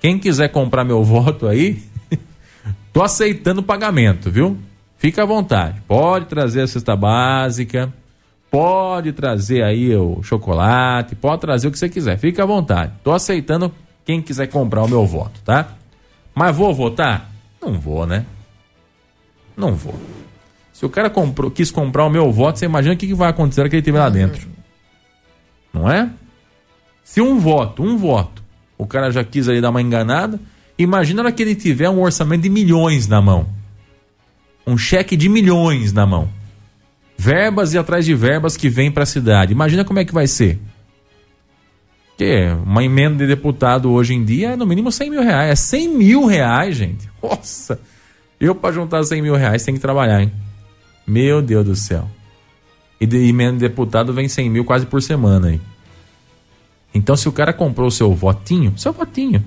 Quem 0.00 0.18
quiser 0.18 0.48
comprar 0.48 0.84
meu 0.84 1.02
voto 1.04 1.46
aí, 1.46 1.80
tô 2.92 3.04
aceitando 3.04 3.60
o 3.60 3.64
pagamento, 3.64 4.32
viu? 4.32 4.58
Fica 4.98 5.22
à 5.22 5.26
vontade. 5.26 5.80
Pode 5.86 6.26
trazer 6.26 6.62
a 6.62 6.66
cesta 6.66 6.96
básica, 6.96 7.92
pode 8.50 9.12
trazer 9.12 9.62
aí 9.62 9.94
o 9.94 10.22
chocolate, 10.24 11.14
pode 11.14 11.40
trazer 11.40 11.68
o 11.68 11.70
que 11.70 11.78
você 11.78 11.88
quiser. 11.88 12.18
Fica 12.18 12.42
à 12.42 12.46
vontade. 12.46 12.92
Tô 13.04 13.12
aceitando 13.12 13.72
quem 14.04 14.20
quiser 14.20 14.48
comprar 14.48 14.82
o 14.82 14.88
meu 14.88 15.06
voto, 15.06 15.40
tá? 15.44 15.68
Mas 16.34 16.56
vou 16.56 16.74
votar? 16.74 17.30
Não 17.62 17.78
vou, 17.78 18.04
né? 18.04 18.26
Não 19.56 19.72
vou. 19.72 19.94
Se 20.74 20.84
o 20.84 20.90
cara 20.90 21.08
comprou, 21.08 21.52
quis 21.52 21.70
comprar 21.70 22.04
o 22.04 22.10
meu 22.10 22.32
voto, 22.32 22.58
você 22.58 22.64
imagina 22.64 22.94
o 22.94 22.98
que, 22.98 23.06
que 23.06 23.14
vai 23.14 23.30
acontecer 23.30 23.62
que 23.68 23.76
ele 23.76 23.80
estiver 23.80 24.00
lá 24.00 24.10
dentro. 24.10 24.48
Não 25.72 25.88
é? 25.88 26.10
Se 27.04 27.20
um 27.20 27.38
voto, 27.38 27.80
um 27.80 27.96
voto, 27.96 28.42
o 28.76 28.84
cara 28.84 29.12
já 29.12 29.22
quis 29.22 29.48
aí 29.48 29.60
dar 29.60 29.70
uma 29.70 29.80
enganada, 29.80 30.40
imagina 30.76 31.22
na 31.22 31.30
que 31.30 31.44
ele 31.44 31.54
tiver 31.54 31.88
um 31.88 32.02
orçamento 32.02 32.42
de 32.42 32.50
milhões 32.50 33.06
na 33.06 33.22
mão. 33.22 33.46
Um 34.66 34.76
cheque 34.76 35.16
de 35.16 35.28
milhões 35.28 35.92
na 35.92 36.04
mão. 36.04 36.28
Verbas 37.16 37.72
e 37.72 37.78
atrás 37.78 38.04
de 38.04 38.12
verbas 38.12 38.56
que 38.56 38.68
vem 38.68 38.90
para 38.90 39.04
a 39.04 39.06
cidade. 39.06 39.52
Imagina 39.52 39.84
como 39.84 40.00
é 40.00 40.04
que 40.04 40.12
vai 40.12 40.26
ser. 40.26 40.58
Que 42.18 42.48
uma 42.66 42.82
emenda 42.82 43.18
de 43.18 43.28
deputado 43.28 43.92
hoje 43.92 44.12
em 44.12 44.24
dia 44.24 44.50
é 44.50 44.56
no 44.56 44.66
mínimo 44.66 44.90
100 44.90 45.08
mil 45.08 45.22
reais. 45.22 45.52
É 45.52 45.54
100 45.54 45.88
mil 45.96 46.26
reais, 46.26 46.74
gente. 46.74 47.08
Nossa! 47.22 47.78
Eu, 48.40 48.56
para 48.56 48.74
juntar 48.74 49.04
100 49.04 49.22
mil 49.22 49.36
reais, 49.36 49.64
tenho 49.64 49.76
que 49.76 49.80
trabalhar, 49.80 50.20
hein? 50.20 50.32
Meu 51.06 51.42
Deus 51.42 51.64
do 51.64 51.76
céu. 51.76 52.08
E 53.00 53.06
de 53.06 53.32
deputado 53.58 54.12
vem 54.12 54.28
100 54.28 54.50
mil 54.50 54.64
quase 54.64 54.86
por 54.86 55.02
semana 55.02 55.48
aí. 55.48 55.60
Então, 56.94 57.16
se 57.16 57.28
o 57.28 57.32
cara 57.32 57.52
comprou 57.52 57.88
o 57.88 57.90
seu 57.90 58.14
votinho, 58.14 58.72
seu 58.78 58.92
votinho, 58.92 59.44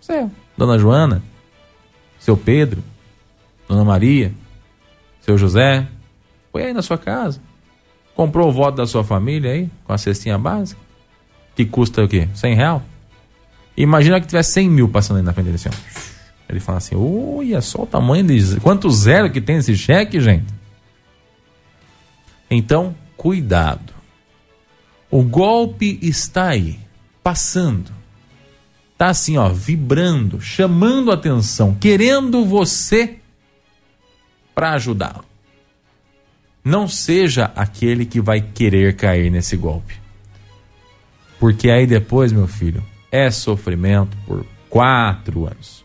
seu, 0.00 0.30
Dona 0.56 0.76
Joana, 0.78 1.22
seu 2.18 2.36
Pedro, 2.36 2.82
Dona 3.68 3.84
Maria, 3.84 4.32
seu 5.20 5.38
José, 5.38 5.86
foi 6.50 6.64
aí 6.64 6.72
na 6.72 6.82
sua 6.82 6.98
casa. 6.98 7.40
Comprou 8.14 8.48
o 8.48 8.52
voto 8.52 8.76
da 8.76 8.86
sua 8.86 9.04
família 9.04 9.52
aí, 9.52 9.70
com 9.84 9.92
a 9.92 9.98
cestinha 9.98 10.36
básica, 10.36 10.80
que 11.54 11.64
custa 11.64 12.02
o 12.04 12.08
quê? 12.08 12.28
100 12.34 12.54
real? 12.54 12.82
Imagina 13.76 14.20
que 14.20 14.26
tivesse 14.26 14.52
100 14.52 14.68
mil 14.68 14.88
passando 14.88 15.18
aí 15.18 15.22
na 15.22 15.32
frente 15.32 15.46
dele 15.46 15.56
assim, 15.56 15.68
ó. 15.68 16.10
Ele 16.48 16.58
fala 16.58 16.78
assim, 16.78 16.96
olha 16.96 17.60
só 17.60 17.84
o 17.84 17.86
tamanho 17.86 18.24
de... 18.24 18.58
Quanto 18.60 18.90
zero 18.90 19.30
que 19.30 19.40
tem 19.40 19.56
esse 19.58 19.76
cheque, 19.76 20.20
gente? 20.20 20.59
Então, 22.50 22.96
cuidado. 23.16 23.94
O 25.10 25.22
golpe 25.22 25.98
está 26.02 26.48
aí, 26.48 26.80
passando. 27.22 27.92
Tá 28.98 29.08
assim, 29.08 29.36
ó, 29.36 29.48
vibrando, 29.48 30.40
chamando 30.40 31.10
atenção, 31.10 31.74
querendo 31.74 32.44
você 32.44 33.18
para 34.54 34.72
ajudá-lo. 34.72 35.24
Não 36.62 36.86
seja 36.86 37.50
aquele 37.56 38.04
que 38.04 38.20
vai 38.20 38.40
querer 38.40 38.94
cair 38.96 39.30
nesse 39.30 39.56
golpe. 39.56 39.98
Porque 41.38 41.70
aí 41.70 41.86
depois, 41.86 42.32
meu 42.32 42.46
filho, 42.46 42.84
é 43.10 43.30
sofrimento 43.30 44.16
por 44.26 44.44
quatro 44.68 45.46
anos. 45.46 45.82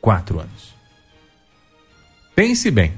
Quatro 0.00 0.40
anos. 0.40 0.74
Pense 2.34 2.70
bem. 2.70 2.94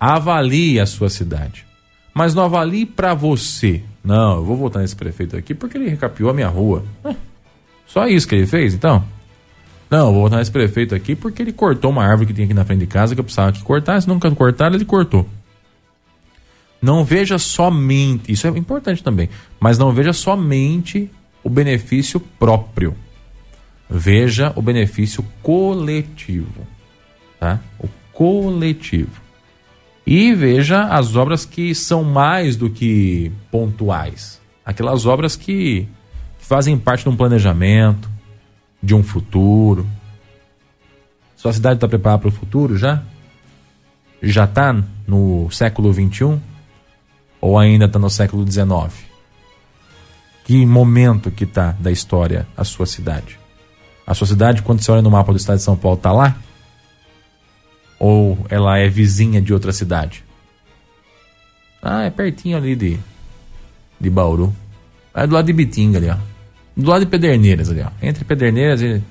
Avalie 0.00 0.80
a 0.80 0.86
sua 0.86 1.10
cidade. 1.10 1.66
Mas 2.14 2.34
não 2.34 2.44
avalie 2.44 2.86
para 2.86 3.12
você. 3.12 3.82
Não, 4.02 4.36
eu 4.36 4.44
vou 4.44 4.56
votar 4.56 4.80
nesse 4.80 4.96
prefeito 4.96 5.36
aqui 5.36 5.54
porque 5.54 5.76
ele 5.76 5.90
recapiou 5.90 6.30
a 6.30 6.34
minha 6.34 6.48
rua. 6.48 6.82
É, 7.04 7.14
Só 7.86 8.08
isso 8.08 8.26
que 8.26 8.34
ele 8.34 8.46
fez, 8.46 8.72
então? 8.72 9.04
Não, 9.90 10.06
eu 10.06 10.12
vou 10.12 10.22
votar 10.22 10.38
nesse 10.38 10.50
prefeito 10.50 10.94
aqui 10.94 11.14
porque 11.14 11.42
ele 11.42 11.52
cortou 11.52 11.90
uma 11.90 12.04
árvore 12.04 12.28
que 12.28 12.32
tinha 12.32 12.46
aqui 12.46 12.54
na 12.54 12.64
frente 12.64 12.80
de 12.80 12.86
casa 12.86 13.14
que 13.14 13.20
eu 13.20 13.24
precisava 13.24 13.52
que 13.52 13.62
cortasse. 13.62 14.08
Nunca 14.08 14.30
cortaram, 14.30 14.74
ele 14.74 14.84
cortou. 14.84 15.28
Não 16.80 17.04
veja 17.04 17.38
somente, 17.38 18.32
isso 18.32 18.46
é 18.46 18.50
importante 18.50 19.04
também, 19.04 19.28
mas 19.58 19.76
não 19.76 19.92
veja 19.92 20.14
somente 20.14 21.10
o 21.44 21.50
benefício 21.50 22.18
próprio. 22.18 22.96
Veja 23.88 24.52
o 24.56 24.62
benefício 24.62 25.22
coletivo, 25.42 26.66
tá? 27.38 27.60
O 27.78 27.88
coletivo. 28.12 29.19
E 30.10 30.34
veja 30.34 30.86
as 30.86 31.14
obras 31.14 31.44
que 31.44 31.72
são 31.72 32.02
mais 32.02 32.56
do 32.56 32.68
que 32.68 33.30
pontuais. 33.48 34.40
Aquelas 34.66 35.06
obras 35.06 35.36
que 35.36 35.86
fazem 36.36 36.76
parte 36.76 37.04
de 37.04 37.10
um 37.10 37.14
planejamento, 37.14 38.10
de 38.82 38.92
um 38.92 39.04
futuro. 39.04 39.86
Sua 41.36 41.52
cidade 41.52 41.76
está 41.76 41.86
preparada 41.86 42.22
para 42.22 42.28
o 42.28 42.32
futuro 42.32 42.76
já? 42.76 43.04
Já 44.20 44.46
está 44.46 44.82
no 45.06 45.48
século 45.52 45.92
XXI? 45.92 46.40
Ou 47.40 47.56
ainda 47.56 47.84
está 47.84 48.00
no 48.00 48.10
século 48.10 48.44
XIX? 48.44 48.92
Que 50.42 50.66
momento 50.66 51.30
que 51.30 51.44
está 51.44 51.70
da 51.78 51.92
história 51.92 52.48
a 52.56 52.64
sua 52.64 52.84
cidade? 52.84 53.38
A 54.04 54.12
sua 54.12 54.26
cidade, 54.26 54.62
quando 54.62 54.80
você 54.80 54.90
olha 54.90 55.02
no 55.02 55.10
mapa 55.12 55.30
do 55.30 55.38
estado 55.38 55.58
de 55.58 55.62
São 55.62 55.76
Paulo, 55.76 55.98
tá 55.98 56.10
lá? 56.10 56.36
Ou 58.00 58.46
ela 58.48 58.78
é 58.78 58.88
vizinha 58.88 59.42
de 59.42 59.52
outra 59.52 59.72
cidade? 59.72 60.24
Ah, 61.82 62.04
é 62.04 62.10
pertinho 62.10 62.56
ali 62.56 62.74
de, 62.74 62.98
de 64.00 64.08
Bauru. 64.08 64.54
É 65.14 65.26
do 65.26 65.34
lado 65.34 65.46
de 65.46 65.52
Bitinga 65.52 65.98
ali, 65.98 66.08
ó. 66.08 66.16
Do 66.74 66.88
lado 66.88 67.04
de 67.04 67.10
Pederneiras 67.10 67.70
ali, 67.70 67.82
ó. 67.82 67.90
Entre 68.00 68.24
Pederneiras 68.24 68.80
e. 68.80 69.02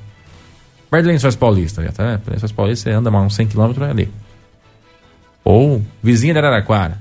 Perto 0.90 1.04
de 1.04 1.12
Lençóis 1.12 1.36
Paulista 1.36 1.82
ali, 1.82 1.92
tá? 1.92 2.20
Lençóis 2.28 2.52
Paulista 2.52 2.90
você 2.90 2.96
anda 2.96 3.12
mais 3.12 3.26
uns 3.26 3.36
100 3.36 3.48
km 3.50 3.84
ali. 3.84 4.12
Ou 5.44 5.84
vizinha 6.02 6.34
de 6.34 6.40
Araraquara. 6.40 7.00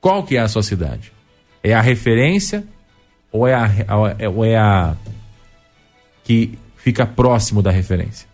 Qual 0.00 0.24
que 0.24 0.36
é 0.36 0.40
a 0.40 0.48
sua 0.48 0.62
cidade? 0.64 1.12
É 1.62 1.72
a 1.72 1.80
referência 1.80 2.64
ou 3.30 3.46
é 3.46 3.54
a, 3.54 3.70
ou 4.28 4.44
é 4.44 4.56
a 4.56 4.96
que 6.24 6.58
fica 6.76 7.06
próximo 7.06 7.62
da 7.62 7.70
referência? 7.70 8.28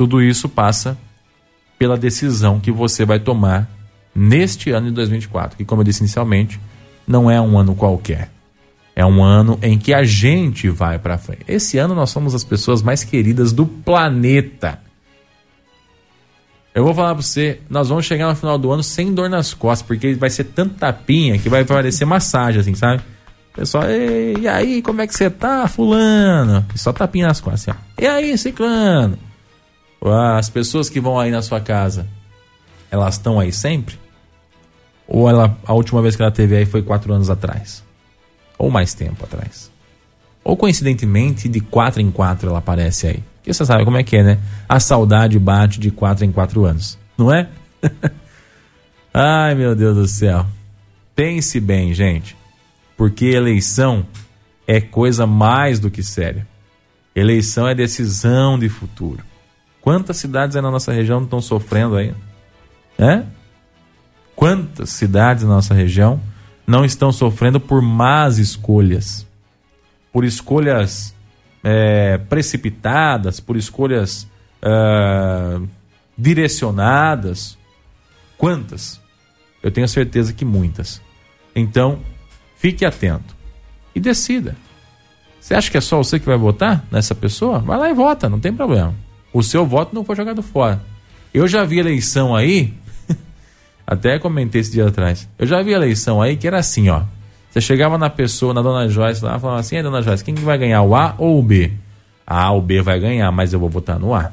Tudo 0.00 0.22
isso 0.22 0.48
passa 0.48 0.96
pela 1.78 1.94
decisão 1.94 2.58
que 2.58 2.72
você 2.72 3.04
vai 3.04 3.20
tomar 3.20 3.68
neste 4.14 4.70
ano 4.70 4.86
de 4.86 4.94
2024, 4.94 5.58
que 5.58 5.64
como 5.66 5.82
eu 5.82 5.84
disse 5.84 6.00
inicialmente, 6.00 6.58
não 7.06 7.30
é 7.30 7.38
um 7.38 7.58
ano 7.58 7.74
qualquer. 7.74 8.30
É 8.96 9.04
um 9.04 9.22
ano 9.22 9.58
em 9.60 9.78
que 9.78 9.92
a 9.92 10.02
gente 10.02 10.70
vai 10.70 10.98
para 10.98 11.18
frente. 11.18 11.44
Esse 11.46 11.76
ano 11.76 11.94
nós 11.94 12.08
somos 12.08 12.34
as 12.34 12.42
pessoas 12.42 12.80
mais 12.80 13.04
queridas 13.04 13.52
do 13.52 13.66
planeta. 13.66 14.80
Eu 16.74 16.82
vou 16.82 16.94
falar 16.94 17.12
pra 17.12 17.22
você, 17.22 17.60
nós 17.68 17.90
vamos 17.90 18.06
chegar 18.06 18.30
no 18.30 18.36
final 18.36 18.56
do 18.56 18.72
ano 18.72 18.82
sem 18.82 19.12
dor 19.12 19.28
nas 19.28 19.52
costas, 19.52 19.86
porque 19.86 20.14
vai 20.14 20.30
ser 20.30 20.44
tanta 20.44 20.76
tapinha 20.76 21.38
que 21.38 21.50
vai 21.50 21.62
parecer 21.62 22.06
massagem, 22.06 22.58
assim, 22.58 22.74
sabe? 22.74 23.02
Pessoal, 23.54 23.84
e 23.90 24.48
aí, 24.48 24.80
como 24.80 25.02
é 25.02 25.06
que 25.06 25.14
você 25.14 25.28
tá, 25.28 25.68
fulano? 25.68 26.64
E 26.74 26.78
só 26.78 26.90
tapinha 26.90 27.26
nas 27.26 27.38
costas, 27.38 27.68
assim, 27.68 27.78
ó. 27.78 28.02
E 28.02 28.06
aí, 28.06 28.38
ciclano? 28.38 29.28
As 30.02 30.48
pessoas 30.48 30.88
que 30.88 31.00
vão 31.00 31.18
aí 31.18 31.30
na 31.30 31.42
sua 31.42 31.60
casa, 31.60 32.06
elas 32.90 33.14
estão 33.14 33.38
aí 33.38 33.52
sempre? 33.52 33.98
Ou 35.06 35.28
ela, 35.28 35.58
a 35.66 35.74
última 35.74 36.00
vez 36.00 36.16
que 36.16 36.22
ela 36.22 36.30
teve 36.30 36.56
aí 36.56 36.64
foi 36.64 36.82
quatro 36.82 37.12
anos 37.12 37.28
atrás? 37.28 37.84
Ou 38.56 38.70
mais 38.70 38.94
tempo 38.94 39.24
atrás? 39.24 39.70
Ou 40.42 40.56
coincidentemente, 40.56 41.48
de 41.48 41.60
quatro 41.60 42.00
em 42.00 42.10
quatro 42.10 42.48
ela 42.48 42.58
aparece 42.58 43.06
aí? 43.06 43.24
Porque 43.36 43.52
você 43.52 43.64
sabe 43.64 43.84
como 43.84 43.96
é 43.96 44.02
que 44.02 44.16
é, 44.16 44.22
né? 44.22 44.38
A 44.68 44.78
saudade 44.78 45.38
bate 45.38 45.80
de 45.80 45.90
quatro 45.90 46.24
em 46.24 46.32
quatro 46.32 46.64
anos, 46.64 46.98
não 47.16 47.32
é? 47.32 47.48
Ai, 49.12 49.54
meu 49.54 49.74
Deus 49.74 49.96
do 49.96 50.06
céu. 50.06 50.46
Pense 51.14 51.58
bem, 51.58 51.92
gente. 51.92 52.36
Porque 52.96 53.26
eleição 53.26 54.06
é 54.66 54.80
coisa 54.80 55.26
mais 55.26 55.80
do 55.80 55.90
que 55.90 56.02
séria. 56.02 56.46
Eleição 57.14 57.66
é 57.66 57.74
decisão 57.74 58.58
de 58.58 58.68
futuro. 58.68 59.24
Quantas 59.80 60.18
cidades 60.18 60.56
aí 60.56 60.62
na 60.62 60.70
nossa 60.70 60.92
região 60.92 61.22
estão 61.22 61.40
sofrendo 61.40 61.96
aí? 61.96 62.14
É? 62.98 63.24
Quantas 64.36 64.90
cidades 64.90 65.44
na 65.44 65.50
nossa 65.50 65.74
região 65.74 66.20
não 66.66 66.84
estão 66.84 67.12
sofrendo 67.12 67.58
por 67.58 67.80
más 67.80 68.38
escolhas? 68.38 69.26
Por 70.12 70.24
escolhas 70.24 71.14
é, 71.62 72.18
precipitadas, 72.18 73.40
por 73.40 73.56
escolhas 73.56 74.28
é, 74.62 75.60
direcionadas. 76.16 77.56
Quantas? 78.36 79.00
Eu 79.62 79.70
tenho 79.70 79.88
certeza 79.88 80.32
que 80.32 80.44
muitas. 80.44 81.00
Então, 81.54 82.00
fique 82.56 82.84
atento 82.84 83.34
e 83.94 84.00
decida. 84.00 84.56
Você 85.40 85.54
acha 85.54 85.70
que 85.70 85.78
é 85.78 85.80
só 85.80 85.96
você 85.96 86.18
que 86.18 86.26
vai 86.26 86.36
votar 86.36 86.84
nessa 86.90 87.14
pessoa? 87.14 87.58
Vai 87.60 87.78
lá 87.78 87.90
e 87.90 87.94
vota, 87.94 88.28
não 88.28 88.38
tem 88.38 88.52
problema. 88.52 88.94
O 89.32 89.42
seu 89.42 89.64
voto 89.66 89.94
não 89.94 90.04
foi 90.04 90.16
jogado 90.16 90.42
fora. 90.42 90.80
Eu 91.32 91.46
já 91.46 91.64
vi 91.64 91.78
eleição 91.78 92.34
aí, 92.34 92.74
até 93.86 94.18
comentei 94.18 94.60
esse 94.60 94.72
dia 94.72 94.88
atrás. 94.88 95.28
Eu 95.38 95.46
já 95.46 95.62
vi 95.62 95.72
eleição 95.72 96.20
aí 96.20 96.36
que 96.36 96.46
era 96.46 96.58
assim, 96.58 96.88
ó. 96.88 97.02
Você 97.50 97.60
chegava 97.60 97.98
na 97.98 98.08
pessoa, 98.10 98.54
na 98.54 98.62
dona 98.62 98.88
Joyce 98.88 99.24
lá, 99.24 99.38
falava 99.38 99.60
assim: 99.60 99.76
"É, 99.76 99.82
dona 99.82 100.02
Joyce, 100.02 100.22
quem 100.24 100.34
que 100.34 100.42
vai 100.42 100.56
ganhar, 100.58 100.82
o 100.82 100.94
A 100.94 101.14
ou 101.18 101.38
o 101.38 101.42
B?" 101.42 101.72
A, 102.26 102.52
o 102.52 102.60
B 102.60 102.80
vai 102.80 103.00
ganhar, 103.00 103.30
mas 103.32 103.52
eu 103.52 103.58
vou 103.58 103.68
votar 103.68 103.98
no 103.98 104.14
A. 104.14 104.30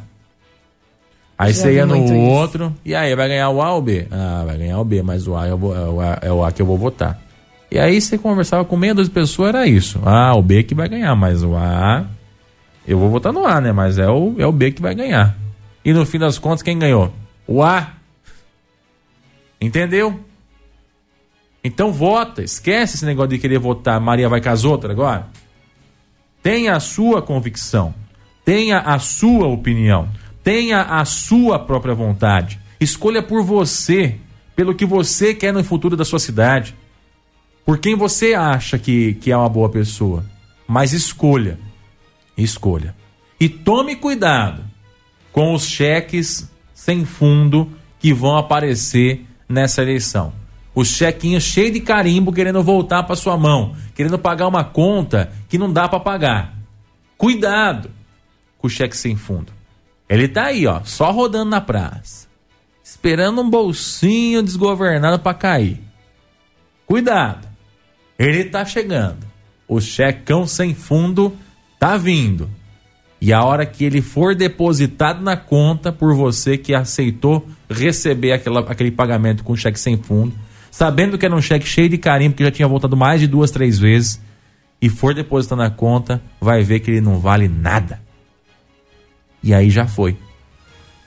Aí 1.35 1.51
Já 1.51 1.63
você 1.63 1.73
ia 1.75 1.85
no 1.85 1.97
outro, 2.29 2.65
isso. 2.65 2.75
e 2.85 2.95
aí 2.95 3.15
vai 3.15 3.27
ganhar 3.27 3.49
o 3.49 3.61
A 3.61 3.71
ou 3.73 3.79
o 3.79 3.81
B? 3.81 4.07
Ah, 4.11 4.43
vai 4.45 4.57
ganhar 4.57 4.79
o 4.79 4.83
B, 4.83 5.01
mas 5.03 5.27
o 5.27 5.35
A, 5.35 5.47
eu 5.47 5.57
vou, 5.57 5.75
é, 5.75 5.87
o 5.87 6.01
A 6.01 6.19
é 6.21 6.31
o 6.31 6.43
A 6.43 6.51
que 6.51 6.61
eu 6.61 6.65
vou 6.65 6.77
votar. 6.77 7.19
E 7.71 7.77
aí 7.77 7.99
você 7.99 8.17
conversava 8.17 8.63
com 8.65 8.77
meia 8.77 8.93
dúzia 8.93 9.09
de 9.09 9.13
pessoas, 9.13 9.49
era 9.49 9.67
isso. 9.67 9.99
Ah, 10.05 10.33
o 10.35 10.41
B 10.41 10.63
que 10.63 10.73
vai 10.75 10.87
ganhar, 10.87 11.15
mas 11.15 11.43
o 11.43 11.55
A. 11.55 12.05
Eu 12.87 12.97
vou 12.97 13.09
votar 13.09 13.33
no 13.33 13.45
A, 13.45 13.59
né? 13.59 13.71
Mas 13.71 13.97
é 13.97 14.09
o, 14.09 14.35
é 14.37 14.47
o 14.47 14.51
B 14.51 14.71
que 14.71 14.81
vai 14.81 14.95
ganhar. 14.95 15.37
E 15.83 15.91
no 15.91 16.05
fim 16.05 16.17
das 16.17 16.39
contas, 16.39 16.61
quem 16.61 16.79
ganhou? 16.79 17.13
O 17.45 17.61
A. 17.61 17.93
Entendeu? 19.59 20.23
Então 21.63 21.91
vota, 21.91 22.41
esquece 22.41 22.95
esse 22.95 23.05
negócio 23.05 23.31
de 23.31 23.39
querer 23.39 23.59
votar 23.59 23.99
Maria 23.99 24.29
vai 24.29 24.39
com 24.39 24.49
as 24.49 24.63
outras 24.63 24.91
agora. 24.91 25.27
Tenha 26.41 26.75
a 26.75 26.79
sua 26.79 27.21
convicção, 27.21 27.93
tenha 28.45 28.79
a 28.79 28.99
sua 28.99 29.47
opinião, 29.47 30.07
tenha 30.43 30.81
a 30.81 31.03
sua 31.03 31.59
própria 31.59 31.93
vontade. 31.93 32.57
Escolha 32.79 33.21
por 33.21 33.43
você, 33.43 34.15
pelo 34.55 34.73
que 34.73 34.85
você 34.85 35.33
quer 35.33 35.51
no 35.51 35.61
futuro 35.61 35.97
da 35.97 36.05
sua 36.05 36.19
cidade, 36.19 36.73
por 37.65 37.79
quem 37.79 37.95
você 37.95 38.33
acha 38.33 38.77
que, 38.77 39.15
que 39.15 39.29
é 39.29 39.35
uma 39.35 39.49
boa 39.49 39.67
pessoa. 39.67 40.23
Mas 40.65 40.93
escolha, 40.93 41.59
escolha. 42.43 42.95
E 43.39 43.47
tome 43.47 43.95
cuidado 43.95 44.63
com 45.31 45.53
os 45.53 45.65
cheques 45.65 46.51
sem 46.73 47.05
fundo 47.05 47.71
que 47.99 48.13
vão 48.13 48.37
aparecer 48.37 49.25
nessa 49.47 49.81
eleição 49.81 50.33
os 50.77 50.89
chequinhos 50.89 51.43
cheios 51.43 51.73
de 51.73 51.79
carimbo 51.79 52.31
querendo 52.31 52.61
voltar 52.61 53.01
para 53.01 53.15
sua 53.15 53.35
mão, 53.35 53.75
querendo 53.95 54.19
pagar 54.19 54.45
uma 54.45 54.63
conta 54.63 55.31
que 55.49 55.57
não 55.57 55.73
dá 55.73 55.89
para 55.89 55.99
pagar. 55.99 56.53
Cuidado 57.17 57.89
com 58.59 58.67
o 58.67 58.69
cheque 58.69 58.95
sem 58.95 59.15
fundo. 59.15 59.51
Ele 60.07 60.27
tá 60.27 60.43
aí, 60.43 60.67
ó, 60.67 60.81
só 60.83 61.09
rodando 61.09 61.49
na 61.49 61.59
praça, 61.59 62.27
esperando 62.83 63.41
um 63.41 63.49
bolsinho 63.49 64.43
desgovernado 64.43 65.17
para 65.17 65.33
cair. 65.33 65.81
Cuidado. 66.85 67.47
Ele 68.19 68.43
tá 68.43 68.63
chegando. 68.63 69.25
O 69.67 69.81
checão 69.81 70.45
sem 70.45 70.75
fundo 70.75 71.35
tá 71.79 71.97
vindo. 71.97 72.49
E 73.19 73.33
a 73.33 73.43
hora 73.43 73.65
que 73.65 73.83
ele 73.83 74.01
for 74.01 74.35
depositado 74.35 75.23
na 75.23 75.35
conta 75.35 75.91
por 75.91 76.15
você 76.15 76.57
que 76.57 76.73
aceitou 76.73 77.47
receber 77.69 78.31
aquela, 78.31 78.59
aquele 78.61 78.91
pagamento 78.91 79.43
com 79.43 79.55
cheque 79.55 79.79
sem 79.79 79.97
fundo, 79.97 80.33
sabendo 80.69 81.17
que 81.17 81.25
era 81.25 81.35
um 81.35 81.41
cheque 81.41 81.67
cheio 81.67 81.89
de 81.89 81.97
carinho, 81.97 82.31
porque 82.31 82.43
já 82.43 82.51
tinha 82.51 82.67
voltado 82.67 82.95
mais 82.95 83.19
de 83.19 83.27
duas, 83.27 83.49
três 83.49 83.79
vezes, 83.79 84.21
e 84.79 84.89
for 84.89 85.13
depositar 85.13 85.57
na 85.57 85.71
conta, 85.71 86.21
vai 86.39 86.63
ver 86.63 86.79
que 86.79 86.91
ele 86.91 87.01
não 87.01 87.19
vale 87.19 87.47
nada. 87.47 87.99
E 89.41 89.53
aí 89.53 89.69
já 89.69 89.87
foi. 89.87 90.15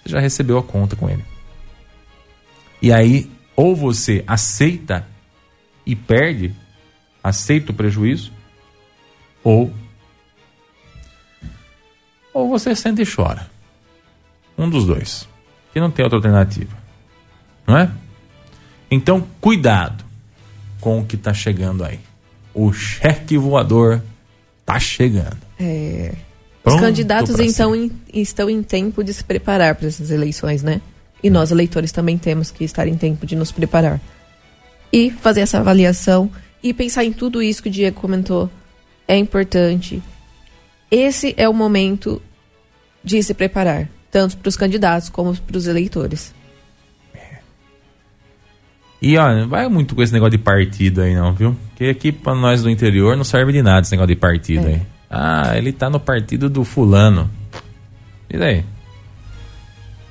Você 0.02 0.10
já 0.10 0.20
recebeu 0.20 0.58
a 0.58 0.62
conta 0.62 0.96
com 0.96 1.08
ele. 1.08 1.24
E 2.82 2.92
aí, 2.92 3.30
ou 3.54 3.76
você 3.76 4.24
aceita 4.26 5.06
e 5.86 5.94
perde, 5.94 6.52
aceita 7.22 7.70
o 7.70 7.74
prejuízo, 7.74 8.32
ou 9.44 9.72
ou 12.32 12.48
você 12.48 12.74
sente 12.74 13.02
e 13.02 13.06
chora. 13.06 13.48
Um 14.56 14.68
dos 14.68 14.86
dois. 14.86 15.28
Que 15.72 15.80
não 15.80 15.90
tem 15.90 16.04
outra 16.04 16.18
alternativa. 16.18 16.76
Não 17.66 17.76
é? 17.76 17.90
Então, 18.90 19.26
cuidado 19.40 20.04
com 20.80 21.00
o 21.00 21.04
que 21.04 21.16
está 21.16 21.32
chegando 21.32 21.84
aí. 21.84 22.00
O 22.52 22.72
cheque 22.72 23.38
voador 23.38 24.02
está 24.60 24.78
chegando. 24.78 25.38
É. 25.58 26.14
Os 26.64 26.78
candidatos 26.78 27.38
então 27.40 27.74
em, 27.74 27.90
estão 28.12 28.50
em 28.50 28.62
tempo 28.62 29.02
de 29.02 29.14
se 29.14 29.24
preparar 29.24 29.74
para 29.74 29.88
essas 29.88 30.10
eleições, 30.10 30.62
né? 30.62 30.80
E 31.22 31.30
nós 31.30 31.50
eleitores 31.50 31.92
também 31.92 32.18
temos 32.18 32.50
que 32.50 32.64
estar 32.64 32.86
em 32.86 32.96
tempo 32.96 33.26
de 33.26 33.34
nos 33.34 33.52
preparar. 33.52 34.00
E 34.92 35.10
fazer 35.10 35.40
essa 35.40 35.58
avaliação 35.58 36.30
e 36.62 36.74
pensar 36.74 37.04
em 37.04 37.12
tudo 37.12 37.42
isso 37.42 37.62
que 37.62 37.68
o 37.68 37.72
Diego 37.72 38.00
comentou. 38.00 38.50
É 39.06 39.16
importante. 39.16 40.02
Esse 40.90 41.34
é 41.36 41.48
o 41.48 41.54
momento 41.54 42.20
de 43.02 43.22
se 43.22 43.32
preparar, 43.32 43.88
tanto 44.10 44.36
para 44.36 44.48
os 44.48 44.56
candidatos 44.56 45.08
como 45.08 45.36
para 45.36 45.56
os 45.56 45.66
eleitores. 45.66 46.34
E 49.02 49.16
olha, 49.16 49.42
não 49.42 49.48
vai 49.48 49.66
muito 49.68 49.94
com 49.94 50.02
esse 50.02 50.12
negócio 50.12 50.32
de 50.32 50.38
partido 50.38 51.00
aí 51.00 51.14
não, 51.14 51.32
viu? 51.32 51.56
Porque 51.68 51.86
aqui 51.86 52.12
pra 52.12 52.34
nós 52.34 52.62
do 52.62 52.68
interior 52.68 53.16
não 53.16 53.24
serve 53.24 53.52
de 53.52 53.62
nada 53.62 53.80
esse 53.80 53.92
negócio 53.92 54.14
de 54.14 54.20
partido 54.20 54.68
é. 54.68 54.74
aí. 54.74 54.82
Ah, 55.08 55.56
ele 55.56 55.72
tá 55.72 55.88
no 55.88 55.98
partido 55.98 56.50
do 56.50 56.64
fulano. 56.64 57.30
E 58.28 58.36
daí? 58.36 58.64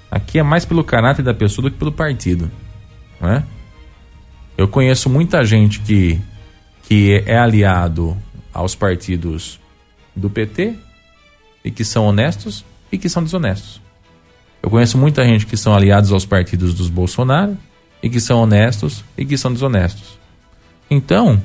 Aqui 0.09 0.39
é 0.39 0.43
mais 0.43 0.65
pelo 0.65 0.83
caráter 0.83 1.21
da 1.21 1.33
pessoa 1.33 1.69
do 1.69 1.71
que 1.71 1.77
pelo 1.77 1.91
partido. 1.91 2.49
Né? 3.21 3.43
Eu 4.57 4.67
conheço 4.67 5.07
muita 5.07 5.45
gente 5.45 5.79
que, 5.81 6.19
que 6.83 7.23
é 7.27 7.37
aliado 7.37 8.17
aos 8.51 8.73
partidos 8.73 9.59
do 10.19 10.29
PT 10.29 10.75
e 11.63 11.71
que 11.71 11.83
são 11.83 12.05
honestos 12.05 12.63
e 12.91 12.97
que 12.97 13.09
são 13.09 13.23
desonestos. 13.23 13.81
Eu 14.61 14.69
conheço 14.69 14.97
muita 14.97 15.23
gente 15.23 15.45
que 15.45 15.57
são 15.57 15.73
aliados 15.73 16.11
aos 16.11 16.25
partidos 16.25 16.73
dos 16.73 16.89
Bolsonaro 16.89 17.57
e 18.03 18.09
que 18.09 18.19
são 18.19 18.41
honestos 18.41 19.03
e 19.17 19.25
que 19.25 19.37
são 19.37 19.53
desonestos. 19.53 20.19
Então, 20.89 21.41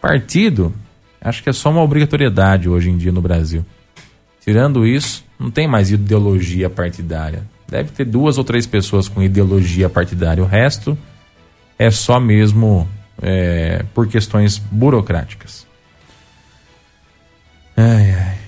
partido, 0.00 0.74
acho 1.20 1.42
que 1.42 1.48
é 1.48 1.52
só 1.52 1.70
uma 1.70 1.82
obrigatoriedade 1.82 2.68
hoje 2.68 2.90
em 2.90 2.96
dia 2.96 3.12
no 3.12 3.20
Brasil. 3.20 3.64
Tirando 4.40 4.86
isso, 4.86 5.24
não 5.38 5.50
tem 5.50 5.66
mais 5.66 5.90
ideologia 5.90 6.70
partidária. 6.70 7.44
Deve 7.68 7.90
ter 7.90 8.04
duas 8.04 8.38
ou 8.38 8.44
três 8.44 8.66
pessoas 8.66 9.08
com 9.08 9.22
ideologia 9.22 9.88
partidária. 9.88 10.42
O 10.42 10.46
resto 10.46 10.96
é 11.78 11.90
só 11.90 12.20
mesmo 12.20 12.88
é, 13.20 13.84
por 13.92 14.06
questões 14.06 14.58
burocráticas. 14.58 15.65
Ai, 17.76 18.10
ai. 18.10 18.38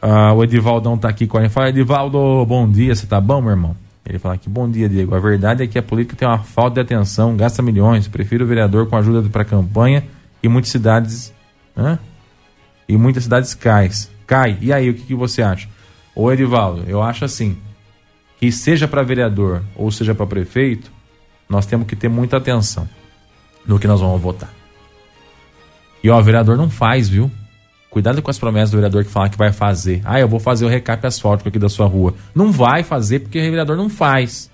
Ah, 0.00 0.32
o 0.32 0.44
Edivaldão 0.44 0.96
tá 0.96 1.08
aqui 1.08 1.26
com 1.26 1.38
a 1.38 1.42
gente. 1.42 1.52
Fala, 1.52 1.70
Edivaldo, 1.70 2.44
bom 2.46 2.70
dia, 2.70 2.94
você 2.94 3.06
tá 3.06 3.20
bom, 3.20 3.40
meu 3.40 3.50
irmão? 3.50 3.76
Ele 4.04 4.20
fala 4.20 4.36
aqui, 4.36 4.48
bom 4.48 4.70
dia, 4.70 4.88
Diego. 4.88 5.16
A 5.16 5.18
verdade 5.18 5.64
é 5.64 5.66
que 5.66 5.76
a 5.76 5.82
política 5.82 6.14
tem 6.14 6.28
uma 6.28 6.38
falta 6.38 6.74
de 6.74 6.80
atenção, 6.80 7.36
gasta 7.36 7.60
milhões. 7.60 8.06
Prefiro 8.06 8.44
o 8.44 8.46
vereador 8.46 8.86
com 8.86 8.96
ajuda 8.96 9.28
para 9.28 9.44
campanha 9.44 10.04
e 10.40 10.48
muitas 10.48 10.70
cidades. 10.70 11.34
Hã? 11.76 11.98
E 12.88 12.96
muitas 12.96 13.24
cidades 13.24 13.52
cai. 13.54 13.90
Cai. 14.24 14.56
E 14.60 14.72
aí, 14.72 14.88
o 14.88 14.94
que, 14.94 15.02
que 15.02 15.14
você 15.14 15.42
acha? 15.42 15.68
Ô, 16.14 16.30
Edivaldo, 16.30 16.84
eu 16.86 17.02
acho 17.02 17.24
assim: 17.24 17.58
que 18.38 18.52
seja 18.52 18.86
para 18.86 19.02
vereador 19.02 19.64
ou 19.74 19.90
seja 19.90 20.14
para 20.14 20.26
prefeito, 20.26 20.92
nós 21.48 21.66
temos 21.66 21.88
que 21.88 21.96
ter 21.96 22.08
muita 22.08 22.36
atenção 22.36 22.88
no 23.66 23.78
que 23.78 23.88
nós 23.88 24.00
vamos 24.00 24.20
votar. 24.20 24.52
E 26.02 26.08
ó, 26.08 26.20
o 26.20 26.22
vereador 26.22 26.56
não 26.56 26.70
faz, 26.70 27.08
viu? 27.08 27.28
Cuidado 27.96 28.20
com 28.20 28.30
as 28.30 28.38
promessas 28.38 28.70
do 28.70 28.76
vereador 28.76 29.06
que 29.06 29.10
fala 29.10 29.30
que 29.30 29.38
vai 29.38 29.50
fazer. 29.50 30.02
Ah, 30.04 30.20
eu 30.20 30.28
vou 30.28 30.38
fazer 30.38 30.66
o 30.66 30.68
recap 30.68 31.06
asfáltico 31.06 31.48
aqui 31.48 31.58
da 31.58 31.70
sua 31.70 31.86
rua. 31.86 32.12
Não 32.34 32.52
vai 32.52 32.82
fazer 32.82 33.20
porque 33.20 33.38
o 33.38 33.42
vereador 33.42 33.74
não 33.74 33.88
faz. 33.88 34.50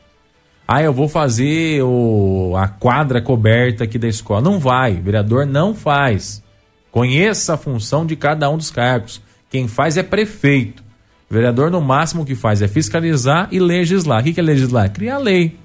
Ah, 0.68 0.80
eu 0.80 0.93
vou 0.93 1.09
fazer 1.09 1.82
o, 1.82 2.55
a 2.57 2.68
quadra 2.68 3.20
coberta 3.20 3.82
aqui 3.82 3.99
da 3.99 4.07
escola. 4.07 4.40
Não 4.40 4.61
vai. 4.61 4.93
O 4.93 5.03
vereador 5.03 5.45
não 5.45 5.74
faz. 5.74 6.40
Conheça 6.93 7.55
a 7.55 7.57
função 7.57 8.07
de 8.07 8.14
cada 8.14 8.49
um 8.49 8.57
dos 8.57 8.70
cargos. 8.70 9.20
Quem 9.51 9.66
faz 9.66 9.97
é 9.97 10.05
prefeito. 10.05 10.80
O 11.28 11.34
vereador, 11.34 11.68
no 11.68 11.80
máximo, 11.80 12.22
o 12.22 12.24
que 12.24 12.36
faz 12.36 12.62
é 12.62 12.68
fiscalizar 12.68 13.49
e 13.51 13.59
legislar. 13.59 14.20
O 14.20 14.32
que 14.32 14.38
é 14.38 14.43
legislar? 14.43 14.88
Criar 14.93 15.18
lei. 15.18 15.59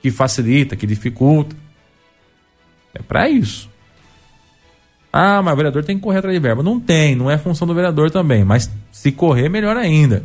Que 0.00 0.10
facilita, 0.10 0.74
que 0.74 0.86
dificulta. 0.86 1.54
É 2.94 3.02
para 3.02 3.28
isso. 3.28 3.69
Ah, 5.12 5.42
mas 5.42 5.54
o 5.54 5.56
vereador 5.56 5.84
tem 5.84 5.96
que 5.96 6.02
correr 6.02 6.18
atrás 6.18 6.34
de 6.34 6.40
verba. 6.40 6.62
Não 6.62 6.78
tem, 6.78 7.16
não 7.16 7.30
é 7.30 7.36
função 7.36 7.66
do 7.66 7.74
vereador 7.74 8.10
também. 8.10 8.44
Mas 8.44 8.70
se 8.92 9.10
correr, 9.10 9.48
melhor 9.48 9.76
ainda. 9.76 10.22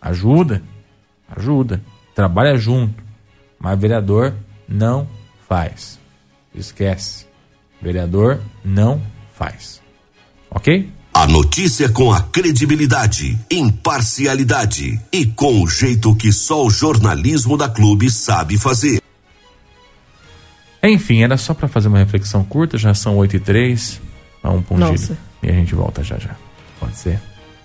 Ajuda, 0.00 0.62
ajuda. 1.36 1.80
Trabalha 2.14 2.56
junto. 2.56 3.02
Mas 3.58 3.78
vereador 3.78 4.34
não 4.68 5.06
faz. 5.48 5.98
Esquece. 6.54 7.26
Vereador 7.80 8.40
não 8.64 9.00
faz. 9.34 9.80
Ok? 10.50 10.90
A 11.14 11.26
notícia 11.26 11.90
com 11.90 12.10
a 12.10 12.22
credibilidade, 12.22 13.38
imparcialidade 13.50 14.98
e 15.12 15.26
com 15.26 15.62
o 15.62 15.68
jeito 15.68 16.14
que 16.16 16.32
só 16.32 16.64
o 16.64 16.70
jornalismo 16.70 17.56
da 17.56 17.68
Clube 17.68 18.10
sabe 18.10 18.58
fazer. 18.58 19.01
Enfim, 20.82 21.22
era 21.22 21.36
só 21.36 21.54
para 21.54 21.68
fazer 21.68 21.88
uma 21.88 21.98
reflexão 21.98 22.42
curta, 22.44 22.76
já 22.76 22.92
são 22.92 23.16
8 23.16 23.36
e 23.36 23.40
3 23.40 24.00
Vamos 24.42 24.64
pra 24.66 24.76
um 24.76 24.96
giro. 24.96 25.18
E 25.42 25.48
a 25.48 25.52
gente 25.52 25.74
volta 25.74 26.02
já 26.02 26.18
já. 26.18 26.34
Pode 26.80 26.96
ser? 26.96 27.20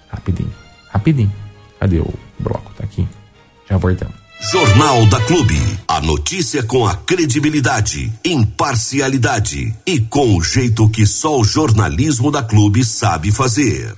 Rapidinho. 0.09 0.53
Rapidinho. 0.89 1.33
Cadê 1.79 1.99
o 1.99 2.13
bloco? 2.39 2.71
Tá 2.75 2.83
aqui. 2.83 3.07
Já 3.69 3.77
voltamos. 3.77 4.15
Jornal 4.51 5.05
da 5.07 5.19
Clube. 5.21 5.79
A 5.87 5.99
notícia 5.99 6.61
com 6.61 6.85
a 6.85 6.95
credibilidade, 6.95 8.11
imparcialidade 8.23 9.75
e 9.85 9.99
com 9.99 10.37
o 10.37 10.43
jeito 10.43 10.87
que 10.89 11.07
só 11.07 11.39
o 11.39 11.43
jornalismo 11.43 12.31
da 12.31 12.43
Clube 12.43 12.85
sabe 12.85 13.31
fazer. 13.31 13.95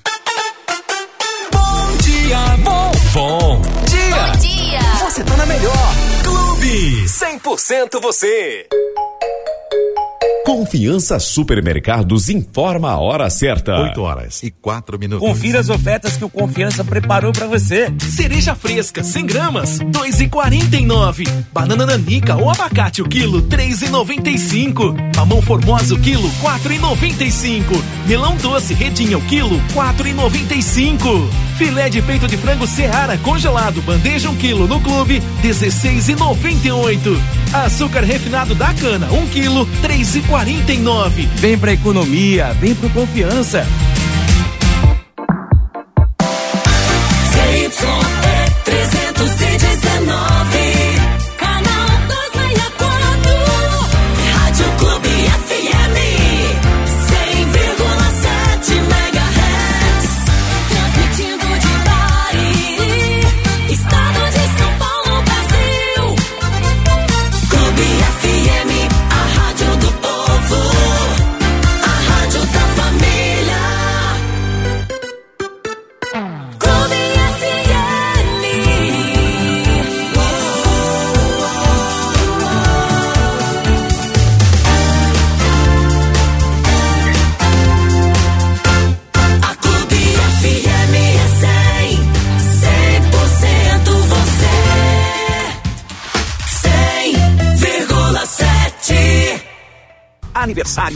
Bom 1.52 1.98
dia, 1.98 2.58
bom, 2.64 2.92
bom 3.14 3.62
dia. 3.86 4.16
Bom 4.16 4.40
dia. 4.40 4.82
Você 5.04 5.24
tá 5.24 5.36
na 5.36 5.46
melhor. 5.46 5.94
Clube 6.24 7.06
100% 7.06 8.02
você. 8.02 8.68
Confiança 10.50 11.20
Supermercados 11.20 12.28
informa 12.28 12.90
a 12.90 12.98
hora 12.98 13.30
certa. 13.30 13.82
8 13.82 14.02
horas 14.02 14.42
e 14.42 14.50
4 14.50 14.98
minutos. 14.98 15.28
Confira 15.28 15.60
as 15.60 15.70
ofertas 15.70 16.18
que 16.18 16.26
o 16.26 16.30
Confiança 16.30 16.84
preparou 16.84 17.32
para 17.32 17.46
você. 17.46 17.94
Cereja 18.00 18.56
fresca, 18.56 19.04
100 19.04 19.26
gramas, 19.28 19.78
2,49. 19.78 21.30
Banana 21.54 21.86
nanica 21.86 22.36
ou 22.36 22.50
abacate 22.50 23.00
o 23.00 23.08
quilo, 23.08 23.44
3,95. 23.44 25.16
Mamão 25.16 25.40
formosa 25.40 25.94
o 25.94 26.00
quilo, 26.00 26.28
4,95. 26.42 27.64
Melão 28.08 28.36
doce 28.38 28.74
redinha 28.74 29.20
o 29.20 29.22
quilo, 29.22 29.62
4,95. 29.76 31.30
Filé 31.60 31.90
de 31.90 32.02
peito 32.02 32.26
de 32.26 32.38
frango 32.38 32.66
Seara 32.66 33.18
congelado, 33.20 33.82
bandeja 33.82 34.30
1 34.30 34.36
quilo 34.38 34.68
no 34.68 34.80
clube, 34.80 35.22
16,98. 35.44 36.98
Açúcar 37.54 38.02
refinado 38.02 38.56
da 38.56 38.74
cana, 38.74 39.12
1 39.12 39.28
quilo, 39.28 39.68
3,49. 39.84 40.39
Vem 41.36 41.58
pra 41.58 41.74
economia, 41.74 42.54
vem 42.54 42.74
pro 42.74 42.90
Confiança. 42.92 43.68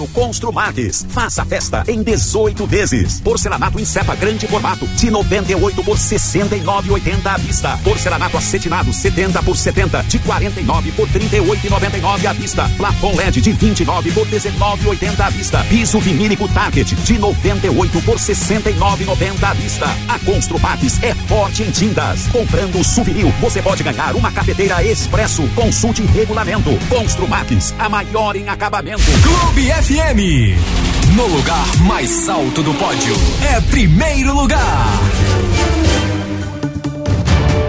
Aniversário 0.04 0.08
Construmates. 0.08 1.06
Faça 1.10 1.45
festa 1.45 1.84
em 1.88 2.04
18 2.04 2.66
vezes. 2.68 3.22
Porcelanato 3.22 3.80
em 3.80 3.86
cepa 3.86 4.16
grande 4.16 4.47
formato 4.47 4.86
de 4.88 5.10
98 5.10 5.84
por 5.84 5.97
69,80 5.97 7.26
à 7.26 7.38
vista. 7.38 7.80
Porcelanato 7.84 8.38
acetinado 8.38 8.93
70 8.93 9.41
por 9.43 9.56
70 9.56 10.04
de 10.04 10.20
49 10.20 10.91
por 10.91 11.08
38,99 11.10 12.26
à 12.26 12.34
vista. 12.34 12.70
Plafon 12.78 13.16
LED 13.16 13.41
de 13.41 13.51
29 13.51 14.12
por 14.12 14.28
19,80 14.28 15.20
à 15.20 15.30
vista. 15.30 15.64
Piso 15.70 15.99
vinílico 15.99 16.47
Target 16.47 16.95
de 16.95 17.18
98 17.18 18.01
por 18.01 18.18
69,90 18.18 19.43
à 19.43 19.54
vista. 19.54 19.86
A 20.08 20.20
Construmates 20.20 21.01
é 21.01 21.14
forte 21.14 21.64
em 21.64 21.72
tintas. 21.72 22.28
Comprando 22.28 22.80
o 22.80 22.84
Suvinil, 22.84 23.32
você 23.39 23.62
pode 23.62 23.84
ganhar 23.84 24.16
uma 24.16 24.32
cafeteira 24.32 24.84
expresso. 24.84 25.47
Consulte 25.56 26.04
regulamento. 26.04 26.72
Construmates, 26.89 27.74
a 27.78 27.88
maior 27.89 28.36
em 28.36 28.49
acabamento. 28.49 29.04
Clube 29.22 29.72
FM. 29.93 31.15
No 31.15 31.27
lugar 31.27 31.77
mais 31.85 32.27
alto 32.27 32.63
do 32.63 32.73
pódio. 32.73 33.15
É 33.53 33.61
primeiro 33.61 34.33
lugar. 34.33 34.87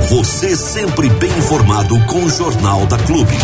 Você 0.08 0.56
sempre 0.56 1.10
bem 1.10 1.30
informado 1.36 2.00
com 2.06 2.24
o 2.24 2.30
Jornal 2.30 2.86
da 2.86 2.96
Clube. 2.96 3.36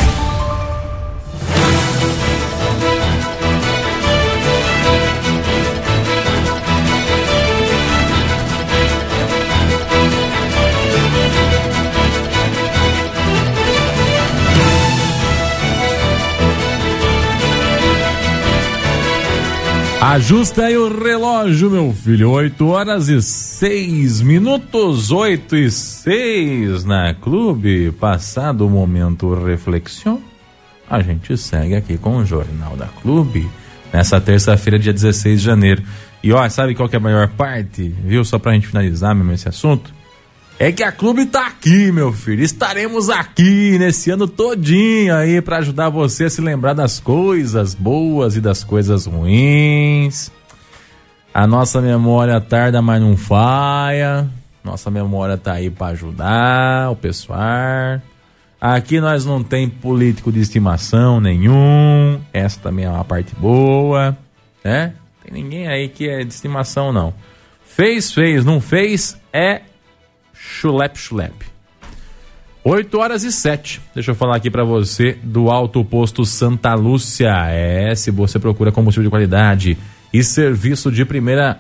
Ajusta 20.11 20.65
aí 20.65 20.77
o 20.77 20.89
relógio, 20.89 21.71
meu 21.71 21.93
filho. 21.93 22.33
8 22.33 22.67
horas 22.67 23.09
e 23.09 23.23
6 23.23 24.23
minutos, 24.23 25.13
8 25.13 25.55
e 25.55 25.71
6 25.71 26.85
na 26.85 27.15
clube. 27.15 27.93
Passado 27.93 28.67
o 28.67 28.69
momento 28.69 29.33
reflexão, 29.33 30.21
a 30.91 31.01
gente 31.01 31.37
segue 31.37 31.77
aqui 31.77 31.97
com 31.97 32.17
o 32.17 32.27
Jornal 32.27 32.77
da 32.77 32.87
Clube. 32.87 33.49
Nessa 33.93 34.21
terça-feira, 34.21 34.81
dia 34.81 34.93
16 34.93 35.39
de 35.39 35.47
janeiro. 35.47 35.85
E 36.25 36.33
ó, 36.33 36.49
sabe 36.49 36.75
qual 36.75 36.89
que 36.89 36.97
é 36.97 36.99
a 36.99 37.01
maior 37.01 37.29
parte? 37.29 37.95
Viu? 38.05 38.25
Só 38.25 38.37
pra 38.37 38.53
gente 38.53 38.67
finalizar 38.67 39.15
mesmo 39.15 39.31
esse 39.31 39.49
assunto. 39.49 39.95
É 40.63 40.71
que 40.71 40.83
a 40.83 40.93
clube 40.93 41.25
tá 41.25 41.47
aqui, 41.47 41.91
meu 41.91 42.13
filho. 42.13 42.43
Estaremos 42.43 43.09
aqui 43.09 43.79
nesse 43.79 44.11
ano 44.11 44.29
todinho 44.29 45.17
aí 45.17 45.41
para 45.41 45.57
ajudar 45.57 45.89
você 45.89 46.25
a 46.25 46.31
se 46.31 46.43
lembrar 46.43 46.75
das 46.75 47.01
coisas 47.01 47.75
boas 47.75 48.37
e 48.37 48.43
das 48.43 48.63
coisas 48.63 49.07
ruins. 49.07 50.31
A 51.33 51.47
nossa 51.47 51.81
memória 51.81 52.39
tarda, 52.43 52.83
mas 52.83 53.01
não 53.01 53.17
falha. 53.17 54.29
Nossa 54.63 54.91
memória 54.91 55.39
tá 55.39 55.55
aí 55.55 55.71
para 55.71 55.93
ajudar 55.93 56.91
o 56.91 56.97
pessoal. 56.97 57.99
Aqui 58.61 59.01
nós 59.01 59.25
não 59.25 59.43
tem 59.43 59.67
político 59.67 60.31
de 60.31 60.41
estimação 60.41 61.23
nenhum. 61.23 62.21
Essa 62.35 62.61
também 62.61 62.85
é 62.85 62.91
uma 62.91 63.03
parte 63.03 63.35
boa, 63.35 64.15
né? 64.63 64.93
Tem 65.25 65.43
ninguém 65.43 65.69
aí 65.69 65.89
que 65.89 66.07
é 66.07 66.23
de 66.23 66.35
estimação 66.35 66.93
não. 66.93 67.15
Fez, 67.65 68.13
fez, 68.13 68.45
não 68.45 68.61
fez, 68.61 69.19
é 69.33 69.63
chulep 70.51 70.99
chulep. 70.99 71.33
8 72.63 72.99
horas 72.99 73.25
e 73.25 73.33
7. 73.33 73.81
Deixa 73.95 74.11
eu 74.11 74.15
falar 74.15 74.37
aqui 74.37 74.51
para 74.51 74.65
você 74.65 75.17
do 75.23 75.51
Alto 75.51 75.83
Posto 75.85 76.27
Santa 76.27 76.75
Lúcia. 76.75 77.31
É, 77.49 77.95
se 77.95 78.11
você 78.11 78.39
procura 78.39 78.71
combustível 78.71 79.05
de 79.05 79.11
qualidade 79.11 79.79
e 80.13 80.23
serviço 80.23 80.91
de 80.91 81.05
primeira, 81.05 81.59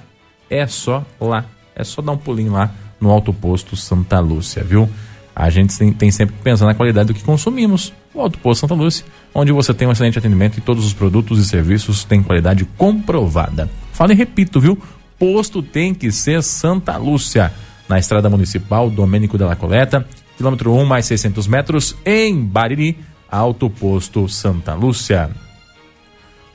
é 0.51 0.67
só 0.67 1.05
lá. 1.19 1.47
É 1.75 1.85
só 1.85 2.03
dar 2.03 2.13
um 2.13 2.19
pulinho 2.19 2.53
lá 2.53 2.71
no 3.01 3.11
Alto 3.11 3.33
Posto 3.33 3.77
Santa 3.77 4.21
Lúcia, 4.21 4.63
viu? 4.63 4.91
A 5.35 5.49
gente 5.49 5.79
tem, 5.79 5.91
tem 5.93 6.11
sempre 6.11 6.35
que 6.35 6.43
pensar 6.43 6.67
na 6.67 6.75
qualidade 6.75 7.07
do 7.07 7.15
que 7.15 7.25
consumimos. 7.25 7.95
O 8.13 8.21
Alto 8.21 8.39
Posto 8.39 8.63
Santa 8.63 8.75
Lúcia, 8.75 9.07
onde 9.35 9.53
você 9.53 9.73
tem 9.73 9.89
um 9.89 9.93
excelente 9.93 10.19
atendimento 10.19 10.59
e 10.59 10.61
todos 10.61 10.85
os 10.85 10.93
produtos 10.93 11.39
e 11.39 11.49
serviços 11.49 12.05
têm 12.05 12.23
qualidade 12.23 12.67
comprovada. 12.77 13.71
Fala 13.93 14.13
e 14.13 14.17
repito, 14.17 14.61
viu? 14.61 14.77
Posto 15.19 15.63
tem 15.63 15.95
que 15.95 16.13
ser 16.13 16.43
Santa 16.43 16.99
Lúcia 16.99 17.51
na 17.91 17.99
Estrada 17.99 18.31
Municipal 18.31 18.89
Domênico 18.89 19.37
de 19.37 19.43
la 19.43 19.57
Coleta, 19.57 20.07
quilômetro 20.37 20.73
1 20.73 20.85
mais 20.85 21.07
600 21.07 21.49
metros, 21.49 21.97
em 22.07 22.41
Bariri, 22.41 22.97
Alto 23.29 23.69
Posto 23.69 24.29
Santa 24.29 24.75
Lúcia. 24.75 25.29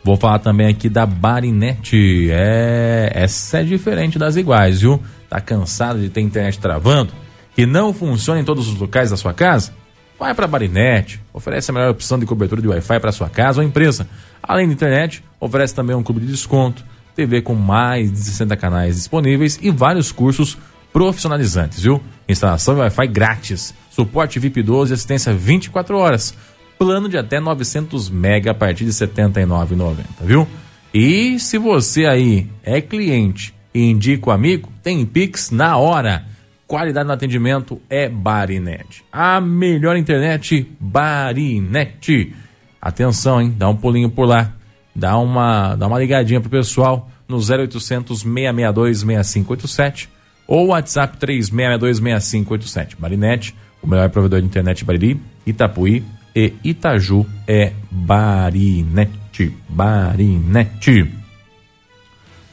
Vou 0.01 0.15
falar 0.15 0.39
também 0.39 0.67
aqui 0.67 0.87
da 0.87 1.05
Barinete. 1.05 2.29
É, 2.31 3.11
essa 3.13 3.59
é 3.59 3.63
diferente 3.65 4.17
das 4.17 4.37
iguais, 4.37 4.79
viu? 4.79 5.01
Tá 5.29 5.41
cansado 5.41 5.99
de 5.99 6.07
ter 6.07 6.21
internet 6.21 6.57
travando? 6.57 7.11
Que 7.53 7.65
não 7.65 7.93
funciona 7.93 8.39
em 8.39 8.45
todos 8.45 8.69
os 8.69 8.79
locais 8.79 9.09
da 9.09 9.17
sua 9.17 9.33
casa? 9.33 9.73
Vai 10.17 10.33
para 10.33 10.47
Barinete, 10.47 11.19
oferece 11.33 11.69
a 11.69 11.73
melhor 11.73 11.91
opção 11.91 12.17
de 12.17 12.25
cobertura 12.25 12.61
de 12.61 12.69
Wi-Fi 12.69 13.01
para 13.01 13.11
sua 13.11 13.27
casa 13.27 13.59
ou 13.59 13.67
empresa. 13.67 14.07
Além 14.41 14.67
da 14.67 14.73
internet, 14.73 15.21
oferece 15.37 15.75
também 15.75 15.93
um 15.97 16.03
clube 16.03 16.21
de 16.21 16.27
desconto, 16.27 16.85
TV 17.13 17.41
com 17.41 17.55
mais 17.55 18.09
de 18.09 18.19
60 18.19 18.55
canais 18.55 18.95
disponíveis 18.95 19.59
e 19.61 19.69
vários 19.69 20.13
cursos 20.13 20.57
profissionalizantes, 20.95 21.83
viu? 21.83 22.01
Instalação 22.25 22.73
de 22.73 22.79
Wi-Fi 22.79 23.07
grátis, 23.07 23.75
suporte 23.89 24.39
VIP 24.39 24.63
12 24.63 24.93
e 24.93 24.93
assistência 24.93 25.33
24 25.33 25.97
horas. 25.97 26.33
Plano 26.79 27.09
de 27.09 27.17
até 27.17 27.37
900 27.37 28.09
mega 28.09 28.51
a 28.51 28.53
partir 28.53 28.85
de 28.85 28.97
R$ 28.97 29.07
79,90, 29.07 29.97
viu? 30.21 30.47
E 30.93 31.37
se 31.37 31.57
você 31.57 32.05
aí 32.05 32.47
é 32.63 32.79
cliente 32.79 33.53
e 33.73 33.91
indica 33.91 34.29
o 34.29 34.31
amigo, 34.31 34.71
tem 34.81 35.05
Pix 35.05 35.51
na 35.51 35.75
hora. 35.75 36.23
Qualidade 36.65 37.05
no 37.05 37.13
atendimento 37.13 37.81
é 37.89 38.07
Barinet. 38.07 39.03
A 39.11 39.41
melhor 39.41 39.97
internet, 39.97 40.65
Barinet. 40.79 42.33
Atenção, 42.81 43.41
hein? 43.41 43.53
Dá 43.57 43.67
um 43.67 43.75
pulinho 43.75 44.09
por 44.09 44.29
lá. 44.29 44.53
Dá 44.95 45.17
uma, 45.17 45.75
dá 45.75 45.87
uma 45.87 45.99
ligadinha 45.99 46.39
pro 46.39 46.49
pessoal 46.49 47.09
no 47.27 47.35
0800 47.35 48.21
662 48.21 48.99
6587 48.99 50.14
ou 50.47 50.67
WhatsApp 50.67 51.17
36626587. 51.17 52.95
Marinete, 52.99 53.55
o 53.81 53.87
melhor 53.87 54.09
provedor 54.09 54.39
de 54.41 54.47
internet 54.47 54.79
de 54.79 54.85
Bariri, 54.85 55.19
Itapuí 55.45 56.03
e 56.35 56.53
Itaju 56.63 57.25
é 57.47 57.71
Barinete. 57.89 59.53
Barinete. 59.69 61.11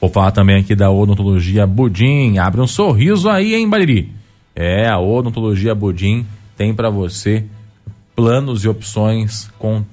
Vou 0.01 0.11
falar 0.11 0.32
também 0.32 0.61
aqui 0.61 0.74
da 0.74 0.90
odontologia 0.90 1.66
Budim. 1.66 2.38
Abre 2.38 2.61
um 2.61 2.66
sorriso 2.66 3.30
aí, 3.30 3.55
hein, 3.55 3.68
Bariri? 3.68 4.11
É, 4.55 4.88
a 4.88 4.99
odontologia 4.99 5.74
Budim 5.74 6.26
tem 6.57 6.74
para 6.74 6.90
você 6.90 7.45
planos 8.14 8.64
e 8.64 8.68
opções 8.68 9.51
com, 9.59 9.84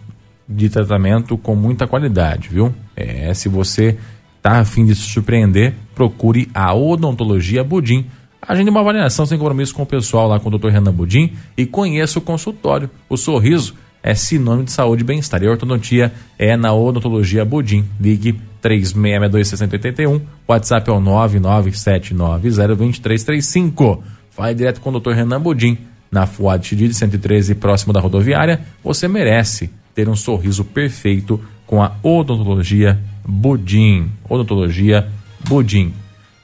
de 0.47 0.69
tratamento 0.69 1.37
com 1.37 1.55
muita 1.55 1.87
qualidade, 1.87 2.49
viu? 2.49 2.73
É, 2.95 3.33
se 3.33 3.47
você 3.47 3.97
tá 4.41 4.59
a 4.59 4.65
fim 4.65 4.85
de 4.85 4.95
se 4.95 5.01
surpreender, 5.01 5.73
procure 5.93 6.49
a 6.53 6.73
Odontologia 6.73 7.61
Budim. 7.63 8.05
Agende 8.41 8.69
uma 8.69 8.79
avaliação 8.79 9.25
sem 9.25 9.37
compromisso 9.37 9.75
com 9.75 9.83
o 9.83 9.85
pessoal 9.85 10.25
lá 10.27 10.39
com 10.39 10.47
o 10.49 10.57
Dr. 10.57 10.69
Renan 10.69 10.93
Budim 10.93 11.33
e 11.57 11.65
conheça 11.65 12.19
o 12.19 12.21
consultório. 12.21 12.89
O 13.09 13.17
sorriso 13.17 13.75
é 14.01 14.15
sinônimo 14.15 14.63
de 14.63 14.71
saúde 14.71 15.03
e 15.03 15.05
bem-estar. 15.05 15.43
E 15.43 15.47
a 15.47 15.51
ortodontia 15.51 16.13
é 16.37 16.55
na 16.55 16.73
Odontologia 16.73 17.43
Budim. 17.43 17.83
Ligue 17.99 18.39
3662-6081. 18.63 20.21
WhatsApp 20.47 20.89
é 20.89 20.93
o 20.93 21.01
997902335. 21.01 23.99
Fale 24.31 24.55
direto 24.55 24.79
com 24.79 24.89
o 24.89 24.99
Dr. 24.99 25.11
Renan 25.11 25.41
Budim. 25.41 25.77
Na 26.11 26.25
Fuad 26.25 26.65
Chidid 26.65 26.91
113, 26.93 27.53
próximo 27.55 27.91
da 27.93 27.99
rodoviária. 27.99 28.61
Você 28.83 29.07
merece 29.07 29.69
ter 29.93 30.09
um 30.09 30.15
sorriso 30.15 30.63
perfeito 30.63 31.39
com 31.67 31.83
a 31.83 31.91
Odontologia 32.01 32.99
Budim. 33.29 34.09
Odontologia 34.27 35.07
Budim. 35.47 35.93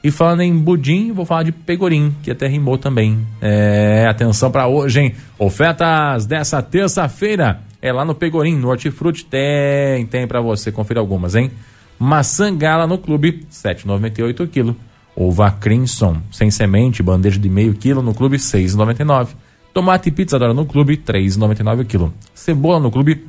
E 0.02 0.10
falando 0.10 0.42
em 0.42 0.56
Budim, 0.56 1.10
vou 1.10 1.26
falar 1.26 1.42
de 1.42 1.50
Pegorim, 1.50 2.14
que 2.22 2.30
até 2.30 2.46
rimou 2.46 2.78
também. 2.78 3.26
É, 3.40 4.06
atenção 4.08 4.52
para 4.52 4.68
hoje, 4.68 5.00
hein? 5.00 5.14
Ofertas 5.36 6.26
dessa 6.26 6.62
terça-feira 6.62 7.60
é 7.82 7.92
lá 7.92 8.04
no 8.04 8.14
Pegorim, 8.14 8.54
no 8.56 8.68
Hortifruti. 8.68 9.24
Tem, 9.24 10.06
tem 10.06 10.26
para 10.26 10.40
você. 10.40 10.70
Confira 10.70 11.00
algumas, 11.00 11.34
hein? 11.34 11.50
Maçã 11.98 12.56
gala 12.56 12.86
no 12.86 12.98
clube, 12.98 13.46
7,98 13.50 14.48
kg. 14.48 14.76
Uva 15.16 15.50
Crimson, 15.50 16.18
sem 16.30 16.50
semente, 16.50 17.02
bandeja 17.02 17.38
de 17.38 17.48
meio 17.48 17.74
quilo 17.74 18.02
no 18.02 18.14
clube, 18.14 18.36
6,99. 18.36 19.28
Tomate 19.72 20.10
pizza 20.10 20.38
no 20.38 20.66
clube, 20.66 20.98
3,99 20.98 21.84
kg. 21.84 22.12
Cebola 22.34 22.78
no 22.78 22.90
clube, 22.90 23.26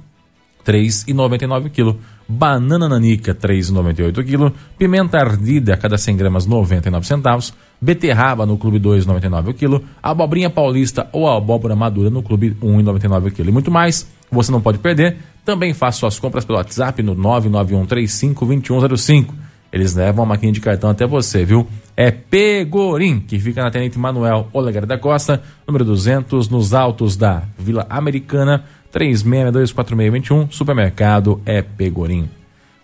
3,99 0.68 1.70
kg. 1.70 1.96
Banana 2.28 2.90
nanica, 2.90 3.34
3,98 3.34 4.26
kg. 4.26 4.52
Pimenta 4.78 5.18
ardida, 5.18 5.76
a 5.76 5.78
cada 5.78 5.98
100 5.98 6.18
gramas, 6.18 6.46
99 6.46 7.08
centavos. 7.08 7.54
Beterraba 7.80 8.46
no 8.46 8.58
clube, 8.58 8.82
2,99 8.82 9.54
kg. 9.54 9.82
Abobrinha 10.04 10.50
paulista 10.50 11.08
ou 11.14 11.30
abóbora 11.30 11.74
madura 11.76 12.10
no 12.10 12.22
clube, 12.22 12.58
1,99 12.62 13.32
kg. 13.32 13.48
E 13.48 13.52
muito 13.52 13.72
mais, 13.72 14.06
você 14.30 14.52
não 14.52 14.60
pode 14.60 14.80
perder. 14.80 15.16
Também 15.46 15.74
faça 15.74 16.00
suas 16.00 16.20
compras 16.20 16.44
pelo 16.44 16.58
WhatsApp 16.58 17.02
no 17.02 17.16
991352105. 17.16 19.48
Eles 19.72 19.96
levam 19.96 20.24
a 20.24 20.28
maquininha 20.28 20.54
de 20.54 20.62
cartão 20.62 20.90
até 20.90 21.06
você, 21.06 21.46
viu? 21.46 21.68
É 21.96 22.10
Pegorim, 22.12 23.20
que 23.20 23.40
fica 23.40 23.62
na 23.62 23.72
Tenente 23.72 24.00
Manuel 24.00 24.48
Olegário 24.54 24.88
da 24.88 24.98
Costa, 24.98 25.42
número 25.68 25.84
200, 25.84 26.48
nos 26.50 26.74
altos 26.74 27.18
da 27.18 27.44
Vila 27.58 27.86
Americana. 27.90 28.64
36624621, 28.94 30.52
supermercado 30.52 31.42
é 31.46 31.62
Pegorim. 31.62 32.30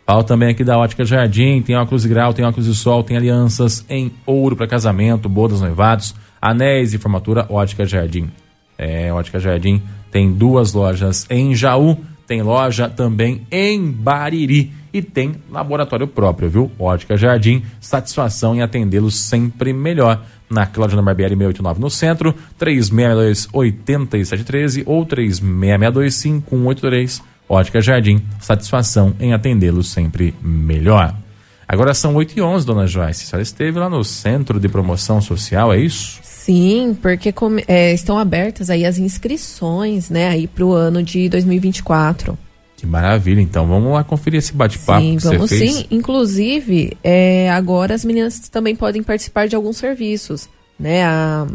Falo 0.06 0.24
também 0.24 0.50
aqui 0.50 0.64
da 0.64 0.78
Ótica 0.78 1.06
Jardim, 1.06 1.62
tem 1.62 1.78
óculos 1.78 2.04
de 2.04 2.10
grau, 2.10 2.34
tem 2.34 2.44
óculos 2.44 2.66
de 2.66 2.76
sol, 2.76 3.04
tem 3.04 3.16
alianças 3.16 3.86
em 3.90 4.12
ouro 4.26 4.56
para 4.56 4.68
casamento, 4.68 5.30
bodas 5.30 5.62
noivados, 5.62 6.14
anéis 6.42 6.94
e 6.94 6.98
formatura 6.98 7.46
Ótica 7.50 7.86
Jardim. 7.86 8.30
É, 8.78 9.14
Ótica 9.14 9.40
Jardim 9.40 9.82
tem 10.12 10.32
duas 10.32 10.74
lojas 10.74 11.26
em 11.30 11.56
Jaú, 11.56 11.98
tem 12.28 12.42
loja 12.42 12.90
também 12.90 13.46
em 13.52 13.92
Bariri 13.92 14.72
e 14.94 15.02
tem 15.02 15.36
laboratório 15.50 16.08
próprio, 16.08 16.50
viu? 16.50 16.72
Ótica 16.78 17.18
Jardim, 17.18 17.64
satisfação 17.82 18.56
em 18.56 18.62
atendê-los 18.62 19.20
sempre 19.20 19.74
melhor 19.74 20.24
na 20.50 20.66
Cláudia 20.68 21.02
Barbieri 21.02 21.36
689 21.36 21.82
no 21.82 21.90
centro, 21.90 22.36
3662-8713 22.60 24.84
ou 24.86 25.04
3662-5183. 25.06 27.22
Ótica 27.50 27.82
Jardim, 27.82 28.22
satisfação 28.40 29.14
em 29.20 29.34
atendê-lo 29.34 29.84
sempre 29.84 30.34
melhor. 30.42 31.14
Agora 31.68 31.94
são 31.94 32.16
8 32.16 32.38
e 32.38 32.42
11 32.42 32.66
dona 32.66 32.88
Joyce. 32.88 33.24
A 33.24 33.28
senhora 33.28 33.44
esteve 33.44 33.78
lá 33.80 33.90
no 33.90 34.02
Centro 34.04 34.60
de 34.60 34.68
Promoção 34.70 35.22
Social, 35.22 35.74
é 35.74 35.80
isso? 35.80 36.20
Sim, 36.44 36.98
porque 37.02 37.34
é, 37.70 37.94
estão 37.94 38.20
abertas 38.20 38.70
aí 38.70 38.86
as 38.86 38.98
inscrições, 38.98 40.10
né, 40.10 40.28
aí 40.28 40.46
para 40.46 40.66
o 40.66 40.74
ano 40.74 41.02
de 41.02 41.30
2024. 41.30 42.38
Que 42.76 42.86
maravilha, 42.86 43.40
então 43.40 43.66
vamos 43.66 43.94
lá 43.94 44.04
conferir 44.04 44.40
esse 44.40 44.52
bate-papo 44.52 45.00
Sim, 45.00 45.16
que 45.16 45.24
você 45.24 45.38
vamos 45.38 45.50
fez. 45.50 45.74
sim. 45.74 45.86
Inclusive, 45.90 46.98
é, 47.02 47.50
agora 47.50 47.96
as 47.96 48.04
meninas 48.04 48.40
também 48.50 48.76
podem 48.76 49.02
participar 49.02 49.48
de 49.48 49.56
alguns 49.56 49.78
serviços, 49.78 50.50
né? 50.78 51.06
A, 51.06 51.48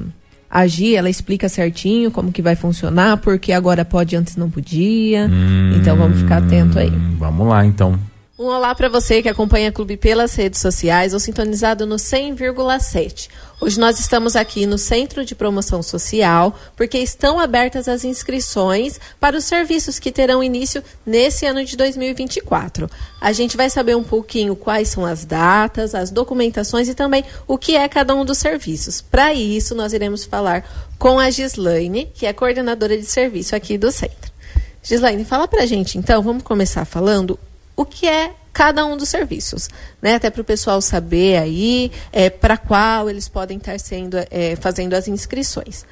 a 0.50 0.66
Gi, 0.66 0.96
ela 0.96 1.10
explica 1.10 1.50
certinho 1.50 2.10
como 2.10 2.32
que 2.32 2.40
vai 2.40 2.56
funcionar, 2.56 3.18
porque 3.18 3.52
agora 3.52 3.84
pode, 3.84 4.16
antes 4.16 4.36
não 4.36 4.48
podia. 4.48 5.28
então 5.76 5.98
vamos 5.98 6.20
ficar 6.20 6.38
atento 6.38 6.78
aí. 6.78 6.88
Hum, 6.88 7.16
Vamos 7.18 7.46
lá, 7.46 7.66
então. 7.66 8.00
Um 8.40 8.44
olá 8.44 8.72
para 8.72 8.88
você 8.88 9.20
que 9.20 9.28
acompanha 9.28 9.68
a 9.68 9.72
Clube 9.72 9.96
pelas 9.96 10.32
redes 10.36 10.60
sociais 10.60 11.12
ou 11.12 11.18
sintonizado 11.18 11.84
no 11.84 11.96
100,7. 11.96 13.28
Hoje 13.60 13.80
nós 13.80 13.98
estamos 13.98 14.36
aqui 14.36 14.64
no 14.64 14.78
Centro 14.78 15.24
de 15.24 15.34
Promoção 15.34 15.82
Social 15.82 16.56
porque 16.76 16.98
estão 16.98 17.40
abertas 17.40 17.88
as 17.88 18.04
inscrições 18.04 19.00
para 19.18 19.36
os 19.36 19.44
serviços 19.44 19.98
que 19.98 20.12
terão 20.12 20.40
início 20.40 20.84
nesse 21.04 21.46
ano 21.46 21.64
de 21.64 21.76
2024. 21.76 22.88
A 23.20 23.32
gente 23.32 23.56
vai 23.56 23.68
saber 23.68 23.96
um 23.96 24.04
pouquinho 24.04 24.54
quais 24.54 24.86
são 24.86 25.04
as 25.04 25.24
datas, 25.24 25.92
as 25.92 26.12
documentações 26.12 26.88
e 26.88 26.94
também 26.94 27.24
o 27.44 27.58
que 27.58 27.74
é 27.74 27.88
cada 27.88 28.14
um 28.14 28.24
dos 28.24 28.38
serviços. 28.38 29.00
Para 29.00 29.34
isso, 29.34 29.74
nós 29.74 29.92
iremos 29.92 30.24
falar 30.24 30.64
com 30.96 31.18
a 31.18 31.28
Gislaine, 31.28 32.08
que 32.14 32.24
é 32.24 32.32
coordenadora 32.32 32.96
de 32.96 33.04
serviço 33.04 33.56
aqui 33.56 33.76
do 33.76 33.90
centro. 33.90 34.30
Gislaine, 34.80 35.24
fala 35.24 35.48
pra 35.48 35.66
gente 35.66 35.98
então, 35.98 36.22
vamos 36.22 36.44
começar 36.44 36.84
falando 36.84 37.36
o 37.78 37.84
que 37.84 38.08
é 38.08 38.32
cada 38.52 38.84
um 38.84 38.96
dos 38.96 39.08
serviços, 39.08 39.70
né? 40.02 40.16
Até 40.16 40.30
para 40.30 40.42
o 40.42 40.44
pessoal 40.44 40.80
saber 40.82 41.38
aí 41.38 41.92
é, 42.12 42.28
para 42.28 42.56
qual 42.56 43.08
eles 43.08 43.28
podem 43.28 43.56
estar 43.56 43.78
sendo 43.78 44.16
é, 44.32 44.56
fazendo 44.56 44.94
as 44.94 45.06
inscrições. 45.06 45.86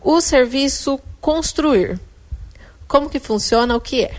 O 0.00 0.20
serviço 0.20 1.00
construir, 1.20 1.98
como 2.86 3.10
que 3.10 3.18
funciona, 3.18 3.74
o 3.74 3.80
que 3.80 4.04
é? 4.04 4.14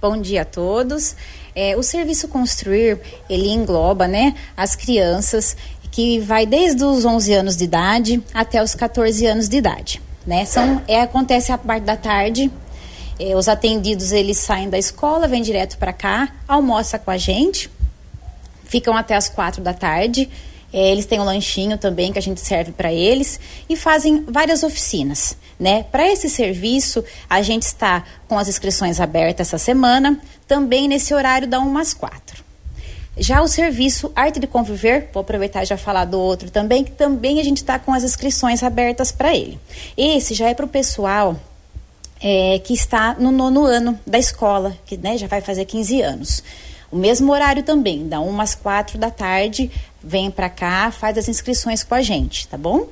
Bom 0.00 0.18
dia 0.18 0.42
a 0.42 0.44
todos. 0.46 1.14
É, 1.54 1.76
o 1.76 1.82
serviço 1.82 2.26
construir 2.26 2.98
ele 3.28 3.50
engloba, 3.50 4.08
né, 4.08 4.34
as 4.56 4.74
crianças 4.74 5.58
que 5.90 6.18
vai 6.20 6.46
desde 6.46 6.82
os 6.84 7.04
11 7.04 7.34
anos 7.34 7.56
de 7.56 7.64
idade 7.64 8.24
até 8.32 8.62
os 8.62 8.74
14 8.74 9.26
anos 9.26 9.46
de 9.46 9.58
idade, 9.58 10.00
né? 10.26 10.46
São 10.46 10.82
é 10.88 11.02
acontece 11.02 11.52
a 11.52 11.58
parte 11.58 11.84
da 11.84 11.98
tarde 11.98 12.50
é, 13.18 13.34
os 13.34 13.48
atendidos 13.48 14.12
eles 14.12 14.38
saem 14.38 14.68
da 14.68 14.78
escola, 14.78 15.26
vêm 15.26 15.42
direto 15.42 15.78
para 15.78 15.92
cá, 15.92 16.32
almoça 16.46 16.98
com 16.98 17.10
a 17.10 17.16
gente, 17.16 17.70
ficam 18.64 18.96
até 18.96 19.14
as 19.14 19.28
quatro 19.28 19.62
da 19.62 19.72
tarde. 19.72 20.28
É, 20.72 20.90
eles 20.90 21.06
têm 21.06 21.20
um 21.20 21.24
lanchinho 21.24 21.78
também 21.78 22.12
que 22.12 22.18
a 22.18 22.22
gente 22.22 22.40
serve 22.40 22.72
para 22.72 22.92
eles 22.92 23.40
e 23.68 23.76
fazem 23.76 24.24
várias 24.28 24.62
oficinas, 24.62 25.36
né? 25.58 25.84
Para 25.84 26.06
esse 26.10 26.28
serviço, 26.28 27.02
a 27.30 27.40
gente 27.40 27.62
está 27.62 28.04
com 28.28 28.38
as 28.38 28.48
inscrições 28.48 29.00
abertas 29.00 29.48
essa 29.48 29.58
semana, 29.58 30.20
também 30.46 30.88
nesse 30.88 31.14
horário 31.14 31.46
da 31.46 31.60
1 31.60 31.78
às 31.78 31.94
4. 31.94 32.44
Já 33.16 33.40
o 33.40 33.48
serviço 33.48 34.12
Arte 34.14 34.38
de 34.38 34.46
Conviver, 34.46 35.08
vou 35.14 35.22
aproveitar 35.22 35.62
e 35.62 35.66
já 35.66 35.78
falar 35.78 36.04
do 36.04 36.20
outro 36.20 36.50
também, 36.50 36.84
que 36.84 36.90
também 36.90 37.40
a 37.40 37.44
gente 37.44 37.58
está 37.58 37.78
com 37.78 37.94
as 37.94 38.04
inscrições 38.04 38.62
abertas 38.62 39.10
para 39.10 39.34
ele. 39.34 39.58
Esse 39.96 40.34
já 40.34 40.48
é 40.48 40.54
para 40.54 40.66
o 40.66 40.68
pessoal 40.68 41.36
é, 42.20 42.58
que 42.58 42.74
está 42.74 43.14
no 43.18 43.30
nono 43.30 43.64
ano 43.64 43.98
da 44.06 44.18
escola, 44.18 44.76
que 44.84 44.96
né, 44.96 45.16
já 45.18 45.26
vai 45.26 45.40
fazer 45.40 45.64
15 45.64 46.02
anos. 46.02 46.42
O 46.90 46.96
mesmo 46.96 47.32
horário 47.32 47.62
também, 47.62 48.08
da 48.08 48.20
1 48.20 48.40
às 48.40 48.54
4 48.54 48.98
da 48.98 49.10
tarde, 49.10 49.70
vem 50.02 50.30
para 50.30 50.48
cá, 50.48 50.90
faz 50.90 51.18
as 51.18 51.28
inscrições 51.28 51.82
com 51.82 51.94
a 51.94 52.02
gente, 52.02 52.46
tá 52.46 52.56
bom? 52.56 52.88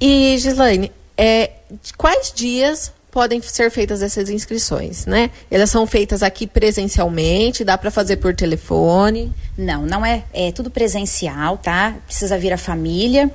E, 0.00 0.36
Gislaine, 0.38 0.90
é, 1.16 1.50
quais 1.96 2.32
dias 2.34 2.92
podem 3.10 3.40
ser 3.40 3.70
feitas 3.70 4.02
essas 4.02 4.28
inscrições, 4.28 5.06
né? 5.06 5.30
Elas 5.50 5.70
são 5.70 5.86
feitas 5.86 6.22
aqui 6.22 6.46
presencialmente, 6.46 7.64
dá 7.64 7.78
para 7.78 7.90
fazer 7.90 8.18
por 8.18 8.34
telefone? 8.34 9.32
Não, 9.56 9.86
não 9.86 10.04
é, 10.04 10.24
é 10.34 10.52
tudo 10.52 10.70
presencial, 10.70 11.56
tá? 11.56 11.96
Precisa 12.06 12.38
vir 12.38 12.52
a 12.52 12.58
família. 12.58 13.30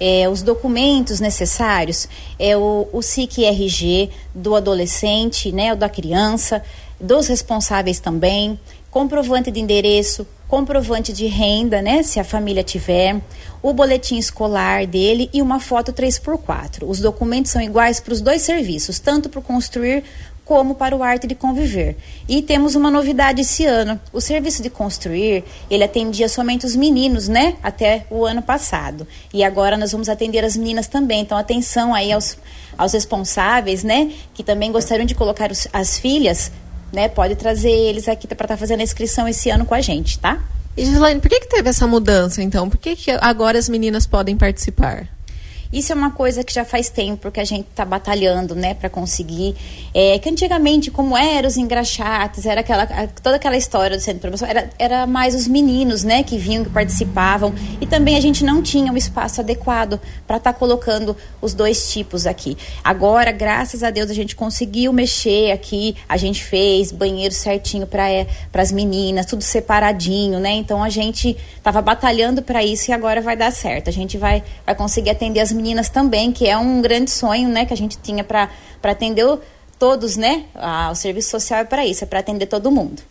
É, 0.00 0.28
os 0.28 0.42
documentos 0.42 1.20
necessários 1.20 2.08
é 2.38 2.56
o, 2.56 2.88
o 2.90 3.02
SIC 3.02 3.44
RG 3.44 4.08
do 4.34 4.56
adolescente, 4.56 5.52
né, 5.52 5.76
da 5.76 5.90
criança, 5.90 6.62
dos 6.98 7.26
responsáveis 7.28 8.00
também, 8.00 8.58
comprovante 8.90 9.50
de 9.50 9.60
endereço, 9.60 10.26
comprovante 10.48 11.12
de 11.12 11.26
renda, 11.26 11.80
né, 11.80 12.02
se 12.02 12.18
a 12.18 12.24
família 12.24 12.64
tiver, 12.64 13.20
o 13.62 13.72
boletim 13.72 14.16
escolar 14.16 14.86
dele 14.86 15.30
e 15.32 15.40
uma 15.40 15.60
foto 15.60 15.92
3x4. 15.92 16.82
Os 16.82 16.98
documentos 16.98 17.52
são 17.52 17.62
iguais 17.62 18.00
para 18.00 18.12
os 18.12 18.20
dois 18.20 18.42
serviços, 18.42 18.98
tanto 18.98 19.28
para 19.28 19.40
construir 19.40 20.02
como 20.50 20.74
para 20.74 20.96
o 20.96 21.00
arte 21.04 21.28
de 21.28 21.36
conviver. 21.36 21.96
E 22.28 22.42
temos 22.42 22.74
uma 22.74 22.90
novidade 22.90 23.42
esse 23.42 23.64
ano. 23.64 24.00
O 24.12 24.20
serviço 24.20 24.60
de 24.60 24.68
construir, 24.68 25.44
ele 25.70 25.84
atendia 25.84 26.28
somente 26.28 26.66
os 26.66 26.74
meninos, 26.74 27.28
né? 27.28 27.54
Até 27.62 28.04
o 28.10 28.26
ano 28.26 28.42
passado. 28.42 29.06
E 29.32 29.44
agora 29.44 29.76
nós 29.76 29.92
vamos 29.92 30.08
atender 30.08 30.44
as 30.44 30.56
meninas 30.56 30.88
também. 30.88 31.20
Então, 31.20 31.38
atenção 31.38 31.94
aí 31.94 32.10
aos, 32.10 32.36
aos 32.76 32.92
responsáveis, 32.92 33.84
né? 33.84 34.10
Que 34.34 34.42
também 34.42 34.72
gostariam 34.72 35.06
de 35.06 35.14
colocar 35.14 35.52
os, 35.52 35.68
as 35.72 36.00
filhas, 36.00 36.50
né? 36.92 37.08
Pode 37.08 37.36
trazer 37.36 37.70
eles 37.70 38.08
aqui 38.08 38.26
para 38.26 38.34
estar 38.34 38.48
tá 38.48 38.56
fazendo 38.56 38.80
a 38.80 38.82
inscrição 38.82 39.28
esse 39.28 39.50
ano 39.50 39.64
com 39.64 39.74
a 39.74 39.80
gente, 39.80 40.18
tá? 40.18 40.42
E 40.76 40.84
Gislaine, 40.84 41.20
por 41.20 41.28
que, 41.28 41.38
que 41.38 41.48
teve 41.48 41.68
essa 41.68 41.86
mudança, 41.86 42.42
então? 42.42 42.68
Por 42.68 42.78
que, 42.78 42.96
que 42.96 43.12
agora 43.20 43.56
as 43.56 43.68
meninas 43.68 44.04
podem 44.04 44.36
participar? 44.36 45.06
Isso 45.72 45.92
é 45.92 45.94
uma 45.94 46.10
coisa 46.10 46.42
que 46.42 46.52
já 46.52 46.64
faz 46.64 46.88
tempo 46.88 47.30
que 47.30 47.38
a 47.38 47.44
gente 47.44 47.68
está 47.68 47.84
batalhando, 47.84 48.56
né, 48.56 48.74
para 48.74 48.88
conseguir. 48.88 49.54
É, 49.94 50.18
que 50.18 50.28
antigamente, 50.28 50.90
como 50.90 51.16
eram 51.16 51.48
os 51.48 51.56
engraxates, 51.56 52.44
era 52.44 52.60
aquela, 52.60 52.86
toda 53.22 53.36
aquela 53.36 53.56
história 53.56 53.96
do 53.96 54.00
centro 54.00 54.14
de 54.14 54.20
promoção, 54.22 54.48
era, 54.48 54.70
era 54.78 55.06
mais 55.06 55.34
os 55.34 55.46
meninos, 55.46 56.02
né, 56.02 56.24
que 56.24 56.36
vinham, 56.36 56.64
que 56.64 56.70
participavam. 56.70 57.54
E 57.80 57.86
também 57.86 58.16
a 58.16 58.20
gente 58.20 58.44
não 58.44 58.60
tinha 58.62 58.92
um 58.92 58.96
espaço 58.96 59.40
adequado 59.40 60.00
para 60.26 60.38
estar 60.38 60.52
tá 60.52 60.58
colocando 60.58 61.16
os 61.40 61.54
dois 61.54 61.92
tipos 61.92 62.26
aqui. 62.26 62.58
Agora, 62.82 63.30
graças 63.30 63.84
a 63.84 63.90
Deus, 63.90 64.10
a 64.10 64.14
gente 64.14 64.34
conseguiu 64.34 64.92
mexer 64.92 65.52
aqui, 65.52 65.94
a 66.08 66.16
gente 66.16 66.42
fez 66.42 66.90
banheiro 66.90 67.32
certinho 67.32 67.86
para 67.86 68.10
é, 68.10 68.26
as 68.52 68.72
meninas, 68.72 69.24
tudo 69.24 69.42
separadinho, 69.42 70.38
né? 70.40 70.50
Então 70.50 70.82
a 70.82 70.90
gente 70.90 71.36
estava 71.56 71.80
batalhando 71.80 72.42
para 72.42 72.62
isso 72.64 72.90
e 72.90 72.92
agora 72.92 73.20
vai 73.20 73.36
dar 73.36 73.52
certo. 73.52 73.88
A 73.88 73.92
gente 73.92 74.18
vai, 74.18 74.42
vai 74.66 74.74
conseguir 74.74 75.10
atender 75.10 75.40
as 75.40 75.52
meninas 75.60 75.90
também, 75.90 76.32
que 76.32 76.46
é 76.46 76.56
um 76.56 76.80
grande 76.80 77.10
sonho, 77.10 77.48
né, 77.48 77.66
que 77.66 77.74
a 77.74 77.76
gente 77.76 77.98
tinha 77.98 78.24
para 78.24 78.48
atender 78.82 79.26
o, 79.26 79.38
todos, 79.78 80.16
né? 80.16 80.44
Ah, 80.54 80.88
o 80.90 80.94
serviço 80.94 81.30
social 81.30 81.60
é 81.60 81.64
para 81.64 81.84
isso, 81.86 82.02
é 82.02 82.06
para 82.06 82.20
atender 82.20 82.46
todo 82.46 82.70
mundo. 82.70 83.02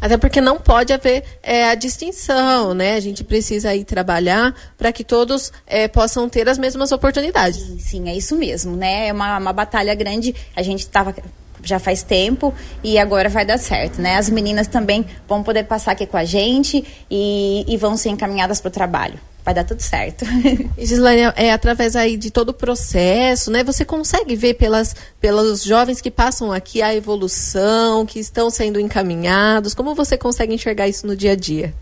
Até 0.00 0.16
porque 0.16 0.40
não 0.40 0.58
pode 0.58 0.92
haver 0.92 1.22
é, 1.42 1.68
a 1.68 1.76
distinção, 1.76 2.74
né? 2.74 2.94
A 2.94 3.00
gente 3.00 3.22
precisa 3.22 3.70
aí 3.70 3.84
trabalhar 3.84 4.54
para 4.76 4.92
que 4.92 5.04
todos 5.04 5.52
é, 5.64 5.86
possam 5.86 6.28
ter 6.28 6.48
as 6.48 6.58
mesmas 6.58 6.90
oportunidades. 6.90 7.60
Sim, 7.60 7.78
sim, 7.78 8.08
é 8.08 8.16
isso 8.16 8.34
mesmo, 8.36 8.76
né? 8.76 9.08
É 9.08 9.12
uma, 9.12 9.38
uma 9.38 9.52
batalha 9.52 9.94
grande. 9.94 10.34
A 10.56 10.62
gente 10.62 10.80
estava 10.80 11.14
já 11.62 11.78
faz 11.78 12.02
tempo 12.02 12.52
e 12.82 12.98
agora 12.98 13.28
vai 13.28 13.44
dar 13.44 13.58
certo, 13.58 14.00
né? 14.00 14.16
As 14.16 14.28
meninas 14.28 14.66
também 14.66 15.06
vão 15.28 15.44
poder 15.44 15.64
passar 15.64 15.92
aqui 15.92 16.06
com 16.06 16.16
a 16.16 16.24
gente 16.24 16.84
e, 17.08 17.64
e 17.68 17.76
vão 17.76 17.96
ser 17.96 18.08
encaminhadas 18.08 18.60
para 18.60 18.68
o 18.68 18.72
trabalho 18.72 19.20
vai 19.44 19.54
dar 19.54 19.64
tudo 19.64 19.80
certo. 19.80 20.24
Gislaine, 20.78 21.32
é 21.36 21.52
através 21.52 21.96
aí 21.96 22.16
de 22.16 22.30
todo 22.30 22.50
o 22.50 22.54
processo, 22.54 23.50
né? 23.50 23.64
Você 23.64 23.84
consegue 23.84 24.36
ver 24.36 24.54
pelas, 24.54 24.94
pelos 25.20 25.62
jovens 25.62 26.00
que 26.00 26.10
passam 26.10 26.52
aqui 26.52 26.80
a 26.80 26.94
evolução, 26.94 28.06
que 28.06 28.18
estão 28.18 28.50
sendo 28.50 28.78
encaminhados. 28.78 29.74
Como 29.74 29.94
você 29.94 30.16
consegue 30.16 30.54
enxergar 30.54 30.88
isso 30.88 31.06
no 31.06 31.16
dia 31.16 31.32
a 31.32 31.36
dia? 31.36 31.74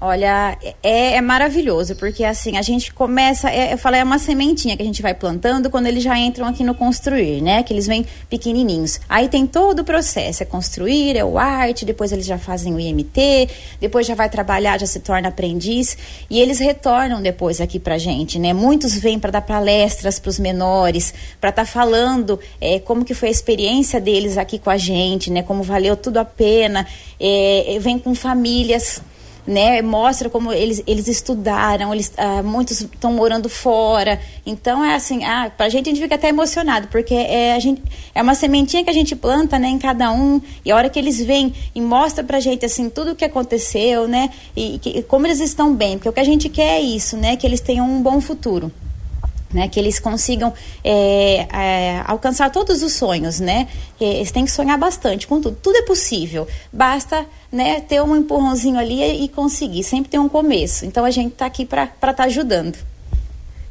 Olha, 0.00 0.56
é, 0.80 1.16
é, 1.16 1.20
maravilhoso, 1.20 1.96
porque 1.96 2.22
assim, 2.22 2.56
a 2.56 2.62
gente 2.62 2.94
começa, 2.94 3.50
é, 3.50 3.72
eu 3.72 3.78
falei, 3.78 4.00
é 4.00 4.04
uma 4.04 4.20
sementinha 4.20 4.76
que 4.76 4.82
a 4.82 4.86
gente 4.86 5.02
vai 5.02 5.12
plantando 5.12 5.68
quando 5.70 5.88
eles 5.88 6.04
já 6.04 6.16
entram 6.16 6.46
aqui 6.46 6.62
no 6.62 6.72
construir, 6.72 7.42
né? 7.42 7.64
Que 7.64 7.72
eles 7.72 7.88
vêm 7.88 8.06
pequenininhos. 8.30 9.00
Aí 9.08 9.28
tem 9.28 9.44
todo 9.44 9.80
o 9.80 9.84
processo, 9.84 10.44
é 10.44 10.46
construir, 10.46 11.16
é 11.16 11.24
o 11.24 11.36
arte, 11.36 11.84
depois 11.84 12.12
eles 12.12 12.26
já 12.26 12.38
fazem 12.38 12.72
o 12.72 12.78
IMT, 12.78 13.48
depois 13.80 14.06
já 14.06 14.14
vai 14.14 14.30
trabalhar, 14.30 14.78
já 14.78 14.86
se 14.86 15.00
torna 15.00 15.30
aprendiz, 15.30 15.98
e 16.30 16.38
eles 16.38 16.60
retornam 16.60 17.20
depois 17.20 17.60
aqui 17.60 17.80
pra 17.80 17.98
gente, 17.98 18.38
né? 18.38 18.52
Muitos 18.52 18.96
vêm 18.96 19.18
para 19.18 19.32
dar 19.32 19.42
palestras 19.42 20.20
para 20.20 20.28
os 20.28 20.38
menores, 20.38 21.12
para 21.40 21.50
estar 21.50 21.64
tá 21.64 21.68
falando 21.68 22.38
é, 22.60 22.78
como 22.78 23.04
que 23.04 23.14
foi 23.14 23.30
a 23.30 23.32
experiência 23.32 24.00
deles 24.00 24.38
aqui 24.38 24.60
com 24.60 24.70
a 24.70 24.76
gente, 24.76 25.28
né? 25.28 25.42
Como 25.42 25.64
valeu 25.64 25.96
tudo 25.96 26.18
a 26.18 26.24
pena, 26.24 26.86
é, 27.18 27.76
vem 27.80 27.98
com 27.98 28.14
famílias 28.14 29.02
né? 29.48 29.80
Mostra 29.80 30.28
como 30.28 30.52
eles, 30.52 30.82
eles 30.86 31.08
estudaram, 31.08 31.94
eles, 31.94 32.12
ah, 32.18 32.42
muitos 32.42 32.82
estão 32.82 33.14
morando 33.14 33.48
fora. 33.48 34.20
Então 34.44 34.84
é 34.84 34.94
assim, 34.94 35.24
ah, 35.24 35.50
pra 35.56 35.70
gente 35.70 35.88
a 35.88 35.92
gente 35.92 36.02
fica 36.02 36.16
até 36.16 36.28
emocionado, 36.28 36.88
porque 36.88 37.14
é, 37.14 37.54
a 37.54 37.58
gente, 37.58 37.82
é 38.14 38.22
uma 38.22 38.34
sementinha 38.34 38.84
que 38.84 38.90
a 38.90 38.92
gente 38.92 39.16
planta, 39.16 39.58
né, 39.58 39.68
em 39.68 39.78
cada 39.78 40.12
um, 40.12 40.40
e 40.62 40.70
a 40.70 40.76
hora 40.76 40.90
que 40.90 40.98
eles 40.98 41.18
vêm 41.24 41.54
e 41.74 41.80
mostra 41.80 42.22
pra 42.22 42.38
gente 42.40 42.66
assim 42.66 42.90
tudo 42.90 43.12
o 43.12 43.16
que 43.16 43.24
aconteceu, 43.24 44.06
né? 44.06 44.30
E, 44.54 44.78
e 44.84 45.02
como 45.02 45.26
eles 45.26 45.40
estão 45.40 45.74
bem, 45.74 45.96
porque 45.96 46.10
o 46.10 46.12
que 46.12 46.20
a 46.20 46.24
gente 46.24 46.50
quer 46.50 46.78
é 46.78 46.80
isso, 46.80 47.16
né? 47.16 47.34
Que 47.34 47.46
eles 47.46 47.60
tenham 47.60 47.88
um 47.88 48.02
bom 48.02 48.20
futuro. 48.20 48.70
Né, 49.50 49.66
que 49.66 49.80
eles 49.80 49.98
consigam 49.98 50.52
é, 50.84 51.46
é, 51.50 52.02
alcançar 52.04 52.50
todos 52.50 52.82
os 52.82 52.92
sonhos, 52.92 53.40
né? 53.40 53.66
Eles 53.98 54.30
têm 54.30 54.44
que 54.44 54.50
sonhar 54.50 54.76
bastante 54.76 55.26
com 55.26 55.40
tudo. 55.40 55.56
Tudo 55.62 55.78
é 55.78 55.82
possível. 55.82 56.46
Basta 56.70 57.24
né, 57.50 57.80
ter 57.80 58.02
um 58.02 58.14
empurrãozinho 58.14 58.78
ali 58.78 59.24
e 59.24 59.26
conseguir. 59.26 59.84
Sempre 59.84 60.10
tem 60.10 60.20
um 60.20 60.28
começo. 60.28 60.84
Então 60.84 61.02
a 61.02 61.10
gente 61.10 61.32
está 61.32 61.46
aqui 61.46 61.64
para 61.64 61.84
estar 61.84 62.12
tá 62.12 62.24
ajudando. 62.24 62.76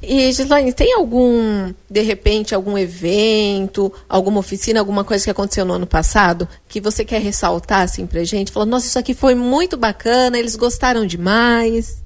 E 0.01 0.32
Gislaine, 0.32 0.71
tem 0.71 0.93
algum, 0.93 1.73
de 1.89 2.01
repente, 2.01 2.53
algum 2.53 2.78
evento, 2.78 3.91
alguma 4.07 4.39
oficina, 4.39 4.80
alguma 4.80 5.03
coisa 5.03 5.23
que 5.23 5.32
aconteceu 5.32 5.65
no 5.65 5.73
ano 5.73 5.88
passado 5.88 6.47
que 6.67 6.80
você 6.80 7.03
quer 7.03 7.19
ressaltar 7.19 7.82
assim 7.82 8.05
pra 8.05 8.23
gente? 8.23 8.51
Falando, 8.51 8.69
nossa, 8.69 8.86
isso 8.86 8.99
aqui 8.99 9.13
foi 9.13 9.34
muito 9.34 9.75
bacana, 9.75 10.38
eles 10.38 10.55
gostaram 10.55 11.05
demais. 11.05 12.03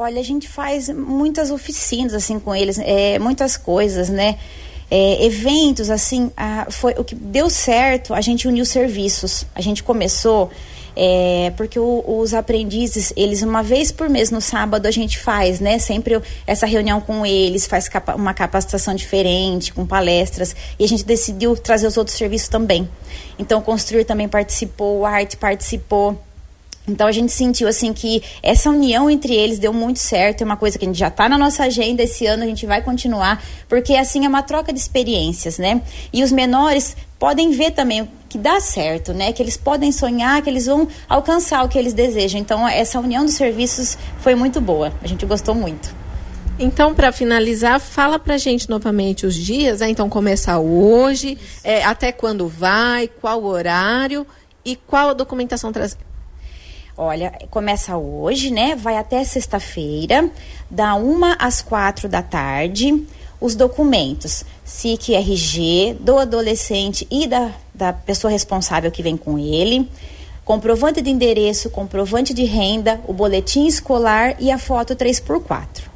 Olha, 0.00 0.20
a 0.20 0.24
gente 0.24 0.46
faz 0.46 0.88
muitas 0.88 1.50
oficinas 1.50 2.14
assim 2.14 2.38
com 2.38 2.54
eles, 2.54 2.78
é, 2.78 3.18
muitas 3.18 3.56
coisas, 3.56 4.08
né? 4.08 4.38
É, 4.88 5.24
eventos 5.26 5.90
assim, 5.90 6.30
a, 6.36 6.68
foi 6.70 6.92
o 6.92 7.02
que 7.02 7.16
deu 7.16 7.50
certo. 7.50 8.14
A 8.14 8.20
gente 8.20 8.46
uniu 8.46 8.64
serviços. 8.64 9.44
A 9.56 9.60
gente 9.60 9.82
começou 9.82 10.52
é, 10.94 11.52
porque 11.56 11.80
o, 11.80 12.04
os 12.06 12.32
aprendizes, 12.32 13.12
eles 13.16 13.42
uma 13.42 13.60
vez 13.60 13.90
por 13.90 14.08
mês 14.08 14.30
no 14.30 14.40
sábado 14.40 14.86
a 14.86 14.90
gente 14.92 15.18
faz, 15.18 15.58
né? 15.58 15.80
Sempre 15.80 16.22
essa 16.46 16.64
reunião 16.64 17.00
com 17.00 17.26
eles, 17.26 17.66
faz 17.66 17.88
capa 17.88 18.14
uma 18.14 18.32
capacitação 18.32 18.94
diferente, 18.94 19.72
com 19.72 19.84
palestras, 19.84 20.54
e 20.78 20.84
a 20.84 20.88
gente 20.88 21.04
decidiu 21.04 21.56
trazer 21.56 21.88
os 21.88 21.96
outros 21.96 22.16
serviços 22.16 22.46
também. 22.46 22.88
Então, 23.36 23.60
Construir 23.60 24.04
também 24.04 24.28
participou, 24.28 25.00
o 25.00 25.04
Arte 25.04 25.36
participou. 25.36 26.16
Então 26.88 27.06
a 27.06 27.12
gente 27.12 27.30
sentiu 27.30 27.68
assim 27.68 27.92
que 27.92 28.22
essa 28.42 28.70
união 28.70 29.10
entre 29.10 29.34
eles 29.34 29.58
deu 29.58 29.72
muito 29.72 29.98
certo, 29.98 30.42
é 30.42 30.44
uma 30.44 30.56
coisa 30.56 30.78
que 30.78 30.84
a 30.84 30.88
gente 30.88 30.98
já 30.98 31.08
está 31.08 31.28
na 31.28 31.36
nossa 31.36 31.64
agenda 31.64 32.02
esse 32.02 32.26
ano, 32.26 32.42
a 32.42 32.46
gente 32.46 32.66
vai 32.66 32.82
continuar, 32.82 33.42
porque 33.68 33.94
assim 33.94 34.24
é 34.24 34.28
uma 34.28 34.42
troca 34.42 34.72
de 34.72 34.78
experiências, 34.78 35.58
né? 35.58 35.82
E 36.12 36.22
os 36.22 36.32
menores 36.32 36.96
podem 37.18 37.50
ver 37.50 37.72
também 37.72 38.08
que 38.28 38.38
dá 38.38 38.60
certo, 38.60 39.12
né? 39.12 39.32
Que 39.32 39.42
eles 39.42 39.56
podem 39.56 39.92
sonhar, 39.92 40.40
que 40.42 40.48
eles 40.50 40.66
vão 40.66 40.88
alcançar 41.08 41.64
o 41.64 41.68
que 41.68 41.78
eles 41.78 41.92
desejam. 41.92 42.40
Então 42.40 42.66
essa 42.66 42.98
união 42.98 43.24
dos 43.24 43.34
serviços 43.34 43.98
foi 44.20 44.34
muito 44.34 44.60
boa, 44.60 44.92
a 45.02 45.06
gente 45.06 45.24
gostou 45.26 45.54
muito. 45.54 45.94
Então, 46.60 46.92
para 46.92 47.12
finalizar, 47.12 47.78
fala 47.78 48.18
para 48.18 48.36
gente 48.36 48.68
novamente 48.68 49.24
os 49.24 49.36
dias. 49.36 49.78
Né? 49.78 49.90
Então, 49.90 50.08
começa 50.08 50.58
hoje, 50.58 51.38
é, 51.62 51.84
até 51.84 52.10
quando 52.10 52.48
vai, 52.48 53.06
qual 53.06 53.44
horário 53.44 54.26
e 54.64 54.74
qual 54.74 55.10
a 55.10 55.12
documentação 55.12 55.70
traz 55.70 55.96
Olha, 57.00 57.32
começa 57.48 57.96
hoje, 57.96 58.50
né? 58.50 58.74
Vai 58.74 58.96
até 58.96 59.22
sexta-feira, 59.22 60.28
da 60.68 60.96
uma 60.96 61.34
às 61.34 61.62
quatro 61.62 62.08
da 62.08 62.22
tarde. 62.22 63.06
Os 63.40 63.54
documentos, 63.54 64.44
SIC 64.64 65.14
RG, 65.14 65.96
do 66.00 66.18
adolescente 66.18 67.06
e 67.08 67.28
da, 67.28 67.52
da 67.72 67.92
pessoa 67.92 68.32
responsável 68.32 68.90
que 68.90 69.00
vem 69.00 69.16
com 69.16 69.38
ele, 69.38 69.88
comprovante 70.44 71.00
de 71.00 71.08
endereço, 71.08 71.70
comprovante 71.70 72.34
de 72.34 72.42
renda, 72.42 73.00
o 73.06 73.12
boletim 73.12 73.68
escolar 73.68 74.34
e 74.40 74.50
a 74.50 74.58
foto 74.58 74.96
3x4. 74.96 75.88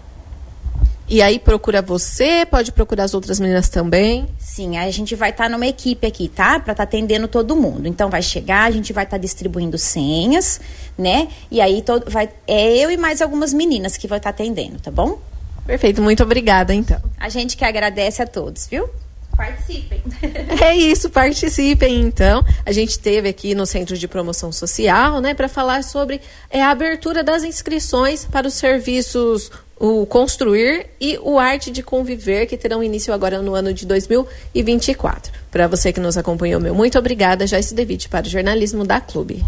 E 1.13 1.21
aí 1.21 1.39
procura 1.39 1.83
você, 1.83 2.47
pode 2.47 2.73
procurar 2.73 3.05
as 3.05 3.13
outras 3.13 3.39
meninas 3.39 3.69
também? 3.69 4.27
Sim, 4.39 4.79
a 4.79 4.91
gente 4.91 5.15
vai 5.15 5.29
estar 5.29 5.45
tá 5.45 5.51
numa 5.51 5.67
equipe 5.67 6.07
aqui, 6.07 6.27
tá? 6.27 6.59
Para 6.59 6.73
estar 6.73 6.75
tá 6.75 6.83
atendendo 6.85 7.29
todo 7.29 7.55
mundo. 7.55 7.87
Então 7.87 8.09
vai 8.09 8.23
chegar, 8.23 8.65
a 8.65 8.71
gente 8.71 8.95
vai 8.95 9.05
estar 9.05 9.19
tá 9.19 9.21
distribuindo 9.21 9.77
senhas, 9.77 10.59
né? 10.97 11.29
E 11.51 11.61
aí 11.61 11.83
todo, 11.83 12.11
vai, 12.11 12.29
é 12.47 12.77
eu 12.77 12.91
e 12.91 12.97
mais 12.97 13.23
algumas 13.23 13.53
meninas 13.53 13.97
que 13.97 14.07
vão 14.07 14.19
estar 14.19 14.33
tá 14.33 14.43
atendendo, 14.43 14.79
tá 14.81 14.91
bom? 14.91 15.19
Perfeito, 15.67 16.03
muito 16.03 16.23
obrigada 16.23 16.75
então. 16.75 17.01
A 17.19 17.29
gente 17.29 17.57
que 17.57 17.65
agradece 17.65 18.21
a 18.21 18.27
todos, 18.27 18.67
viu? 18.67 18.89
Participem. 19.37 20.03
É 20.63 20.77
isso, 20.77 21.11
participem 21.11 22.01
então. 22.01 22.45
A 22.65 22.73
gente 22.73 22.99
teve 22.99 23.29
aqui 23.29 23.55
no 23.55 23.67
Centro 23.67 23.97
de 23.97 24.07
Promoção 24.07 24.53
Social, 24.53 25.21
né, 25.21 25.35
para 25.35 25.49
falar 25.49 25.83
sobre 25.83 26.21
é, 26.51 26.63
a 26.63 26.71
abertura 26.71 27.25
das 27.25 27.43
inscrições 27.43 28.25
para 28.25 28.47
os 28.47 28.55
serviços 28.55 29.51
o 29.83 30.07
Construir 30.07 30.87
e 31.01 31.19
o 31.21 31.41
Arte 31.41 31.69
de 31.73 31.83
Conviver, 31.83 32.47
que 32.47 32.57
terão 32.57 32.85
início 32.85 33.13
agora 33.13 33.43
no 33.43 33.53
ano 33.53 33.75
de 33.75 33.85
2024. 33.85 35.33
Para 35.51 35.67
você 35.67 35.93
que 35.93 35.99
nos 35.99 36.17
acompanhou, 36.17 36.61
meu 36.61 36.73
muito 36.73 36.97
obrigada. 36.97 37.49
Já 37.49 37.61
se 37.61 37.75
Devite 37.75 38.09
para 38.09 38.25
o 38.25 38.31
jornalismo 38.31 38.85
da 38.85 39.01
Clube. 39.01 39.45